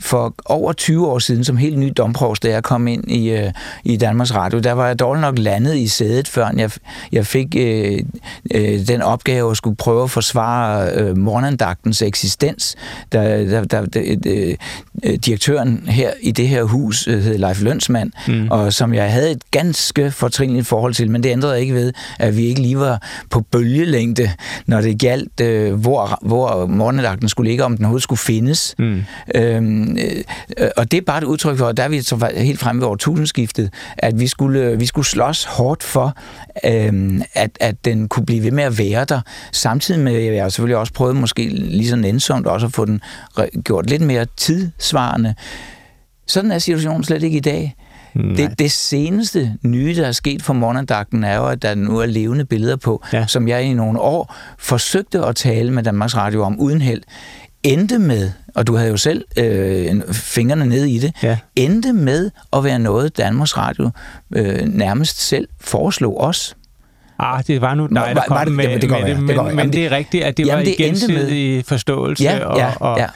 for 0.00 0.34
over 0.44 0.72
20 0.72 1.06
år 1.06 1.18
siden, 1.18 1.44
som 1.44 1.56
helt 1.56 1.78
ny 1.78 1.92
domprovst, 1.96 2.42
da 2.42 2.48
jeg 2.48 2.62
kom 2.62 2.88
ind 2.88 3.10
i, 3.10 3.30
øh, 3.30 3.52
i 3.84 3.96
Danmarks 3.96 4.34
Radio, 4.34 4.58
der 4.58 4.72
var 4.72 4.86
jeg 4.86 4.98
dårligt 4.98 5.20
nok 5.20 5.38
landet 5.38 5.76
i 5.76 5.88
sædet, 5.88 6.28
før 6.28 6.50
jeg, 6.56 6.70
jeg 7.12 7.26
fik 7.26 7.56
øh, 7.58 7.98
øh, 8.54 8.88
den 8.88 9.02
opgave 9.02 9.50
at 9.50 9.56
skulle 9.56 9.76
prøve 9.76 10.02
at 10.02 10.10
forsvare 10.10 10.92
øh, 10.92 11.16
morgenandagtens 11.16 12.02
eksistens. 12.02 12.76
Der, 13.12 13.44
der, 13.44 13.64
der, 13.64 13.86
der, 13.86 14.56
øh, 15.04 15.14
direktøren 15.16 15.84
her 15.88 16.10
i 16.20 16.30
det 16.30 16.48
her 16.48 16.62
hus 16.62 17.08
øh, 17.08 17.22
hed 17.22 17.38
Leif 17.38 17.62
Lønsmand, 17.62 18.12
mm. 18.28 18.48
og 18.50 18.72
som 18.72 18.94
jeg 18.94 19.12
havde 19.12 19.30
et 19.30 19.42
ganske 19.50 20.10
fortrinligt 20.10 20.66
forhold 20.66 20.94
til, 20.94 21.10
men 21.10 21.22
det 21.22 21.30
ændrede 21.30 21.60
ikke 21.60 21.74
ved, 21.74 21.92
at 22.18 22.36
vi 22.36 22.42
ikke 22.42 22.62
lige 22.62 22.78
var 22.78 23.02
på 23.30 23.40
bølgelængde, 23.40 24.30
når 24.66 24.80
det 24.80 24.98
galt, 24.98 25.40
øh, 25.40 25.74
hvor, 25.74 26.18
hvor 26.22 26.66
morgenandagten 26.66 27.28
skulle 27.28 27.50
ligge, 27.50 27.64
om 27.64 27.76
den 27.76 27.84
overhovedet 27.84 28.02
skulle 28.02 28.18
findes. 28.18 28.74
Mm. 28.78 29.04
Øh, 29.34 29.62
øh, 29.96 30.68
og 30.76 30.90
det 30.90 30.96
er 30.96 31.00
bare 31.00 31.18
et 31.18 31.24
udtryk 31.24 31.58
for, 31.58 31.66
at 31.66 31.76
der 31.76 31.82
er 31.82 31.88
vi 31.88 32.02
så 32.02 32.30
helt 32.36 32.60
fremme 32.60 32.82
ved 32.82 32.88
årtusindskiftet, 32.88 33.72
at 33.98 34.20
vi 34.20 34.26
skulle, 34.26 34.78
vi 34.78 34.86
skulle 34.86 35.06
slås 35.06 35.44
hårdt 35.44 35.82
for, 35.82 36.16
øh, 36.64 37.20
at, 37.34 37.50
at 37.60 37.84
den 37.84 38.08
kunne 38.08 38.26
blive 38.26 38.42
ved 38.42 38.50
med 38.50 38.64
at 38.64 38.78
være 38.78 39.04
der, 39.04 39.20
samtidig 39.52 40.00
med, 40.00 40.14
at 40.14 40.34
jeg 40.34 40.52
selvfølgelig 40.52 40.76
også 40.76 40.92
prøvet 40.92 41.16
måske 41.16 41.48
lige 41.48 41.88
så 41.88 41.96
nænsomt 41.96 42.46
også 42.46 42.66
at 42.66 42.72
få 42.72 42.84
den 42.84 43.00
gjort 43.64 43.90
lidt 43.90 44.02
mere 44.02 44.26
tidsvarende. 44.36 45.34
Sådan 46.26 46.50
er 46.50 46.58
situationen 46.58 47.04
slet 47.04 47.22
ikke 47.22 47.36
i 47.36 47.40
dag. 47.40 47.76
Det, 48.14 48.58
det 48.58 48.72
seneste 48.72 49.54
nye, 49.62 49.96
der 49.96 50.06
er 50.06 50.12
sket 50.12 50.42
for 50.42 50.52
morgendagten, 50.52 51.24
er 51.24 51.36
jo, 51.36 51.46
at 51.46 51.62
der 51.62 51.74
nu 51.74 51.98
er 51.98 52.06
levende 52.06 52.44
billeder 52.44 52.76
på, 52.76 53.04
ja. 53.12 53.26
som 53.26 53.48
jeg 53.48 53.62
i 53.62 53.72
nogle 53.72 54.00
år 54.00 54.34
forsøgte 54.58 55.24
at 55.24 55.36
tale 55.36 55.70
med 55.70 55.82
Danmarks 55.82 56.16
Radio 56.16 56.42
om 56.42 56.60
uden 56.60 56.80
held 56.80 57.02
endte 57.62 57.98
med, 57.98 58.30
og 58.58 58.66
du 58.66 58.76
havde 58.76 58.90
jo 58.90 58.96
selv 58.96 59.24
øh, 59.36 60.02
fingrene 60.12 60.66
ned 60.66 60.84
i 60.84 60.98
det, 60.98 61.12
ja. 61.22 61.38
endte 61.56 61.92
med 61.92 62.30
at 62.52 62.64
være 62.64 62.78
noget, 62.78 63.16
Danmarks 63.16 63.56
Radio 63.56 63.90
øh, 64.36 64.58
nærmest 64.66 65.20
selv 65.20 65.48
foreslog 65.60 66.20
os. 66.20 66.56
Ah, 67.18 67.42
det 67.46 67.60
var 67.60 67.74
nu 67.74 67.86
dig, 67.86 68.12
der 68.14 68.22
kom 68.26 68.36
var 68.36 68.44
det, 68.44 68.52
med, 68.52 68.68
det, 68.68 68.82
det, 68.82 68.90
med 68.90 69.00
det, 69.04 69.22
men, 69.22 69.36
det, 69.36 69.54
men 69.54 69.72
det 69.72 69.86
er 69.86 69.90
rigtigt, 69.90 70.24
at 70.24 70.36
det 70.36 70.46
jamen, 70.46 70.58
var 70.58 70.64
det 70.64 70.76
gensidig 70.76 71.56
med, 71.56 71.64
forståelse. 71.64 72.24
Ja, 72.24 72.44
og, 72.44 72.58
ja, 72.58 72.72
og, 72.80 72.98
ja. 72.98 73.06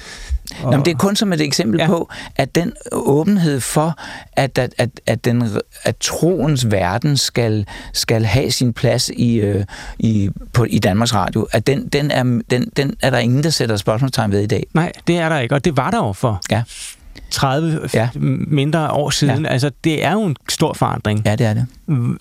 Og... 0.62 0.70
Nå, 0.70 0.76
men 0.76 0.84
det 0.84 0.90
er 0.90 0.96
kun 0.96 1.16
som 1.16 1.32
et 1.32 1.40
eksempel 1.40 1.80
ja. 1.80 1.86
på, 1.86 2.08
at 2.36 2.54
den 2.54 2.72
åbenhed 2.92 3.60
for, 3.60 3.98
at, 4.32 4.58
at, 4.58 4.74
at, 4.78 4.90
at, 5.06 5.24
den, 5.24 5.48
at 5.82 5.96
troens 5.96 6.70
verden 6.70 7.16
skal, 7.16 7.66
skal 7.92 8.24
have 8.24 8.50
sin 8.50 8.72
plads 8.72 9.10
i, 9.16 9.34
øh, 9.34 9.64
i, 9.98 10.30
på, 10.52 10.64
i 10.64 10.78
Danmarks 10.78 11.14
Radio, 11.14 11.46
at 11.52 11.66
den, 11.66 11.88
den, 11.88 12.10
er, 12.10 12.22
den, 12.22 12.70
den 12.76 12.94
er 13.02 13.10
der 13.10 13.18
ingen, 13.18 13.42
der 13.42 13.50
sætter 13.50 13.76
spørgsmålstegn 13.76 14.32
ved 14.32 14.40
i 14.40 14.46
dag. 14.46 14.66
Nej, 14.74 14.92
det 15.06 15.18
er 15.18 15.28
der 15.28 15.38
ikke, 15.38 15.54
og 15.54 15.64
det 15.64 15.76
var 15.76 15.90
der 15.90 15.98
jo 15.98 16.12
for. 16.12 16.40
Ja. 16.50 16.62
30 17.32 17.88
ja. 17.94 18.08
mindre 18.48 18.90
år 18.90 19.10
siden. 19.10 19.44
Ja. 19.44 19.50
Altså, 19.50 19.70
det 19.84 20.04
er 20.04 20.12
jo 20.12 20.24
en 20.24 20.36
stor 20.48 20.72
forandring. 20.72 21.22
Ja, 21.26 21.36
det 21.36 21.46
er 21.46 21.54
det. 21.54 21.66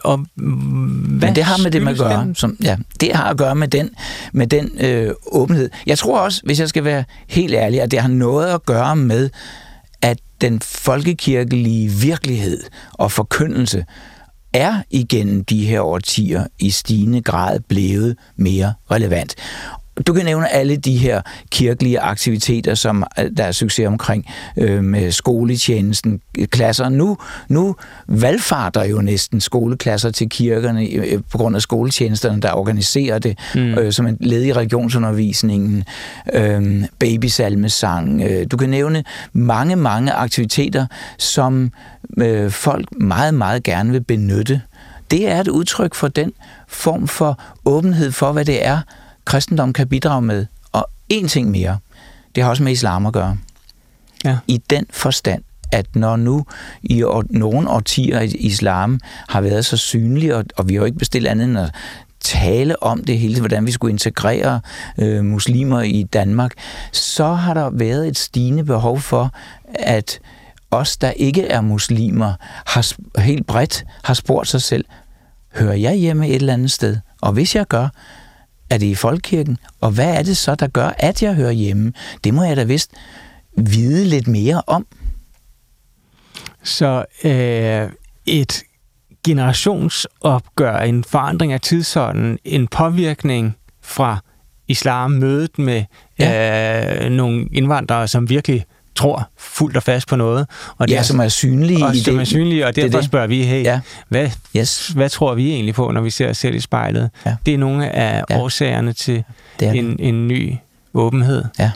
Og 0.04 0.18
hvad 0.36 1.28
Men 1.28 1.36
det 1.36 1.44
har 1.44 1.58
med 1.64 1.72
det 1.72 1.82
med 1.82 1.92
at 1.92 1.98
gøre. 1.98 2.32
Som, 2.36 2.58
ja, 2.64 2.78
det 3.00 3.16
har 3.16 3.24
at 3.24 3.38
gøre 3.38 3.56
med 3.56 3.68
den, 3.68 3.90
med 4.34 4.48
den 4.48 4.72
øh, 4.80 5.12
åbenhed. 5.26 5.70
Jeg 5.86 5.98
tror 5.98 6.20
også, 6.20 6.42
hvis 6.46 6.60
jeg 6.60 6.70
skal 6.70 6.84
være 6.84 7.04
helt 7.28 7.54
ærlig, 7.54 7.82
at 7.82 7.92
det 7.92 8.02
har 8.02 8.10
noget 8.10 8.48
at 8.48 8.66
gøre 8.66 8.96
med, 8.96 9.30
at 10.02 10.20
den 10.42 10.62
folkekirkelige 10.62 11.90
virkelighed 11.90 12.64
og 12.94 13.12
forkyndelse 13.12 13.86
er 14.54 14.82
igennem 14.90 15.46
de 15.46 15.66
her 15.66 15.82
årtier 15.82 16.46
i 16.60 16.70
stigende 16.70 17.22
grad 17.22 17.60
blevet 17.60 18.16
mere 18.36 18.74
relevant. 18.92 19.36
Du 20.08 20.14
kan 20.14 20.26
nævne 20.26 20.50
alle 20.50 20.76
de 20.78 20.98
her 20.98 21.22
kirkelige 21.50 22.00
aktiviteter, 22.00 22.76
som 22.76 23.04
øh, 23.20 23.26
der 23.38 23.44
er 23.44 23.52
succes 23.52 23.88
omkring 23.88 24.26
øh, 24.58 24.84
med 24.84 25.12
skoletjenesten, 25.12 26.22
klasser. 26.46 26.90
Nu, 26.90 27.18
nu 27.48 27.76
valgfarter 28.08 28.84
jo 28.84 29.02
næsten 29.02 29.42
skoleklasser 29.42 30.12
til 30.12 30.30
kirkerne 30.30 30.86
øh, 30.86 31.20
på 31.32 31.38
grund 31.38 31.56
af 31.56 31.62
skoletjenesterne, 31.62 32.42
der 32.42 32.54
organiserer 32.54 33.20
det 33.20 33.40
mm. 33.56 33.60
øh, 33.60 33.92
som 33.92 34.08
en 34.08 34.18
led 34.20 34.44
i 34.44 34.54
regionsundervisningen, 34.54 35.84
øh, 36.34 36.84
babysalmesang. 37.00 38.22
Øh, 38.22 38.46
du 38.52 38.58
kan 38.58 38.70
nævne 38.70 39.04
mange, 39.34 39.76
mange 39.76 40.12
aktiviteter, 40.12 40.86
som 41.18 41.72
øh, 42.18 42.52
folk 42.52 42.86
meget, 42.92 43.34
meget 43.34 43.64
gerne 43.64 43.92
vil 43.92 44.04
benytte. 44.04 44.62
Det 45.12 45.32
er 45.32 45.40
et 45.40 45.48
udtryk 45.48 45.96
for 45.96 46.08
den 46.08 46.32
form 46.68 47.08
for 47.08 47.40
åbenhed 47.66 48.12
for, 48.12 48.32
hvad 48.32 48.46
det 48.46 48.66
er, 48.66 48.80
kristendom 49.26 49.74
kan 49.74 49.88
bidrage 49.88 50.22
med. 50.22 50.46
Og 50.72 50.90
en 51.10 51.28
ting 51.28 51.52
mere, 51.52 51.78
det 52.36 52.44
har 52.44 52.50
også 52.50 52.64
med 52.64 52.72
islam 52.72 53.06
at 53.06 53.14
gøre. 53.14 53.38
Ja. 54.26 54.38
I 54.48 54.58
den 54.70 54.86
forstand, 54.90 55.44
at 55.72 55.96
når 55.96 56.16
nu 56.16 56.46
i 56.84 57.04
år, 57.04 57.24
nogle 57.30 57.70
årtier 57.70 58.20
i 58.20 58.28
islam 58.28 59.00
har 59.30 59.42
været 59.42 59.66
så 59.66 59.78
synlige, 59.78 60.36
og, 60.36 60.46
og 60.58 60.70
vi 60.70 60.74
har 60.74 60.80
jo 60.80 60.86
ikke 60.86 60.98
bestilt 60.98 61.28
andet 61.28 61.46
end 61.46 61.60
at 61.60 61.72
tale 62.20 62.84
om 62.84 63.04
det 63.04 63.20
hele, 63.20 63.40
hvordan 63.40 63.66
vi 63.66 63.72
skulle 63.72 63.92
integrere 63.92 64.62
øh, 64.98 65.26
muslimer 65.26 65.82
i 65.82 66.04
Danmark, 66.04 66.52
så 66.92 67.34
har 67.34 67.54
der 67.54 67.70
været 67.70 68.08
et 68.08 68.18
stigende 68.18 68.64
behov 68.64 69.00
for, 69.00 69.32
at 69.74 70.20
os, 70.72 70.98
der 70.98 71.12
ikke 71.12 71.48
er 71.48 71.62
muslimer, 71.62 72.34
har 72.66 73.20
helt 73.22 73.48
bredt 73.48 73.84
har 74.04 74.14
spurgt 74.14 74.48
sig 74.48 74.62
selv, 74.62 74.86
hører 75.56 75.74
jeg 75.74 75.96
hjemme 75.96 76.28
et 76.28 76.36
eller 76.36 76.54
andet 76.54 76.72
sted? 76.72 76.98
Og 77.22 77.34
hvis 77.34 77.56
jeg 77.56 77.68
gør, 77.68 77.88
er 78.72 78.78
det 78.78 78.86
i 78.86 78.96
folkekirken? 78.96 79.58
Og 79.82 79.92
hvad 79.92 80.18
er 80.18 80.24
det 80.24 80.38
så, 80.38 80.56
der 80.56 80.68
gør, 80.68 80.92
at 80.98 81.24
jeg 81.24 81.34
hører 81.34 81.52
hjemme? 81.52 81.94
Det 82.24 82.34
må 82.34 82.44
jeg 82.44 82.58
da 82.58 82.64
vist 82.64 82.92
vide 83.58 84.06
lidt 84.06 84.28
mere 84.28 84.62
om. 84.68 84.88
Så 86.64 87.06
øh, 87.24 87.90
et 88.26 88.64
generationsopgør, 89.26 90.78
en 90.78 91.04
forandring 91.04 91.54
af 91.54 91.62
tidsånden, 91.62 92.40
en 92.44 92.68
påvirkning 92.68 93.56
fra 93.82 94.20
islam, 94.68 95.12
mødet 95.12 95.60
med 95.60 95.84
ja. 96.20 97.06
øh, 97.06 97.12
nogle 97.12 97.48
indvandrere, 97.52 98.08
som 98.08 98.30
virkelig 98.30 98.66
tror 98.96 99.30
fuldt 99.38 99.78
og 99.78 99.84
fast 99.84 100.08
på 100.08 100.16
noget. 100.16 100.48
Og 100.78 100.90
ja, 100.90 100.98
er, 100.98 101.02
som 101.02 101.20
er 101.20 101.28
synlige 101.28 101.86
og 101.86 101.96
i 101.96 102.00
som 102.00 102.14
det. 102.14 102.22
er 102.22 102.26
synlige, 102.26 102.68
og 102.68 102.76
derfor 102.76 102.98
det. 102.98 103.06
spørger 103.06 103.28
vi, 103.28 103.44
hey, 103.44 103.64
ja. 103.64 103.80
hvad, 104.10 104.30
yes. 104.58 104.88
hvad 104.88 105.10
tror 105.10 105.36
vi 105.36 105.52
egentlig 105.52 105.76
på, 105.76 105.92
når 105.92 106.02
vi 106.02 106.10
ser 106.10 106.30
os 106.30 106.38
selv 106.38 106.56
i 106.56 106.60
spejlet? 106.60 107.10
Ja. 107.26 107.36
Det 107.46 107.54
er 107.54 107.58
nogle 107.58 107.90
af 107.90 108.24
ja. 108.30 108.40
årsagerne 108.40 108.94
til 108.94 109.24
en, 109.62 109.96
en 110.00 110.28
ny 110.28 110.56
åbenhed, 110.94 111.44
ja. 111.60 111.72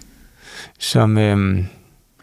som... 0.80 1.18
Øhm, 1.18 1.66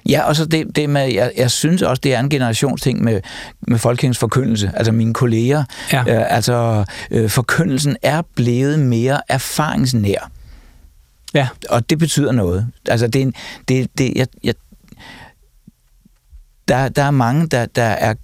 Ja, 0.09 0.23
og 0.23 0.37
så 0.37 0.45
det, 0.45 0.77
det 0.77 0.91
med, 0.91 1.13
jeg, 1.13 1.33
jeg 1.37 1.51
synes 1.51 1.83
også, 1.83 2.01
det 2.01 2.15
er 2.15 2.21
en 2.21 2.31
generationsting 2.31 3.05
med, 3.05 3.21
med 3.61 3.79
folkekirkens 3.79 4.19
forkyndelse. 4.19 4.71
Altså 4.75 4.93
mine 4.93 5.15
kolleger, 5.15 5.65
ja. 5.93 6.01
øh, 6.01 6.35
altså 6.37 6.85
øh, 7.11 7.31
forkyndelsen 7.31 7.97
er 8.03 8.23
blevet 8.35 8.79
mere 8.79 9.21
erfaringsnær. 9.29 10.31
Ja. 11.35 11.49
Og 11.69 11.91
det 11.91 11.99
betyder 11.99 12.33
noget. 12.33 12.69
Altså 12.89 13.07
det, 13.07 13.35
det, 13.69 13.99
det 13.99 14.13
jeg, 14.17 14.27
jeg, 14.45 14.55
der, 16.69 16.89
der 16.89 17.03
er 17.03 17.11
mange, 17.11 17.47
der, 17.47 17.67
der 17.67 17.83
er 17.83 18.15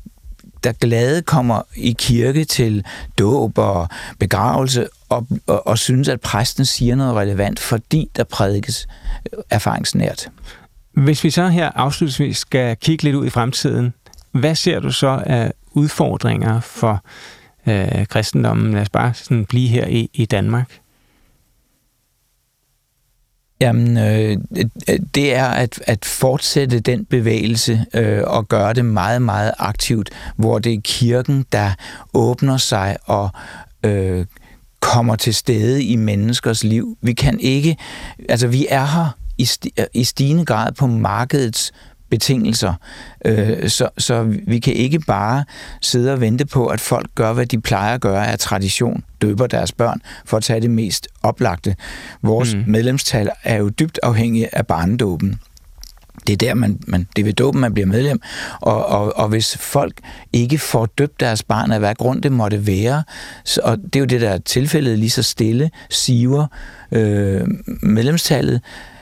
der 0.65 0.73
glade 0.73 1.23
kommer 1.23 1.63
i 1.77 1.95
kirke 1.99 2.45
til 2.45 2.85
dåb 3.19 3.59
og 3.59 3.89
begravelse 4.19 4.89
og, 5.09 5.27
og, 5.47 5.67
og 5.67 5.79
synes, 5.79 6.09
at 6.09 6.21
præsten 6.21 6.65
siger 6.65 6.95
noget 6.95 7.17
relevant, 7.17 7.61
fordi 7.61 8.11
der 8.17 8.25
prædikes 8.25 8.87
øh, 9.33 9.39
erfaringsnært. 9.51 10.29
Hvis 10.93 11.25
vi 11.25 11.31
så 11.31 11.49
her 11.49 11.71
afslutningsvis 11.75 12.39
skal 12.39 12.77
kigge 12.77 13.05
lidt 13.05 13.17
ud 13.17 13.27
i 13.27 13.31
fremtiden, 13.31 13.95
hvad 14.33 14.55
ser 14.55 14.81
du 14.81 14.93
så 14.93 15.23
af 15.27 15.53
udfordringer 15.73 16.61
for 16.61 17.05
øh, 17.67 18.07
kristendommen? 18.07 18.73
Lad 18.73 18.83
os 18.83 18.89
bare 18.89 19.15
sådan 19.15 19.45
blive 19.45 19.69
her 19.69 19.87
i, 19.87 20.11
i 20.15 20.27
Danmark. 20.27 20.79
Jamen, 23.61 23.97
øh, 23.97 24.37
øh, 24.89 24.99
det 25.15 25.35
er 25.35 25.47
at, 25.47 25.81
at 25.87 26.05
fortsætte 26.05 26.81
den 26.81 27.05
bevægelse 27.05 27.85
øh, 27.95 28.23
og 28.27 28.49
gøre 28.49 28.73
det 28.73 28.85
meget, 28.85 29.23
meget 29.23 29.53
aktivt, 29.59 30.11
hvor 30.37 30.59
det 30.59 30.75
er 30.75 30.81
kirken, 30.85 31.45
der 31.53 31.71
åbner 32.15 32.57
sig 32.57 32.97
og 33.05 33.31
øh, 33.85 34.27
kommer 34.81 35.17
til 35.17 35.35
stede 35.35 35.85
i 35.85 35.97
menneskers 35.97 36.65
liv. 36.65 36.97
Vi 37.03 37.13
kan 37.13 37.41
ikke, 37.41 37.77
altså 38.29 38.47
vi 38.47 38.67
er 38.69 38.85
her 38.85 39.17
i, 39.39 39.45
sti, 39.45 39.73
øh, 39.79 39.87
i 39.95 40.05
stigende 40.05 40.45
grad 40.45 40.73
på 40.73 40.87
markedets 40.87 41.73
betingelser. 42.11 42.75
Øh, 43.25 43.69
så, 43.69 43.89
så 43.99 44.23
vi 44.47 44.59
kan 44.59 44.73
ikke 44.73 44.99
bare 44.99 45.45
sidde 45.83 46.13
og 46.13 46.21
vente 46.21 46.47
på, 46.47 46.67
at 46.67 46.81
folk 46.81 47.11
gør, 47.15 47.33
hvad 47.33 47.47
de 47.47 47.61
plejer 47.61 47.95
at 47.95 48.01
gøre 48.01 48.29
af 48.29 48.39
tradition, 48.39 49.05
døber 49.23 49.47
deres 49.47 49.73
børn, 49.73 50.01
for 50.25 50.37
at 50.37 50.43
tage 50.43 50.61
det 50.61 50.71
mest 50.71 51.09
oplagte. 51.23 51.77
Vores 52.23 52.55
mm. 52.55 52.65
medlemstal 52.67 53.31
er 53.45 53.57
jo 53.57 53.69
dybt 53.69 53.99
afhængige 54.03 54.55
af 54.55 54.67
barnedåben. 54.67 55.41
Det 56.27 56.33
er 56.33 56.37
der, 56.37 56.55
man, 56.55 56.79
man, 56.87 57.09
det 57.17 57.23
er 57.23 57.25
ved 57.25 57.33
dåben, 57.33 57.61
man 57.61 57.75
bliver 57.75 57.87
medlem. 57.87 58.21
Og, 58.61 58.87
og, 58.87 59.17
og 59.17 59.29
hvis 59.29 59.57
folk 59.57 60.01
ikke 60.33 60.59
får 60.59 60.87
døbt 60.87 61.21
deres 61.21 61.43
barn, 61.43 61.73
af 61.73 61.79
hvad 61.79 61.95
grund 61.95 62.23
det 62.23 62.33
måtte 62.33 62.67
være, 62.67 63.03
så, 63.45 63.61
og 63.65 63.79
det 63.79 63.97
er 63.97 64.01
jo 64.01 64.07
det, 64.07 64.21
der 64.21 64.31
er 64.31 64.39
tilfældet 64.39 64.99
lige 64.99 65.11
så 65.11 65.23
stille, 65.23 65.71
siver 65.91 66.47
øh, 66.93 67.47
medlemstallet, 67.83 68.55
Øh, 68.55 68.98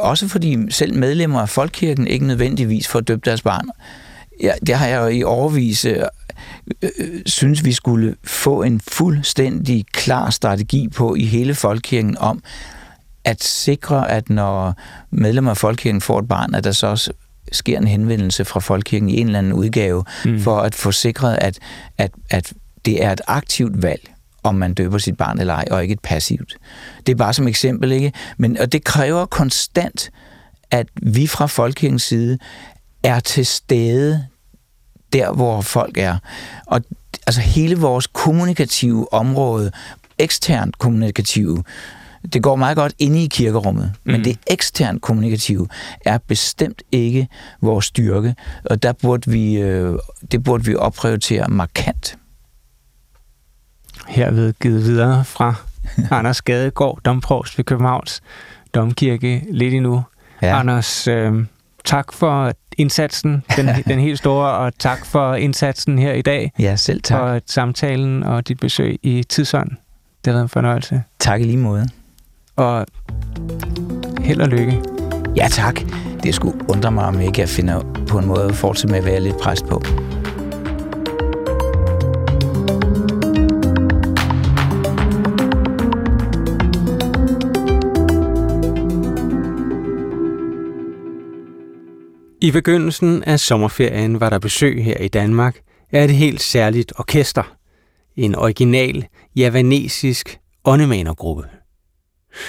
også 0.00 0.28
fordi 0.28 0.70
selv 0.70 0.94
medlemmer 0.94 1.40
af 1.40 1.48
Folkekirken 1.48 2.06
ikke 2.06 2.26
nødvendigvis 2.26 2.88
får 2.88 3.00
døbt 3.00 3.24
deres 3.24 3.42
barn. 3.42 3.68
Ja, 4.42 4.52
det 4.66 4.74
har 4.74 4.86
jeg 4.86 5.00
jo 5.00 5.06
i 5.06 5.22
overvis 5.22 5.84
øh, 5.84 6.02
øh, 6.82 6.90
synes, 7.26 7.64
vi 7.64 7.72
skulle 7.72 8.16
få 8.24 8.62
en 8.62 8.80
fuldstændig 8.80 9.86
klar 9.92 10.30
strategi 10.30 10.88
på 10.88 11.14
i 11.14 11.24
hele 11.24 11.54
Folkekirken 11.54 12.18
om 12.18 12.42
at 13.24 13.44
sikre, 13.44 14.10
at 14.10 14.30
når 14.30 14.74
medlemmer 15.10 15.50
af 15.50 15.56
Folkekirken 15.56 16.00
får 16.00 16.18
et 16.18 16.28
barn, 16.28 16.54
at 16.54 16.64
der 16.64 16.72
så 16.72 16.86
også 16.86 17.12
sker 17.52 17.78
en 17.78 17.86
henvendelse 17.86 18.44
fra 18.44 18.60
Folkekirken 18.60 19.10
i 19.10 19.20
en 19.20 19.26
eller 19.26 19.38
anden 19.38 19.52
udgave, 19.52 20.04
mm. 20.24 20.40
for 20.40 20.58
at 20.58 20.74
få 20.74 20.92
sikret, 20.92 21.38
at, 21.40 21.58
at, 21.98 22.10
at 22.30 22.52
det 22.84 23.04
er 23.04 23.12
et 23.12 23.20
aktivt 23.26 23.82
valg 23.82 24.11
om 24.42 24.54
man 24.54 24.74
døber 24.74 24.98
sit 24.98 25.16
barn 25.16 25.40
eller 25.40 25.54
ej, 25.54 25.64
og 25.70 25.82
ikke 25.82 25.92
et 25.92 26.00
passivt. 26.00 26.56
Det 27.06 27.12
er 27.12 27.16
bare 27.16 27.32
som 27.32 27.48
eksempel, 27.48 27.92
ikke? 27.92 28.12
Men, 28.36 28.58
og 28.58 28.72
det 28.72 28.84
kræver 28.84 29.26
konstant, 29.26 30.10
at 30.70 30.86
vi 31.02 31.26
fra 31.26 31.46
folkekirkens 31.46 32.02
side 32.02 32.38
er 33.02 33.20
til 33.20 33.46
stede 33.46 34.26
der, 35.12 35.32
hvor 35.32 35.60
folk 35.60 35.98
er. 35.98 36.16
Og 36.66 36.80
altså 37.26 37.40
hele 37.40 37.76
vores 37.76 38.06
kommunikative 38.06 39.12
område, 39.12 39.72
eksternt 40.18 40.78
kommunikative, 40.78 41.64
det 42.32 42.42
går 42.42 42.56
meget 42.56 42.76
godt 42.76 42.92
inde 42.98 43.24
i 43.24 43.26
kirkerummet, 43.26 43.92
mm. 44.04 44.12
men 44.12 44.24
det 44.24 44.38
eksternt 44.46 45.02
kommunikative 45.02 45.68
er 46.04 46.18
bestemt 46.18 46.82
ikke 46.92 47.28
vores 47.60 47.84
styrke, 47.84 48.34
og 48.64 48.82
der 48.82 48.92
burde 48.92 49.30
vi, 49.30 49.54
øh, 49.54 49.98
det 50.32 50.44
burde 50.44 50.64
vi 50.64 50.74
opprioritere 50.74 51.48
markant 51.48 52.16
herved 54.12 54.52
givet 54.60 54.84
videre 54.84 55.24
fra 55.24 55.54
Anders 56.10 56.42
Gadegaard, 56.42 56.98
domprovst 57.04 57.58
ved 57.58 57.64
Københavns 57.64 58.22
Domkirke 58.74 59.44
lidt 59.50 59.74
endnu. 59.74 60.02
Ja. 60.42 60.58
Anders, 60.58 61.08
øh, 61.08 61.44
tak 61.84 62.12
for 62.12 62.52
indsatsen, 62.78 63.44
den, 63.56 63.68
den 63.88 63.98
helt 63.98 64.18
store, 64.18 64.50
og 64.50 64.72
tak 64.78 65.06
for 65.06 65.34
indsatsen 65.34 65.98
her 65.98 66.12
i 66.12 66.22
dag. 66.22 66.52
Ja, 66.58 66.76
selv 66.76 67.02
tak. 67.02 67.18
For 67.18 67.40
samtalen 67.46 68.22
og 68.22 68.48
dit 68.48 68.60
besøg 68.60 68.98
i 69.02 69.22
Tidsånd. 69.28 69.70
Det 69.70 70.26
har 70.26 70.32
været 70.32 70.42
en 70.42 70.48
fornøjelse. 70.48 71.02
Tak 71.18 71.40
i 71.40 71.44
lige 71.44 71.56
måde. 71.56 71.88
Og 72.56 72.86
held 74.20 74.40
og 74.40 74.48
lykke. 74.48 74.82
Ja, 75.36 75.48
tak. 75.50 75.80
Det 76.22 76.34
skulle 76.34 76.70
undre 76.70 76.92
mig, 76.92 77.04
om 77.04 77.20
ikke 77.20 77.40
jeg 77.40 77.48
finder 77.48 78.04
på 78.08 78.18
en 78.18 78.26
måde 78.26 78.44
at 78.44 78.54
fortsætte 78.54 78.92
med 78.92 78.98
at 78.98 79.04
være 79.06 79.20
lidt 79.20 79.38
præst 79.38 79.66
på. 79.66 79.82
I 92.42 92.50
begyndelsen 92.50 93.24
af 93.24 93.40
sommerferien 93.40 94.20
var 94.20 94.30
der 94.30 94.38
besøg 94.38 94.84
her 94.84 94.96
i 94.96 95.08
Danmark 95.08 95.60
af 95.92 96.04
et 96.04 96.14
helt 96.14 96.40
særligt 96.40 96.92
orkester. 96.98 97.56
En 98.16 98.34
original 98.34 99.06
javanesisk 99.36 100.38
åndemanergruppe. 100.64 101.44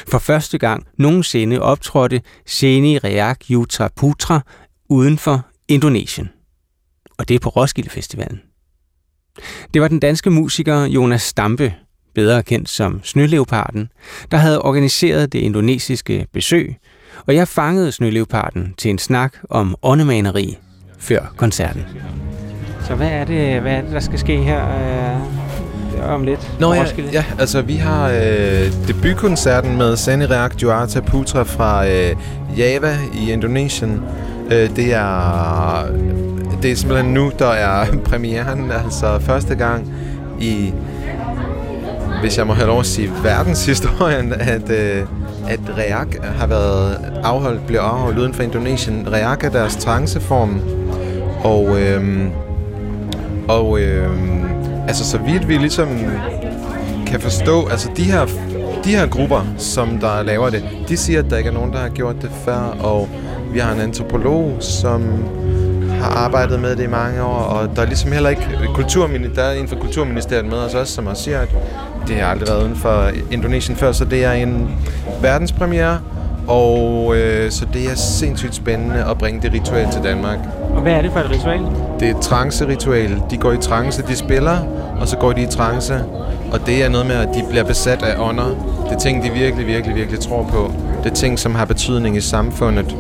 For 0.07 0.19
første 0.19 0.57
gang 0.57 0.87
nogensinde 0.97 1.61
optrådte 1.61 2.21
Seni 2.45 2.97
Reak 2.97 3.39
Yutra 3.51 3.89
Putra 3.95 4.41
uden 4.89 5.17
for 5.17 5.45
Indonesien. 5.67 6.29
Og 7.17 7.27
det 7.27 7.35
er 7.35 7.39
på 7.39 7.49
Roskilde 7.49 7.89
Festivalen. 7.89 8.41
Det 9.73 9.81
var 9.81 9.87
den 9.87 9.99
danske 9.99 10.29
musiker 10.29 10.85
Jonas 10.85 11.21
Stampe, 11.21 11.73
bedre 12.15 12.43
kendt 12.43 12.69
som 12.69 13.03
Snøleoparden, 13.03 13.89
der 14.31 14.37
havde 14.37 14.61
organiseret 14.61 15.33
det 15.33 15.39
indonesiske 15.39 16.27
besøg, 16.33 16.75
og 17.27 17.35
jeg 17.35 17.47
fangede 17.47 17.91
snøleoparden 17.91 18.73
til 18.77 18.91
en 18.91 18.97
snak 18.97 19.33
om 19.49 19.75
åndemaneri 19.83 20.57
før 20.99 21.33
koncerten. 21.37 21.85
Så 22.87 22.95
hvad 22.95 23.09
er 23.09 23.25
det, 23.25 23.61
hvad 23.61 23.71
er 23.71 23.81
det 23.81 23.91
der 23.91 23.99
skal 23.99 24.19
ske 24.19 24.37
her 24.37 24.61
øh, 25.97 26.13
om 26.13 26.23
lidt? 26.23 26.51
Nå 26.59 26.73
ja, 26.73 26.85
ja, 27.13 27.25
altså 27.39 27.61
vi 27.61 27.75
har 27.75 28.09
øh, 28.09 28.87
debutkoncerten 28.87 29.77
med 29.77 29.97
Sani 29.97 30.25
Reak 30.25 30.61
Juarta 30.61 30.99
Putra 30.99 31.43
fra 31.43 31.87
øh, 31.87 32.15
Java 32.57 32.97
i 33.13 33.31
Indonesien. 33.31 34.01
Øh, 34.51 34.75
det 34.75 34.93
er 34.93 35.85
det 36.63 36.71
er 36.71 36.75
simpelthen 36.75 37.13
nu, 37.13 37.31
der 37.39 37.47
er 37.47 37.85
premieren, 38.09 38.71
altså 38.71 39.19
første 39.19 39.55
gang 39.55 39.93
i, 40.39 40.73
hvis 42.21 42.37
jeg 42.37 42.47
må 42.47 42.53
have 42.53 42.67
lov 42.67 42.79
at 42.79 42.85
sige, 42.85 43.11
verdenshistorien, 43.23 44.33
at 44.33 44.69
øh, 44.69 45.05
at 45.49 45.59
Reak 45.77 46.23
har 46.23 46.47
været 46.47 46.97
afholdt, 47.23 47.67
bliver 47.67 47.81
afholdt 47.81 48.19
uden 48.19 48.33
for 48.33 48.43
Indonesien. 48.43 49.07
Reak 49.11 49.43
er 49.43 49.49
deres 49.49 49.75
tranceform, 49.75 50.61
og, 51.43 51.81
øhm, 51.81 52.29
og 53.47 53.79
øhm, 53.79 54.43
altså 54.87 55.05
så 55.05 55.17
vidt 55.17 55.47
vi 55.47 55.57
ligesom 55.57 55.87
kan 57.07 57.19
forstå, 57.21 57.67
altså 57.67 57.89
de 57.97 58.03
her, 58.03 58.25
de 58.83 58.89
her 58.89 59.07
grupper, 59.07 59.53
som 59.57 59.99
der 59.99 60.23
laver 60.23 60.49
det, 60.49 60.63
de 60.89 60.97
siger, 60.97 61.19
at 61.19 61.29
der 61.29 61.37
ikke 61.37 61.49
er 61.49 61.53
nogen, 61.53 61.73
der 61.73 61.79
har 61.79 61.89
gjort 61.89 62.15
det 62.21 62.31
før, 62.45 62.77
og 62.79 63.09
vi 63.53 63.59
har 63.59 63.73
en 63.73 63.79
antropolog, 63.79 64.57
som 64.59 65.01
har 66.03 66.09
arbejdet 66.09 66.59
med 66.59 66.75
det 66.75 66.83
i 66.83 66.87
mange 66.87 67.23
år, 67.23 67.39
og 67.39 67.75
der 67.75 67.81
er 67.81 67.85
ligesom 67.85 68.11
heller 68.11 68.29
ikke 68.29 68.47
kulturminister, 68.73 69.35
der 69.35 69.49
er 69.49 69.53
en 69.53 69.67
for 69.67 69.75
Kulturministeriet 69.75 70.45
med 70.45 70.57
os 70.57 70.73
også, 70.73 70.93
som 70.93 71.07
også 71.07 71.23
siger, 71.23 71.39
at 71.39 71.49
det 72.07 72.15
har 72.15 72.27
aldrig 72.27 72.49
været 72.49 72.63
uden 72.63 72.75
for 72.75 73.09
Indonesien 73.31 73.77
før, 73.77 73.91
så 73.91 74.05
det 74.05 74.25
er 74.25 74.31
en 74.31 74.69
verdenspremiere, 75.21 75.99
og 76.47 77.15
øh, 77.15 77.51
så 77.51 77.65
det 77.73 77.91
er 77.91 77.95
sindssygt 77.95 78.55
spændende 78.55 79.05
at 79.09 79.17
bringe 79.17 79.41
det 79.41 79.53
ritual 79.53 79.91
til 79.91 80.03
Danmark. 80.03 80.37
Og 80.75 80.81
hvad 80.81 80.93
er 80.93 81.01
det 81.01 81.11
for 81.11 81.19
et 81.19 81.31
ritual? 81.31 81.61
Det 81.99 82.09
er 82.09 82.15
et 82.15 82.21
trance-ritual. 82.21 83.21
De 83.31 83.37
går 83.37 83.51
i 83.51 83.57
trance, 83.57 84.03
de 84.07 84.15
spiller, 84.15 84.57
og 84.99 85.07
så 85.07 85.17
går 85.17 85.31
de 85.31 85.41
i 85.41 85.47
trance. 85.47 86.03
Og 86.51 86.65
det 86.65 86.83
er 86.83 86.89
noget 86.89 87.07
med, 87.07 87.15
at 87.15 87.27
de 87.33 87.43
bliver 87.49 87.63
besat 87.63 88.03
af 88.03 88.15
ånder. 88.19 88.49
Det 88.89 88.95
er 88.95 88.99
ting, 88.99 89.23
de 89.23 89.29
virkelig, 89.29 89.67
virkelig, 89.67 89.95
virkelig 89.95 90.19
tror 90.19 90.43
på. 90.43 90.71
Det 91.03 91.11
er 91.11 91.15
ting, 91.15 91.39
som 91.39 91.55
har 91.55 91.65
betydning 91.65 92.17
i 92.17 92.21
samfundet. 92.21 92.95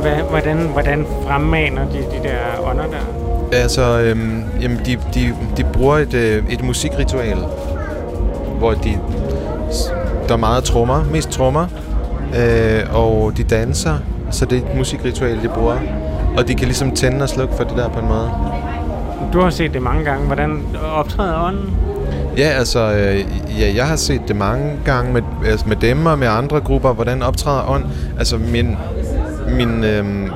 Hvad, 0.00 0.16
hvordan, 0.30 0.56
hvordan 0.56 1.06
fremmaner 1.26 1.84
de 1.84 1.98
de 1.98 2.28
der 2.28 2.70
ånder 2.70 2.84
der? 2.84 3.56
Altså, 3.58 4.00
øhm, 4.00 4.44
jamen, 4.60 4.80
de, 4.86 4.98
de, 5.14 5.34
de 5.56 5.64
bruger 5.72 5.96
et, 5.96 6.14
øh, 6.14 6.42
et 6.50 6.64
musikritual, 6.64 7.36
hvor 8.58 8.70
de, 8.70 8.98
der 10.28 10.34
er 10.34 10.38
meget 10.38 10.64
trommer, 10.64 11.04
mest 11.12 11.30
trommer, 11.30 11.66
øh, 12.38 12.94
og 12.94 13.32
de 13.36 13.42
danser, 13.42 13.94
så 14.30 14.44
det 14.44 14.58
er 14.58 14.70
et 14.70 14.76
musikritual, 14.76 15.42
de 15.42 15.48
bruger. 15.48 15.76
Og 16.36 16.48
de 16.48 16.54
kan 16.54 16.64
ligesom 16.66 16.90
tænde 16.90 17.22
og 17.22 17.28
slukke 17.28 17.54
for 17.54 17.64
det 17.64 17.76
der 17.76 17.88
på 17.88 18.00
en 18.00 18.08
måde. 18.08 18.30
Du 19.32 19.40
har 19.40 19.50
set 19.50 19.74
det 19.74 19.82
mange 19.82 20.04
gange. 20.04 20.26
Hvordan 20.26 20.62
optræder 20.96 21.46
ånden? 21.46 21.76
Ja, 22.36 22.48
altså, 22.48 22.92
øh, 22.92 23.24
ja, 23.60 23.72
jeg 23.74 23.86
har 23.86 23.96
set 23.96 24.20
det 24.28 24.36
mange 24.36 24.72
gange 24.84 25.12
med, 25.12 25.22
altså 25.46 25.68
med 25.68 25.76
dem 25.76 26.06
og 26.06 26.18
med 26.18 26.28
andre 26.28 26.60
grupper, 26.60 26.92
hvordan 26.92 27.22
optræder 27.22 27.70
ånd. 27.70 27.84
Altså, 28.18 28.36
min, 28.36 28.76
min, 29.66 29.84
øh, 29.84 30.30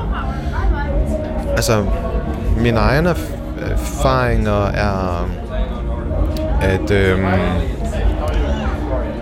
altså, 1.51 1.85
min 2.57 2.77
egen 2.77 3.07
erfaringer 3.07 4.67
er, 4.67 5.29
at 6.63 6.91
øh, 6.91 7.19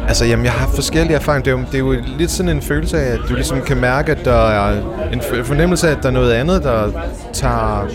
altså, 0.08 0.24
jamen, 0.24 0.44
jeg 0.44 0.52
har 0.52 0.68
forskellige 0.74 1.16
erfaringer. 1.16 1.44
Det 1.44 1.48
er, 1.48 1.58
jo, 1.58 1.64
det 1.72 1.74
er 1.74 1.78
jo 1.78 2.16
lidt 2.18 2.30
sådan 2.30 2.56
en 2.56 2.62
følelse 2.62 3.00
af, 3.00 3.12
at 3.12 3.20
du 3.28 3.34
ligesom 3.34 3.60
kan 3.60 3.76
mærke, 3.76 4.12
at 4.12 4.24
der 4.24 4.48
er 4.48 4.82
en 5.12 5.22
fornemmelse 5.44 5.88
af, 5.88 5.92
at 5.92 6.02
der 6.02 6.08
er 6.08 6.12
noget 6.12 6.32
andet, 6.32 6.62
der 6.62 6.90
tager, 7.32 7.88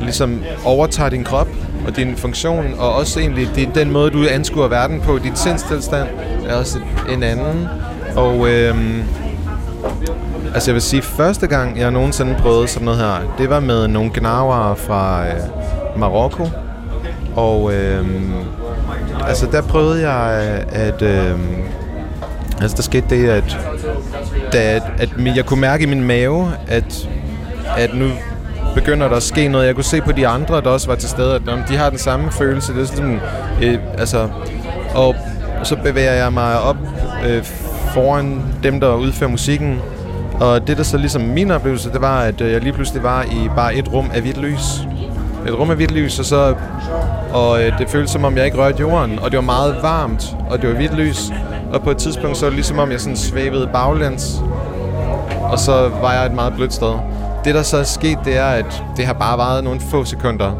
ligesom 0.00 0.42
overtager 0.64 1.08
din 1.08 1.24
krop 1.24 1.48
og 1.86 1.96
din 1.96 2.16
funktion, 2.16 2.64
og 2.78 2.94
også 2.94 3.20
egentlig 3.20 3.48
det, 3.54 3.68
den 3.74 3.90
måde, 3.90 4.10
du 4.10 4.24
anskuer 4.30 4.68
verden 4.68 5.00
på. 5.00 5.18
Din 5.18 5.36
sindstilstand 5.36 6.08
er 6.48 6.54
også 6.54 6.78
en 7.12 7.22
anden. 7.22 7.68
Og 8.16 8.48
øhm, 8.48 9.02
altså 10.54 10.70
jeg 10.70 10.74
vil 10.74 10.82
sige, 10.82 11.02
første 11.02 11.46
gang, 11.46 11.78
jeg 11.78 11.90
nogensinde 11.90 12.34
prøvede 12.38 12.68
sådan 12.68 12.84
noget 12.84 13.00
her, 13.00 13.34
det 13.38 13.50
var 13.50 13.60
med 13.60 13.88
nogle 13.88 14.10
gnawere 14.14 14.76
fra 14.76 15.26
øh, 15.26 15.32
Marokko. 15.96 16.48
Og 17.36 17.74
øh, 17.74 18.06
altså 19.26 19.46
der 19.52 19.62
prøvede 19.62 20.10
jeg 20.10 20.30
at... 20.72 21.02
Øh, 21.02 21.38
altså 22.60 22.76
der 22.76 22.82
skete 22.82 23.06
det, 23.10 23.28
at, 23.28 23.58
at, 24.52 24.82
at 24.98 25.36
jeg 25.36 25.46
kunne 25.46 25.60
mærke 25.60 25.82
i 25.82 25.86
min 25.86 26.04
mave, 26.04 26.52
at, 26.68 27.08
at 27.76 27.94
nu 27.94 28.08
begynder 28.74 29.08
der 29.08 29.16
at 29.16 29.22
ske 29.22 29.48
noget. 29.48 29.66
Jeg 29.66 29.74
kunne 29.74 29.84
se 29.84 30.00
på 30.00 30.12
de 30.12 30.26
andre, 30.28 30.60
der 30.60 30.70
også 30.70 30.86
var 30.86 30.94
til 30.94 31.08
stede, 31.08 31.34
at 31.34 31.42
de 31.68 31.76
har 31.76 31.90
den 31.90 31.98
samme 31.98 32.32
følelse. 32.32 32.74
Det 32.74 32.82
er 32.82 32.86
sådan, 32.86 33.20
øh, 33.62 33.78
altså, 33.98 34.28
og 34.94 35.14
så 35.62 35.76
bevæger 35.76 36.12
jeg 36.12 36.32
mig 36.32 36.60
op 36.60 36.76
øh, 37.26 37.44
foran 37.94 38.42
dem, 38.62 38.80
der 38.80 38.94
udfører 38.94 39.30
musikken. 39.30 39.80
Og 40.42 40.66
det, 40.66 40.76
der 40.76 40.82
så 40.82 40.96
ligesom 40.96 41.22
min 41.22 41.50
oplevelse, 41.50 41.92
det 41.92 42.00
var, 42.00 42.20
at 42.20 42.40
øh, 42.40 42.52
jeg 42.52 42.60
lige 42.60 42.72
pludselig 42.72 43.02
var 43.02 43.22
i 43.22 43.48
bare 43.56 43.74
et 43.74 43.92
rum 43.92 44.10
af 44.14 44.20
hvidt 44.20 44.38
lys. 44.38 44.86
Et 45.46 45.58
rum 45.58 45.70
af 45.70 45.76
hvidt 45.76 45.90
lys, 45.90 46.18
og 46.18 46.24
så... 46.24 46.54
Og 47.32 47.62
øh, 47.64 47.78
det 47.78 47.88
føltes 47.88 48.10
som 48.10 48.24
om, 48.24 48.36
jeg 48.36 48.44
ikke 48.44 48.58
rørte 48.58 48.80
jorden, 48.80 49.18
og 49.18 49.30
det 49.30 49.36
var 49.36 49.44
meget 49.44 49.76
varmt, 49.82 50.36
og 50.50 50.62
det 50.62 50.68
var 50.68 50.76
hvidt 50.76 50.94
lys. 50.94 51.32
Og 51.72 51.82
på 51.82 51.90
et 51.90 51.96
tidspunkt, 51.96 52.36
så 52.36 52.44
var 52.44 52.50
det 52.50 52.56
ligesom 52.56 52.78
om, 52.78 52.90
jeg 52.90 53.00
sådan 53.00 53.16
svævede 53.16 53.70
baglæns. 53.72 54.42
Og 55.42 55.58
så 55.58 55.90
var 56.02 56.12
jeg 56.12 56.26
et 56.26 56.32
meget 56.32 56.54
blødt 56.54 56.72
sted. 56.72 56.94
Det, 57.44 57.54
der 57.54 57.62
så 57.62 57.76
er 57.76 57.82
sket, 57.82 58.18
det 58.24 58.36
er, 58.36 58.46
at 58.46 58.84
det 58.96 59.06
har 59.06 59.12
bare 59.12 59.38
varet 59.38 59.64
nogle 59.64 59.80
få 59.80 60.04
sekunder. 60.04 60.52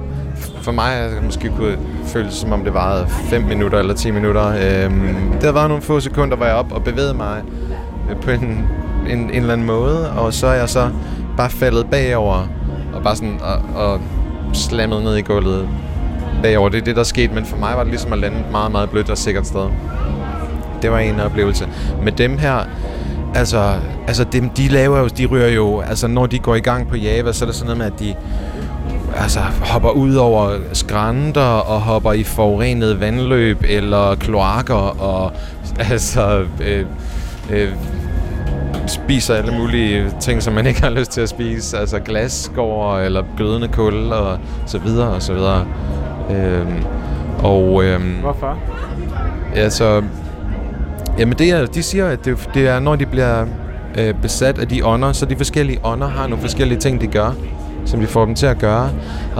For 0.62 0.72
mig 0.72 0.84
har 0.84 1.08
det 1.08 1.22
måske 1.24 1.52
kunne 1.56 1.78
føles, 2.06 2.34
som 2.34 2.52
om 2.52 2.64
det 2.64 2.74
varede 2.74 3.06
5 3.08 3.42
minutter 3.42 3.78
eller 3.78 3.94
10 3.94 4.10
minutter. 4.10 4.46
Øhm, 4.46 5.32
det 5.32 5.42
har 5.42 5.52
været 5.52 5.68
nogle 5.68 5.82
få 5.82 6.00
sekunder, 6.00 6.36
hvor 6.36 6.46
jeg 6.46 6.54
op 6.54 6.72
og 6.72 6.84
bevægede 6.84 7.14
mig 7.14 7.42
øh, 8.10 8.16
på 8.16 8.30
en, 8.30 8.68
en, 9.10 9.18
en 9.18 9.30
eller 9.30 9.52
anden 9.52 9.66
måde. 9.66 10.10
Og 10.10 10.34
så 10.34 10.46
er 10.46 10.54
jeg 10.54 10.68
så 10.68 10.90
bare 11.36 11.50
faldet 11.50 11.86
bagover 11.90 12.48
og 12.94 13.02
bare 13.02 13.16
sådan 13.16 13.40
og, 13.40 13.84
og 13.86 14.00
slammet 14.52 15.02
ned 15.02 15.16
i 15.16 15.22
gulvet 15.22 15.68
bagover. 16.42 16.68
Det 16.68 16.80
er 16.80 16.84
det, 16.84 16.96
der 16.96 17.02
skete, 17.02 17.34
men 17.34 17.44
for 17.44 17.56
mig 17.56 17.76
var 17.76 17.82
det 17.82 17.90
ligesom 17.90 18.12
at 18.12 18.18
lande 18.18 18.44
meget, 18.50 18.72
meget 18.72 18.90
blødt 18.90 19.10
og 19.10 19.18
sikkert 19.18 19.46
sted. 19.46 19.68
Det 20.82 20.90
var 20.90 20.98
en 20.98 21.20
oplevelse. 21.20 21.68
Med 22.02 22.12
dem 22.12 22.38
her, 22.38 22.64
altså, 23.34 23.74
altså 24.06 24.24
dem, 24.24 24.50
de 24.50 24.68
laver 24.68 24.98
jo, 24.98 25.06
de 25.06 25.26
ryger 25.26 25.48
jo, 25.48 25.80
altså 25.80 26.06
når 26.06 26.26
de 26.26 26.38
går 26.38 26.54
i 26.54 26.60
gang 26.60 26.88
på 26.88 26.96
Java, 26.96 27.32
så 27.32 27.44
er 27.44 27.46
det 27.46 27.56
sådan 27.56 27.66
noget 27.66 27.78
med, 27.78 27.86
at 27.86 28.00
de 28.00 28.14
altså, 29.16 29.40
hopper 29.40 29.90
ud 29.90 30.14
over 30.14 30.58
skrænter 30.72 31.40
og 31.40 31.80
hopper 31.80 32.12
i 32.12 32.22
forurenet 32.22 33.00
vandløb 33.00 33.64
eller 33.68 34.14
kloakker 34.14 35.00
og 35.00 35.32
altså 35.90 36.44
øh, 36.60 36.86
øh, 37.50 37.68
spiser 38.92 39.34
alle 39.34 39.52
mulige 39.52 40.12
ting, 40.20 40.42
som 40.42 40.54
man 40.54 40.66
ikke 40.70 40.82
har 40.82 40.90
lyst 40.90 41.10
til 41.10 41.20
at 41.20 41.28
spise. 41.28 41.78
Altså 41.78 41.98
glasskår 41.98 42.98
eller 42.98 43.22
glødende 43.36 43.68
kul 43.68 44.12
og 44.12 44.38
så 44.66 44.78
videre 44.78 45.08
og 45.08 45.22
så 45.22 45.32
videre. 45.32 45.66
Øhm, 46.30 46.84
og, 47.42 47.84
øhm, 47.84 48.16
Hvorfor? 48.20 48.58
Altså, 49.56 50.02
jamen 51.18 51.38
det 51.38 51.50
er, 51.50 51.66
de 51.66 51.82
siger, 51.82 52.06
at 52.06 52.24
det, 52.24 52.48
det 52.54 52.68
er, 52.68 52.80
når 52.80 52.96
de 52.96 53.06
bliver 53.06 53.46
øh, 53.98 54.14
besat 54.14 54.58
af 54.58 54.68
de 54.68 54.86
ånder, 54.86 55.12
så 55.12 55.26
de 55.26 55.36
forskellige 55.36 55.78
ånder 55.84 56.08
har 56.08 56.26
nogle 56.26 56.42
forskellige 56.42 56.78
ting, 56.78 57.00
de 57.00 57.06
gør, 57.06 57.30
som 57.84 58.00
de 58.00 58.06
får 58.06 58.24
dem 58.24 58.34
til 58.34 58.46
at 58.46 58.58
gøre. 58.58 58.90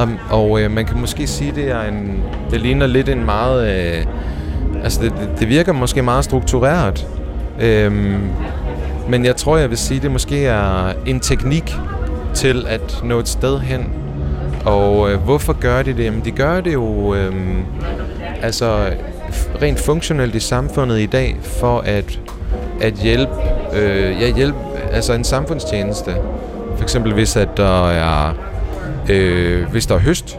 Um, 0.02 0.18
og 0.30 0.60
øh, 0.60 0.70
man 0.70 0.86
kan 0.86 1.00
måske 1.00 1.26
sige, 1.26 1.52
det 1.54 1.70
er 1.70 1.82
en, 1.82 2.22
det 2.50 2.60
ligner 2.60 2.86
lidt 2.86 3.08
en 3.08 3.24
meget, 3.24 3.70
øh, 3.70 4.04
altså 4.84 5.02
det, 5.02 5.12
det 5.38 5.48
virker 5.48 5.72
måske 5.72 6.02
meget 6.02 6.24
struktureret. 6.24 7.06
Øhm, 7.60 8.20
men 9.12 9.24
jeg 9.24 9.36
tror, 9.36 9.56
jeg 9.56 9.70
vil 9.70 9.78
sige, 9.78 10.00
det 10.00 10.10
måske 10.10 10.46
er 10.46 10.92
en 11.06 11.20
teknik 11.20 11.74
til 12.34 12.66
at 12.68 13.00
nå 13.04 13.18
et 13.18 13.28
sted 13.28 13.58
hen. 13.58 13.92
Og 14.64 15.10
øh, 15.10 15.20
hvorfor 15.20 15.52
gør 15.52 15.82
de 15.82 15.96
det? 15.96 16.04
Jamen, 16.04 16.24
de 16.24 16.30
gør 16.30 16.60
det 16.60 16.72
jo 16.72 17.14
øh, 17.14 17.34
altså 18.42 18.90
rent 19.62 19.80
funktionelt 19.80 20.34
i 20.34 20.40
samfundet 20.40 21.00
i 21.00 21.06
dag 21.06 21.36
for 21.42 21.78
at 21.78 22.20
at 22.80 22.92
hjælpe 22.92 23.32
øh, 23.74 24.22
ja, 24.22 24.34
hjælpe 24.36 24.58
altså 24.92 25.12
en 25.12 25.24
samfundstjeneste. 25.24 26.10
For 26.76 26.82
eksempel 26.82 27.12
hvis 27.12 27.36
at 27.36 27.48
der 27.56 27.88
er 27.88 28.34
øh, 29.08 29.70
hvis 29.70 29.86
der 29.86 29.94
er 29.94 30.00
høst, 30.00 30.38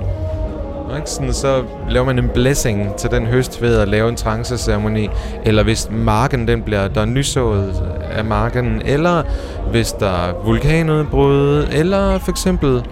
ikke? 0.98 1.10
Sådan, 1.10 1.34
så 1.34 1.64
laver 1.90 2.06
man 2.06 2.20
en 2.20 2.30
blessing 2.34 2.96
til 2.96 3.12
den 3.12 3.26
høst 3.26 3.62
ved 3.62 3.78
at 3.78 3.88
lave 3.88 4.10
en 4.10 4.16
tranceceremoni. 4.16 5.10
Eller 5.46 5.64
hvis 5.64 5.88
marken 5.92 6.48
den 6.48 6.62
bliver, 6.62 6.88
der 6.88 7.02
er 7.02 7.06
nysået 7.06 7.84
af 8.16 8.26
marken. 8.26 8.82
Eller 8.86 9.24
hvis 9.72 9.92
der 9.92 10.10
er 10.10 10.34
vulkanudbrud. 10.46 11.68
Eller 11.72 12.20
for 12.20 12.32
eksempel 12.32 12.84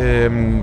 øhm, 0.00 0.62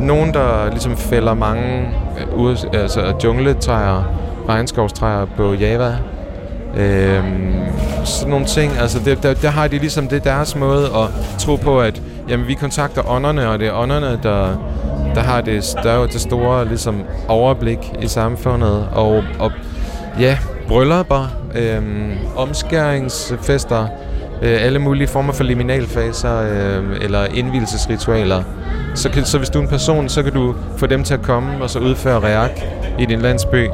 nogen, 0.00 0.34
der 0.34 0.70
ligesom 0.70 0.96
fælder 0.96 1.34
mange 1.34 1.88
øh, 2.36 2.56
altså 2.72 3.14
jungletræer, 3.24 4.14
regnskovstræer 4.48 5.24
på 5.36 5.54
Java. 5.54 5.96
Øhm, 6.76 7.54
sådan 8.04 8.30
nogle 8.30 8.46
ting. 8.46 8.72
Altså, 8.78 8.98
det, 9.04 9.22
der, 9.22 9.34
der 9.34 9.48
har 9.48 9.68
de 9.68 9.78
ligesom 9.78 10.08
det 10.08 10.24
deres 10.24 10.56
måde 10.56 10.84
at 10.84 11.38
tro 11.38 11.56
på, 11.56 11.80
at 11.80 12.02
jamen, 12.28 12.46
vi 12.46 12.54
kontakter 12.54 13.10
ånderne, 13.10 13.48
og 13.48 13.58
det 13.58 13.68
er 13.68 13.72
ånderne, 13.72 14.18
der 14.22 14.56
der 15.14 15.20
har 15.20 15.40
det 15.40 15.64
større, 15.64 16.06
det 16.06 16.20
store 16.20 16.68
ligesom, 16.68 17.02
overblik 17.28 17.78
i 18.02 18.08
samfundet. 18.08 18.88
Og, 18.92 19.24
og 19.38 19.52
ja, 20.20 20.38
bryllupper, 20.70 21.28
øh, 21.54 21.82
omskæringsfester, 22.36 23.86
øh, 24.42 24.64
alle 24.64 24.78
mulige 24.78 25.08
former 25.08 25.32
for 25.32 25.44
liminalfaser 25.44 26.40
øh, 26.40 26.96
eller 27.00 27.24
indvielsesritualer. 27.24 28.42
Så, 28.94 29.10
kan, 29.10 29.24
så 29.24 29.38
hvis 29.38 29.50
du 29.50 29.58
er 29.58 29.62
en 29.62 29.68
person, 29.68 30.08
så 30.08 30.22
kan 30.22 30.32
du 30.32 30.54
få 30.76 30.86
dem 30.86 31.04
til 31.04 31.14
at 31.14 31.22
komme 31.22 31.62
og 31.62 31.70
så 31.70 31.78
udføre 31.78 32.20
reak 32.20 32.50
i 32.98 33.04
din 33.06 33.20
landsby. 33.20 33.68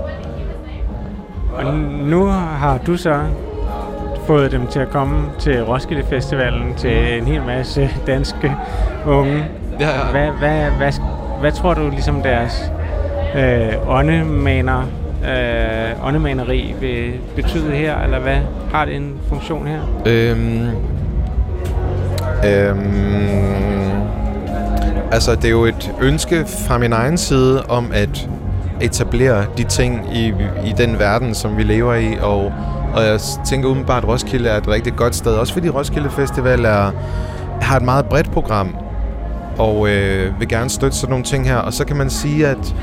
Og 1.54 1.74
nu 2.04 2.26
har 2.26 2.78
du 2.86 2.96
så 2.96 3.20
fået 4.26 4.52
dem 4.52 4.66
til 4.66 4.78
at 4.78 4.90
komme 4.90 5.28
til 5.38 5.64
Roskilde 5.64 6.02
Festivalen 6.10 6.74
til 6.74 7.18
en 7.18 7.24
hel 7.24 7.42
masse 7.42 7.90
danske 8.06 8.52
unge. 9.06 9.44
Ja, 9.80 9.88
ja. 9.88 10.04
Hvad, 10.10 10.30
hvad, 10.38 10.70
hvad, 10.70 10.92
hvad 11.40 11.52
tror 11.52 11.74
du 11.74 11.90
ligesom 11.90 12.22
deres 12.22 12.72
øh, 13.36 13.88
åndemaner, 13.88 14.82
øh, 15.24 16.06
åndemaneri 16.06 16.74
vil 16.80 17.12
betyde 17.36 17.70
her, 17.70 18.00
eller 18.00 18.18
hvad 18.18 18.38
har 18.72 18.84
det 18.84 18.96
en 18.96 19.14
funktion 19.28 19.66
her? 19.66 19.80
Øhm, 20.06 20.68
øhm, 22.46 23.56
altså, 25.12 25.34
det 25.34 25.44
er 25.44 25.50
jo 25.50 25.64
et 25.64 25.94
ønske 26.00 26.44
fra 26.68 26.78
min 26.78 26.92
egen 26.92 27.18
side 27.18 27.62
om 27.62 27.90
at 27.94 28.28
etablere 28.80 29.44
de 29.56 29.64
ting 29.64 30.16
i, 30.16 30.26
i 30.66 30.74
den 30.78 30.98
verden, 30.98 31.34
som 31.34 31.56
vi 31.56 31.62
lever 31.62 31.94
i, 31.94 32.16
og, 32.20 32.52
og 32.94 33.02
jeg 33.02 33.20
tænker 33.46 33.68
umiddelbart, 33.68 34.02
at 34.02 34.08
Roskilde 34.08 34.48
er 34.48 34.56
et 34.56 34.68
rigtig 34.68 34.96
godt 34.96 35.14
sted, 35.14 35.32
også 35.32 35.52
fordi 35.52 35.68
Roskilde 35.68 36.10
Festival 36.10 36.64
er, 36.64 36.90
har 37.60 37.76
et 37.76 37.82
meget 37.82 38.06
bredt 38.06 38.30
program, 38.30 38.76
og 39.58 39.88
øh, 39.88 40.40
vil 40.40 40.48
gerne 40.48 40.70
støtte 40.70 40.96
sådan 40.96 41.10
nogle 41.10 41.24
ting 41.24 41.48
her. 41.48 41.56
Og 41.56 41.72
så 41.72 41.84
kan 41.84 41.96
man 41.96 42.10
sige, 42.10 42.46
at 42.46 42.74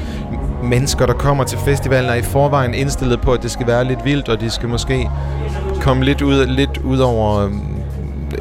mennesker, 0.64 1.06
der 1.06 1.14
kommer 1.14 1.44
til 1.44 1.58
festivalen, 1.58 2.10
er 2.10 2.14
i 2.14 2.22
forvejen 2.22 2.74
indstillet 2.74 3.22
på, 3.22 3.34
at 3.34 3.44
det 3.44 3.52
skal 3.52 3.68
være 3.68 3.84
lidt 3.84 4.06
vildt, 4.06 4.30
og 4.30 4.42
de 4.42 4.50
skal 4.50 4.70
måske 4.70 5.10
komme 5.82 6.04
lidt 6.04 6.22
ud, 6.22 6.46
lidt 6.46 6.78
ud 6.78 7.00
over 7.00 7.50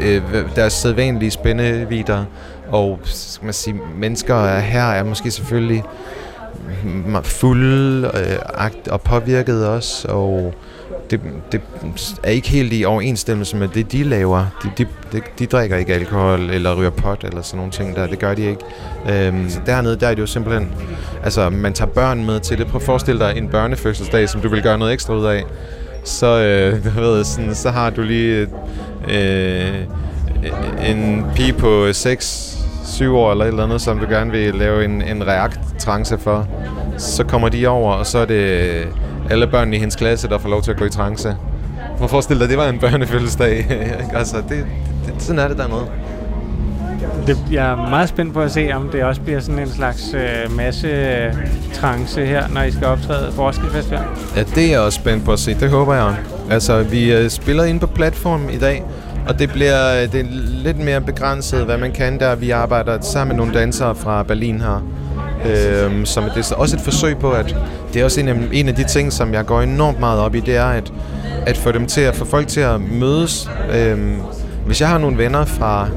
øh, 0.00 0.16
øh 0.34 0.56
deres 0.56 0.72
sædvanlige 0.72 1.30
spændevider. 1.30 2.24
Og 2.68 2.98
skal 3.04 3.44
man 3.44 3.54
sige, 3.54 3.80
mennesker 3.96 4.58
her 4.58 4.84
er 4.84 5.04
måske 5.04 5.30
selvfølgelig 5.30 5.84
mm, 6.84 6.90
mm, 6.90 7.22
fulde 7.22 8.10
øh, 8.14 8.70
og 8.90 9.00
påvirket 9.00 9.68
også, 9.68 10.08
og 10.08 10.54
det, 11.10 11.20
det 11.52 11.60
er 12.22 12.30
ikke 12.30 12.48
helt 12.48 12.72
i 12.72 12.84
overensstemmelse 12.84 13.56
med 13.56 13.68
det, 13.68 13.92
de 13.92 14.02
laver. 14.02 14.46
De, 14.62 14.70
de, 14.78 14.86
de, 15.12 15.20
de 15.38 15.46
drikker 15.46 15.76
ikke 15.76 15.94
alkohol 15.94 16.50
eller 16.50 16.74
ryger 16.74 16.90
pot 16.90 17.24
eller 17.24 17.42
sådan 17.42 17.56
nogle 17.56 17.72
ting 17.72 17.96
der. 17.96 18.06
Det 18.06 18.18
gør 18.18 18.34
de 18.34 18.42
ikke. 18.42 18.60
Øhm, 19.10 19.50
så 19.50 19.60
dernede, 19.66 19.96
der 19.96 20.08
er 20.08 20.14
det 20.14 20.22
jo 20.22 20.26
simpelthen... 20.26 20.70
Altså, 21.24 21.50
man 21.50 21.72
tager 21.72 21.90
børn 21.90 22.24
med 22.24 22.40
til 22.40 22.58
det. 22.58 22.66
Prøv 22.66 22.76
at 22.76 22.82
forestille 22.86 23.20
dig 23.20 23.34
en 23.36 23.48
børnefødselsdag, 23.48 24.28
som 24.28 24.40
du 24.40 24.48
vil 24.48 24.62
gøre 24.62 24.78
noget 24.78 24.92
ekstra 24.92 25.14
ud 25.14 25.24
af. 25.24 25.44
Så, 26.04 26.26
øh, 26.26 26.84
du 26.96 27.00
ved, 27.00 27.24
sådan, 27.24 27.54
så 27.54 27.70
har 27.70 27.90
du 27.90 28.02
lige 28.02 28.48
øh, 29.08 29.74
en 30.86 31.24
pige 31.34 31.52
på 31.52 31.92
6 31.92 32.58
syv 32.84 33.16
år 33.16 33.32
eller 33.32 33.44
et 33.44 33.48
eller 33.48 33.64
andet, 33.64 33.80
som 33.80 33.98
du 33.98 34.06
gerne 34.06 34.30
vil 34.30 34.54
lave 34.54 34.84
en, 34.84 35.02
en 35.02 35.22
react-trance 35.26 36.18
for, 36.18 36.48
så 36.98 37.24
kommer 37.24 37.48
de 37.48 37.66
over, 37.66 37.92
og 37.92 38.06
så 38.06 38.18
er 38.18 38.24
det 38.24 38.86
alle 39.30 39.46
børnene 39.46 39.76
i 39.76 39.78
hendes 39.78 39.96
klasse, 39.96 40.28
der 40.28 40.38
får 40.38 40.48
lov 40.48 40.62
til 40.62 40.70
at 40.70 40.76
gå 40.76 40.84
i 40.84 40.90
trance. 40.90 41.36
Man 42.00 42.08
forestille 42.08 42.38
dig, 42.38 42.44
at 42.44 42.50
det 42.50 42.58
var 42.58 42.68
en 42.68 42.78
børnefødselsdag. 42.78 43.66
altså, 44.14 44.36
det, 44.36 44.66
det, 45.06 45.14
sådan 45.18 45.38
er 45.38 45.48
det 45.48 45.58
dernede. 45.58 45.86
Det, 47.26 47.38
jeg 47.52 47.70
er 47.70 47.76
meget 47.76 48.08
spændt 48.08 48.34
på 48.34 48.40
at 48.40 48.50
se, 48.50 48.70
om 48.72 48.88
det 48.88 49.04
også 49.04 49.20
bliver 49.20 49.40
sådan 49.40 49.58
en 49.58 49.68
slags 49.68 50.14
øh, 50.14 50.56
masse 50.56 50.88
øh, 50.88 51.34
trance 51.72 52.26
her, 52.26 52.48
når 52.48 52.62
I 52.62 52.70
skal 52.70 52.86
optræde 52.86 53.32
på 53.36 53.46
Roskilde 53.46 53.70
Festival. 53.70 54.00
Ja, 54.36 54.42
det 54.42 54.66
er 54.66 54.70
jeg 54.70 54.80
også 54.80 54.96
spændt 55.00 55.24
på 55.24 55.32
at 55.32 55.38
se. 55.38 55.54
Det 55.60 55.70
håber 55.70 55.94
jeg. 55.94 56.16
Altså, 56.50 56.82
vi 56.82 57.12
øh, 57.12 57.30
spiller 57.30 57.64
ind 57.64 57.80
på 57.80 57.86
platform 57.86 58.48
i 58.52 58.58
dag, 58.58 58.82
og 59.28 59.38
det 59.38 59.52
bliver 59.52 60.02
øh, 60.02 60.12
det 60.12 60.20
er 60.20 60.24
lidt 60.64 60.78
mere 60.78 61.00
begrænset, 61.00 61.64
hvad 61.64 61.78
man 61.78 61.92
kan 61.92 62.20
der. 62.20 62.34
Vi 62.34 62.50
arbejder 62.50 63.00
sammen 63.00 63.36
med 63.36 63.44
nogle 63.44 63.60
dansere 63.60 63.94
fra 63.94 64.22
Berlin 64.22 64.60
her. 64.60 64.84
Øhm, 65.46 66.06
som 66.06 66.24
det 66.34 66.50
er 66.50 66.54
også 66.54 66.76
et 66.76 66.82
forsøg 66.82 67.18
på, 67.18 67.30
at 67.30 67.56
det 67.92 68.00
er 68.00 68.04
også 68.04 68.20
en 68.20 68.28
af, 68.28 68.36
en 68.52 68.68
af 68.68 68.74
de 68.74 68.84
ting, 68.84 69.12
som 69.12 69.34
jeg 69.34 69.46
går 69.46 69.60
enormt 69.60 70.00
meget 70.00 70.20
op 70.20 70.34
i, 70.34 70.40
det 70.40 70.56
er 70.56 70.64
at, 70.64 70.92
at 71.46 71.56
få 71.56 71.72
dem 71.72 71.86
til 71.86 72.00
at 72.00 72.14
få 72.14 72.24
folk 72.24 72.48
til 72.48 72.60
at 72.60 72.80
mødes. 72.80 73.50
Øh, 73.74 73.98
hvis 74.66 74.80
jeg 74.80 74.88
har 74.88 74.98
nogle 74.98 75.18
venner 75.18 75.44
fra 75.44 75.88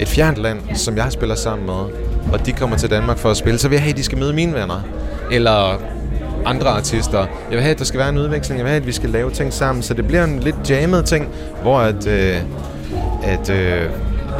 et 0.00 0.08
fjernt 0.08 0.38
land, 0.38 0.58
som 0.74 0.96
jeg 0.96 1.12
spiller 1.12 1.34
sammen 1.34 1.66
med, 1.66 1.84
og 2.32 2.46
de 2.46 2.52
kommer 2.52 2.76
til 2.76 2.90
Danmark 2.90 3.18
for 3.18 3.30
at 3.30 3.36
spille, 3.36 3.58
så 3.58 3.68
vil 3.68 3.76
jeg 3.76 3.82
have, 3.82 3.90
at 3.90 3.96
de 3.96 4.02
skal 4.02 4.18
møde 4.18 4.32
mine 4.32 4.52
venner. 4.52 4.82
Eller 5.30 5.80
andre 6.44 6.68
artister. 6.68 7.18
Jeg 7.18 7.50
vil 7.50 7.60
have, 7.60 7.70
at 7.70 7.78
der 7.78 7.84
skal 7.84 8.00
være 8.00 8.08
en 8.08 8.18
udveksling. 8.18 8.58
Jeg 8.58 8.64
vil 8.64 8.70
have, 8.70 8.80
at 8.80 8.86
vi 8.86 8.92
skal 8.92 9.10
lave 9.10 9.30
ting 9.30 9.52
sammen. 9.52 9.82
Så 9.82 9.94
det 9.94 10.06
bliver 10.06 10.24
en 10.24 10.40
lidt 10.40 10.70
jammet 10.70 11.04
ting, 11.04 11.28
hvor 11.62 11.78
at, 11.78 12.06
øh, 12.06 12.36
at 13.22 13.50
øh, 13.50 13.90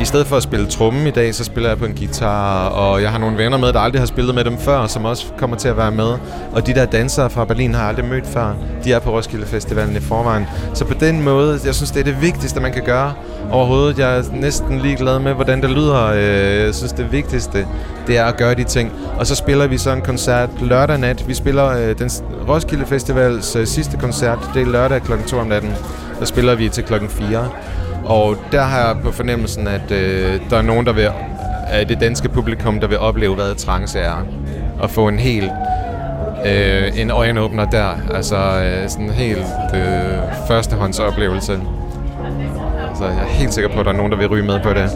i 0.00 0.04
stedet 0.04 0.26
for 0.26 0.36
at 0.36 0.42
spille 0.42 0.66
tromme 0.66 1.08
i 1.08 1.10
dag, 1.10 1.34
så 1.34 1.44
spiller 1.44 1.70
jeg 1.70 1.78
på 1.78 1.84
en 1.84 1.94
guitar, 1.94 2.68
og 2.68 3.02
jeg 3.02 3.10
har 3.10 3.18
nogle 3.18 3.38
venner 3.38 3.58
med, 3.58 3.72
der 3.72 3.80
aldrig 3.80 4.00
har 4.00 4.06
spillet 4.06 4.34
med 4.34 4.44
dem 4.44 4.58
før, 4.58 4.86
som 4.86 5.04
også 5.04 5.26
kommer 5.38 5.56
til 5.56 5.68
at 5.68 5.76
være 5.76 5.90
med. 5.90 6.18
Og 6.52 6.66
de 6.66 6.74
der 6.74 6.86
dansere 6.86 7.30
fra 7.30 7.44
Berlin 7.44 7.74
har 7.74 7.80
jeg 7.80 7.88
aldrig 7.88 8.04
mødt 8.04 8.26
før. 8.26 8.54
De 8.84 8.92
er 8.92 8.98
på 8.98 9.10
Roskilde 9.10 9.46
Festivalen 9.46 9.96
i 9.96 10.00
forvejen. 10.00 10.46
Så 10.74 10.84
på 10.84 10.94
den 10.94 11.22
måde, 11.22 11.60
jeg 11.64 11.74
synes, 11.74 11.90
det 11.90 12.00
er 12.00 12.04
det 12.04 12.22
vigtigste, 12.22 12.60
man 12.60 12.72
kan 12.72 12.82
gøre 12.82 13.14
overhovedet. 13.50 13.98
Jeg 13.98 14.18
er 14.18 14.22
næsten 14.32 14.78
ligeglad 14.78 15.18
med, 15.18 15.32
hvordan 15.32 15.62
det 15.62 15.70
lyder. 15.70 16.06
Øh, 16.06 16.64
jeg 16.66 16.74
synes, 16.74 16.92
det 16.92 17.12
vigtigste, 17.12 17.66
det 18.06 18.18
er 18.18 18.24
at 18.24 18.36
gøre 18.36 18.54
de 18.54 18.64
ting. 18.64 18.92
Og 19.18 19.26
så 19.26 19.34
spiller 19.34 19.66
vi 19.66 19.78
så 19.78 19.92
en 19.92 20.02
koncert 20.02 20.50
lørdag 20.62 20.98
nat. 20.98 21.28
Vi 21.28 21.34
spiller 21.34 21.68
øh, 21.68 21.98
den 21.98 22.10
Roskilde 22.48 22.86
Festivals 22.86 23.56
øh, 23.56 23.66
sidste 23.66 23.96
koncert. 23.96 24.38
Det 24.54 24.62
er 24.62 24.66
lørdag 24.66 25.02
kl. 25.02 25.12
2 25.26 25.38
om 25.38 25.46
natten. 25.46 25.70
Der 26.18 26.24
spiller 26.24 26.54
vi 26.54 26.68
til 26.68 26.84
klokken 26.84 27.08
4. 27.08 27.48
Og 28.06 28.36
der 28.52 28.62
har 28.62 28.78
jeg 28.78 28.96
på 29.02 29.12
fornemmelsen, 29.12 29.68
at 29.68 29.90
øh, 29.90 30.40
der 30.50 30.58
er 30.58 30.62
nogen, 30.62 30.86
der 30.86 30.92
vil, 30.92 31.08
af 31.66 31.88
det 31.88 32.00
danske 32.00 32.28
publikum, 32.28 32.80
der 32.80 32.86
vil 32.86 32.98
opleve, 32.98 33.34
hvad 33.34 33.54
trance 33.54 33.98
er. 33.98 34.26
Og 34.80 34.90
få 34.90 35.08
en 35.08 35.18
helt 35.18 35.50
øh, 36.46 37.00
en 37.00 37.10
øjenåbner 37.10 37.64
der. 37.64 37.88
Altså 38.14 38.36
øh, 38.36 38.88
sådan 38.88 39.04
en 39.04 39.12
helt 39.12 39.46
øh, 39.74 40.18
førstehåndsoplevelse. 40.48 41.60
Så 42.94 43.04
jeg 43.04 43.14
er 43.14 43.26
helt 43.26 43.54
sikker 43.54 43.70
på, 43.70 43.80
at 43.80 43.86
der 43.86 43.92
er 43.92 43.96
nogen, 43.96 44.12
der 44.12 44.18
vil 44.18 44.28
ryge 44.28 44.44
med 44.44 44.60
på 44.62 44.72
det. 44.72 44.90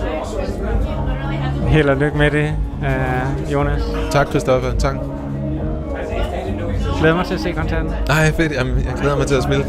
Held 1.68 1.88
og 1.88 1.96
lykke 1.96 2.18
med 2.18 2.30
det, 2.30 2.52
uh, 2.82 3.52
Jonas. 3.52 3.82
Tak, 4.10 4.28
Christoffer. 4.28 4.72
Tak. 4.78 4.94
Jeg 4.94 5.02
glæder 7.00 7.16
mig 7.16 7.26
til 7.26 7.34
at 7.34 7.40
se 7.40 7.52
koncerten. 7.52 7.90
Nej, 8.08 8.32
fedt. 8.32 8.52
Jamen, 8.52 8.76
jeg 8.76 8.92
glæder 9.00 9.16
mig 9.16 9.26
til 9.26 9.34
at 9.34 9.42
spille. 9.42 9.64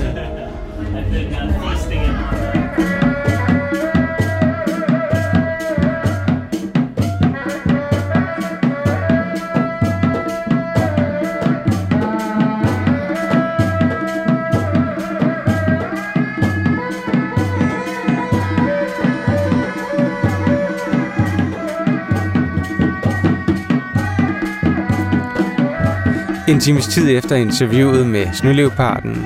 En 26.51 26.59
times 26.59 26.87
tid 26.87 27.09
efter 27.17 27.35
interviewet 27.35 28.07
med 28.07 28.27
Snøleoparden 28.33 29.25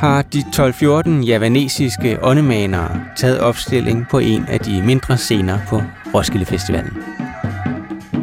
har 0.00 0.22
de 0.22 0.38
12-14 0.38 1.10
javanesiske 1.10 2.18
åndemanere 2.22 3.00
taget 3.16 3.40
opstilling 3.40 4.06
på 4.10 4.18
en 4.18 4.44
af 4.48 4.60
de 4.60 4.82
mindre 4.82 5.18
scener 5.18 5.58
på 5.68 5.82
Roskilde 6.14 6.46
Festivalen. 6.46 6.98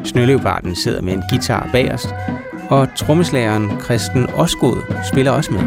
Snøleoparden 0.04 0.76
sidder 0.76 1.02
med 1.02 1.14
en 1.14 1.24
guitar 1.30 1.70
bagerst, 1.72 2.08
og 2.70 2.88
trommeslageren 2.96 3.72
Christen 3.84 4.30
Osgod 4.30 4.78
spiller 5.12 5.32
også 5.32 5.52
med. 5.52 5.62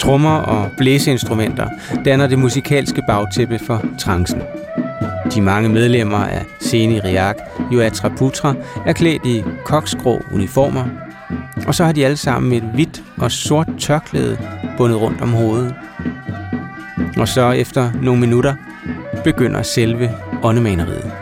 Trommer 0.00 0.36
og 0.36 0.70
blæseinstrumenter 0.78 1.68
danner 2.04 2.26
det 2.26 2.38
musikalske 2.38 3.02
bagtæppe 3.08 3.58
for 3.66 3.84
trancen. 3.98 4.42
De 5.34 5.40
mange 5.40 5.68
medlemmer 5.68 6.18
af 6.18 6.44
Seni 6.60 7.00
Riak 7.00 7.36
Yuatra 7.72 8.08
Putra 8.08 8.54
er 8.86 8.92
klædt 8.92 9.26
i 9.26 9.44
koksgrå 9.64 10.22
uniformer, 10.32 10.84
og 11.66 11.74
så 11.74 11.84
har 11.84 11.92
de 11.92 12.04
alle 12.04 12.16
sammen 12.16 12.52
et 12.52 12.70
hvidt 12.74 13.02
og 13.16 13.32
sort 13.32 13.68
tørklæde 13.78 14.38
bundet 14.76 15.00
rundt 15.00 15.20
om 15.20 15.32
hovedet. 15.32 15.74
Og 17.16 17.28
så 17.28 17.50
efter 17.50 17.90
nogle 18.02 18.20
minutter 18.20 18.54
begynder 19.24 19.62
selve 19.62 20.10
åndemaneriet. 20.42 21.21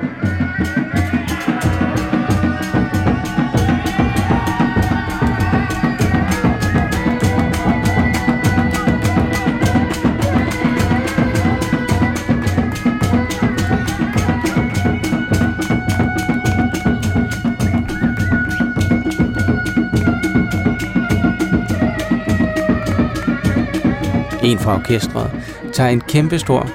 Fra 24.70 24.76
orkestret 24.76 25.30
tager 25.72 25.90
en 25.90 26.00
kæmpestor 26.00 26.70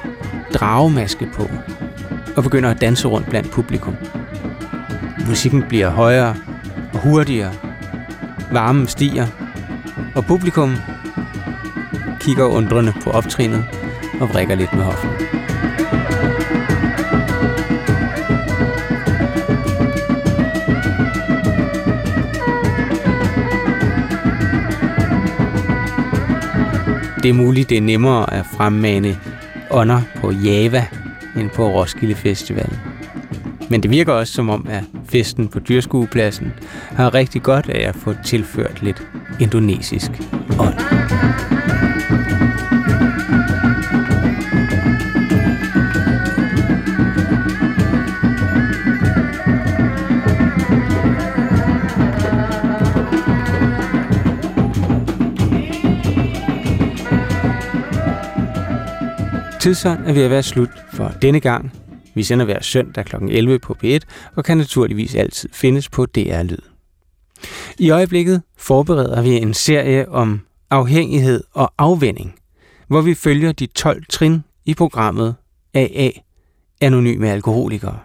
dragemaske 0.54 1.30
på 1.34 1.50
og 2.36 2.44
begynder 2.44 2.70
at 2.70 2.82
danse 2.82 3.08
rundt 3.08 3.30
blandt 3.30 3.52
publikum. 3.52 3.96
Musikken 5.28 5.64
bliver 5.64 5.90
højere 5.90 6.36
og 6.94 7.00
hurtigere. 7.00 7.52
Varmen 8.52 8.88
stiger, 8.88 9.28
og 10.16 10.26
publikum 10.26 10.76
kigger 12.20 12.46
undrende 12.46 12.94
på 13.04 13.10
optrinet 13.10 13.66
og 14.22 14.30
vrikker 14.30 14.56
lidt 14.56 14.74
med 14.74 14.84
hoften. 14.84 15.45
Det 27.26 27.30
er 27.30 27.34
muligt, 27.34 27.70
det 27.70 27.78
er 27.78 27.82
nemmere 27.82 28.34
at 28.34 28.46
fremmane 28.58 29.18
ånder 29.72 30.02
på 30.16 30.32
Java 30.32 30.86
end 31.38 31.50
på 31.50 31.68
Roskilde 31.68 32.16
Festival. 32.16 32.70
Men 33.70 33.84
det 33.84 33.92
virker 33.92 34.14
også 34.14 34.34
som 34.34 34.50
om, 34.50 34.68
at 34.70 34.84
festen 35.10 35.48
på 35.48 35.60
dyrskuepladsen 35.60 36.54
har 36.92 37.14
rigtig 37.14 37.44
godt 37.44 37.70
af 37.70 37.88
at 37.90 37.96
få 37.96 38.14
tilført 38.26 38.82
lidt 38.82 39.08
indonesisk 39.40 40.12
ånd. 40.60 40.95
Tidsånd 59.66 60.06
er 60.06 60.14
ved 60.14 60.22
at 60.22 60.30
være 60.30 60.44
slut 60.44 60.70
for 60.94 61.12
denne 61.22 61.40
gang. 61.40 61.72
Vi 62.14 62.24
sender 62.24 62.46
hver 62.46 62.62
søndag 62.62 63.06
kl. 63.06 63.16
11 63.16 63.60
på 63.60 63.76
P1 63.84 64.00
og 64.36 64.44
kan 64.44 64.58
naturligvis 64.58 65.16
altid 65.16 65.50
findes 65.54 65.90
på 65.90 66.06
DR 66.06 66.44
Lyd. 66.44 66.58
I 67.80 67.90
øjeblikket 67.90 68.42
forbereder 68.58 69.22
vi 69.22 69.30
en 69.30 69.54
serie 69.54 70.10
om 70.10 70.42
afhængighed 70.70 71.44
og 71.54 71.74
afvending, 71.78 72.36
hvor 72.88 73.02
vi 73.02 73.14
følger 73.14 73.52
de 73.52 73.66
12 73.66 74.04
trin 74.10 74.44
i 74.66 74.74
programmet 74.74 75.36
AA, 75.74 76.10
Anonyme 76.82 77.30
Alkoholikere. 77.30 78.00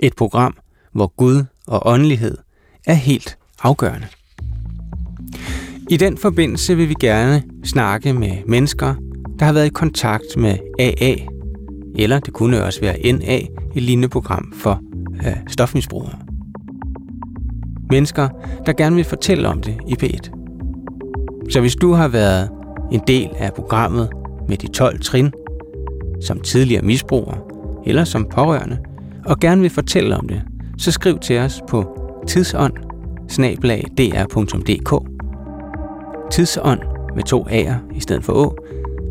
Et 0.00 0.16
program, 0.16 0.56
hvor 0.92 1.06
Gud 1.16 1.44
og 1.66 1.86
åndelighed 1.86 2.38
er 2.86 2.94
helt 2.94 3.38
afgørende. 3.62 4.06
I 5.90 5.96
den 5.96 6.18
forbindelse 6.18 6.76
vil 6.76 6.88
vi 6.88 6.94
gerne 7.00 7.42
snakke 7.64 8.12
med 8.12 8.36
mennesker, 8.46 8.94
der 9.40 9.46
har 9.46 9.52
været 9.52 9.66
i 9.66 9.68
kontakt 9.68 10.36
med 10.36 10.56
AA, 10.78 11.14
eller 11.94 12.18
det 12.18 12.34
kunne 12.34 12.64
også 12.64 12.80
være 12.80 13.12
NA, 13.12 13.36
et 13.76 13.82
lignende 13.82 14.08
program 14.08 14.52
for 14.56 14.80
øh, 15.26 15.36
stofmisbrugere. 15.48 16.18
Mennesker, 17.90 18.28
der 18.66 18.72
gerne 18.72 18.96
vil 18.96 19.04
fortælle 19.04 19.48
om 19.48 19.60
det 19.60 19.76
i 19.88 19.94
P1. 20.02 20.30
Så 21.50 21.60
hvis 21.60 21.76
du 21.76 21.92
har 21.92 22.08
været 22.08 22.50
en 22.92 23.00
del 23.06 23.30
af 23.36 23.54
programmet 23.54 24.10
med 24.48 24.56
de 24.56 24.68
12 24.68 25.00
trin, 25.00 25.32
som 26.22 26.40
tidligere 26.40 26.82
misbruger 26.82 27.34
eller 27.86 28.04
som 28.04 28.26
pårørende, 28.34 28.78
og 29.26 29.40
gerne 29.40 29.60
vil 29.60 29.70
fortælle 29.70 30.16
om 30.16 30.28
det, 30.28 30.42
så 30.78 30.92
skriv 30.92 31.18
til 31.18 31.38
os 31.38 31.62
på 31.68 31.96
tidsånd 32.26 32.72
Tidsånd 36.30 36.80
med 37.14 37.22
to 37.22 37.46
A'er 37.48 37.96
i 37.96 38.00
stedet 38.00 38.24
for 38.24 38.32
Å, 38.32 38.54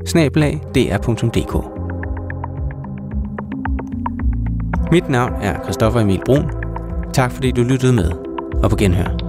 snablag.dr.dk. 0.05 1.55
Mit 4.91 5.09
navn 5.09 5.33
er 5.41 5.63
Christoffer 5.63 5.99
Emil 5.99 6.21
Brun. 6.25 6.51
Tak 7.13 7.31
fordi 7.31 7.51
du 7.51 7.63
lyttede 7.63 7.93
med, 7.93 8.11
og 8.63 8.69
på 8.69 8.75
genhør. 8.75 9.28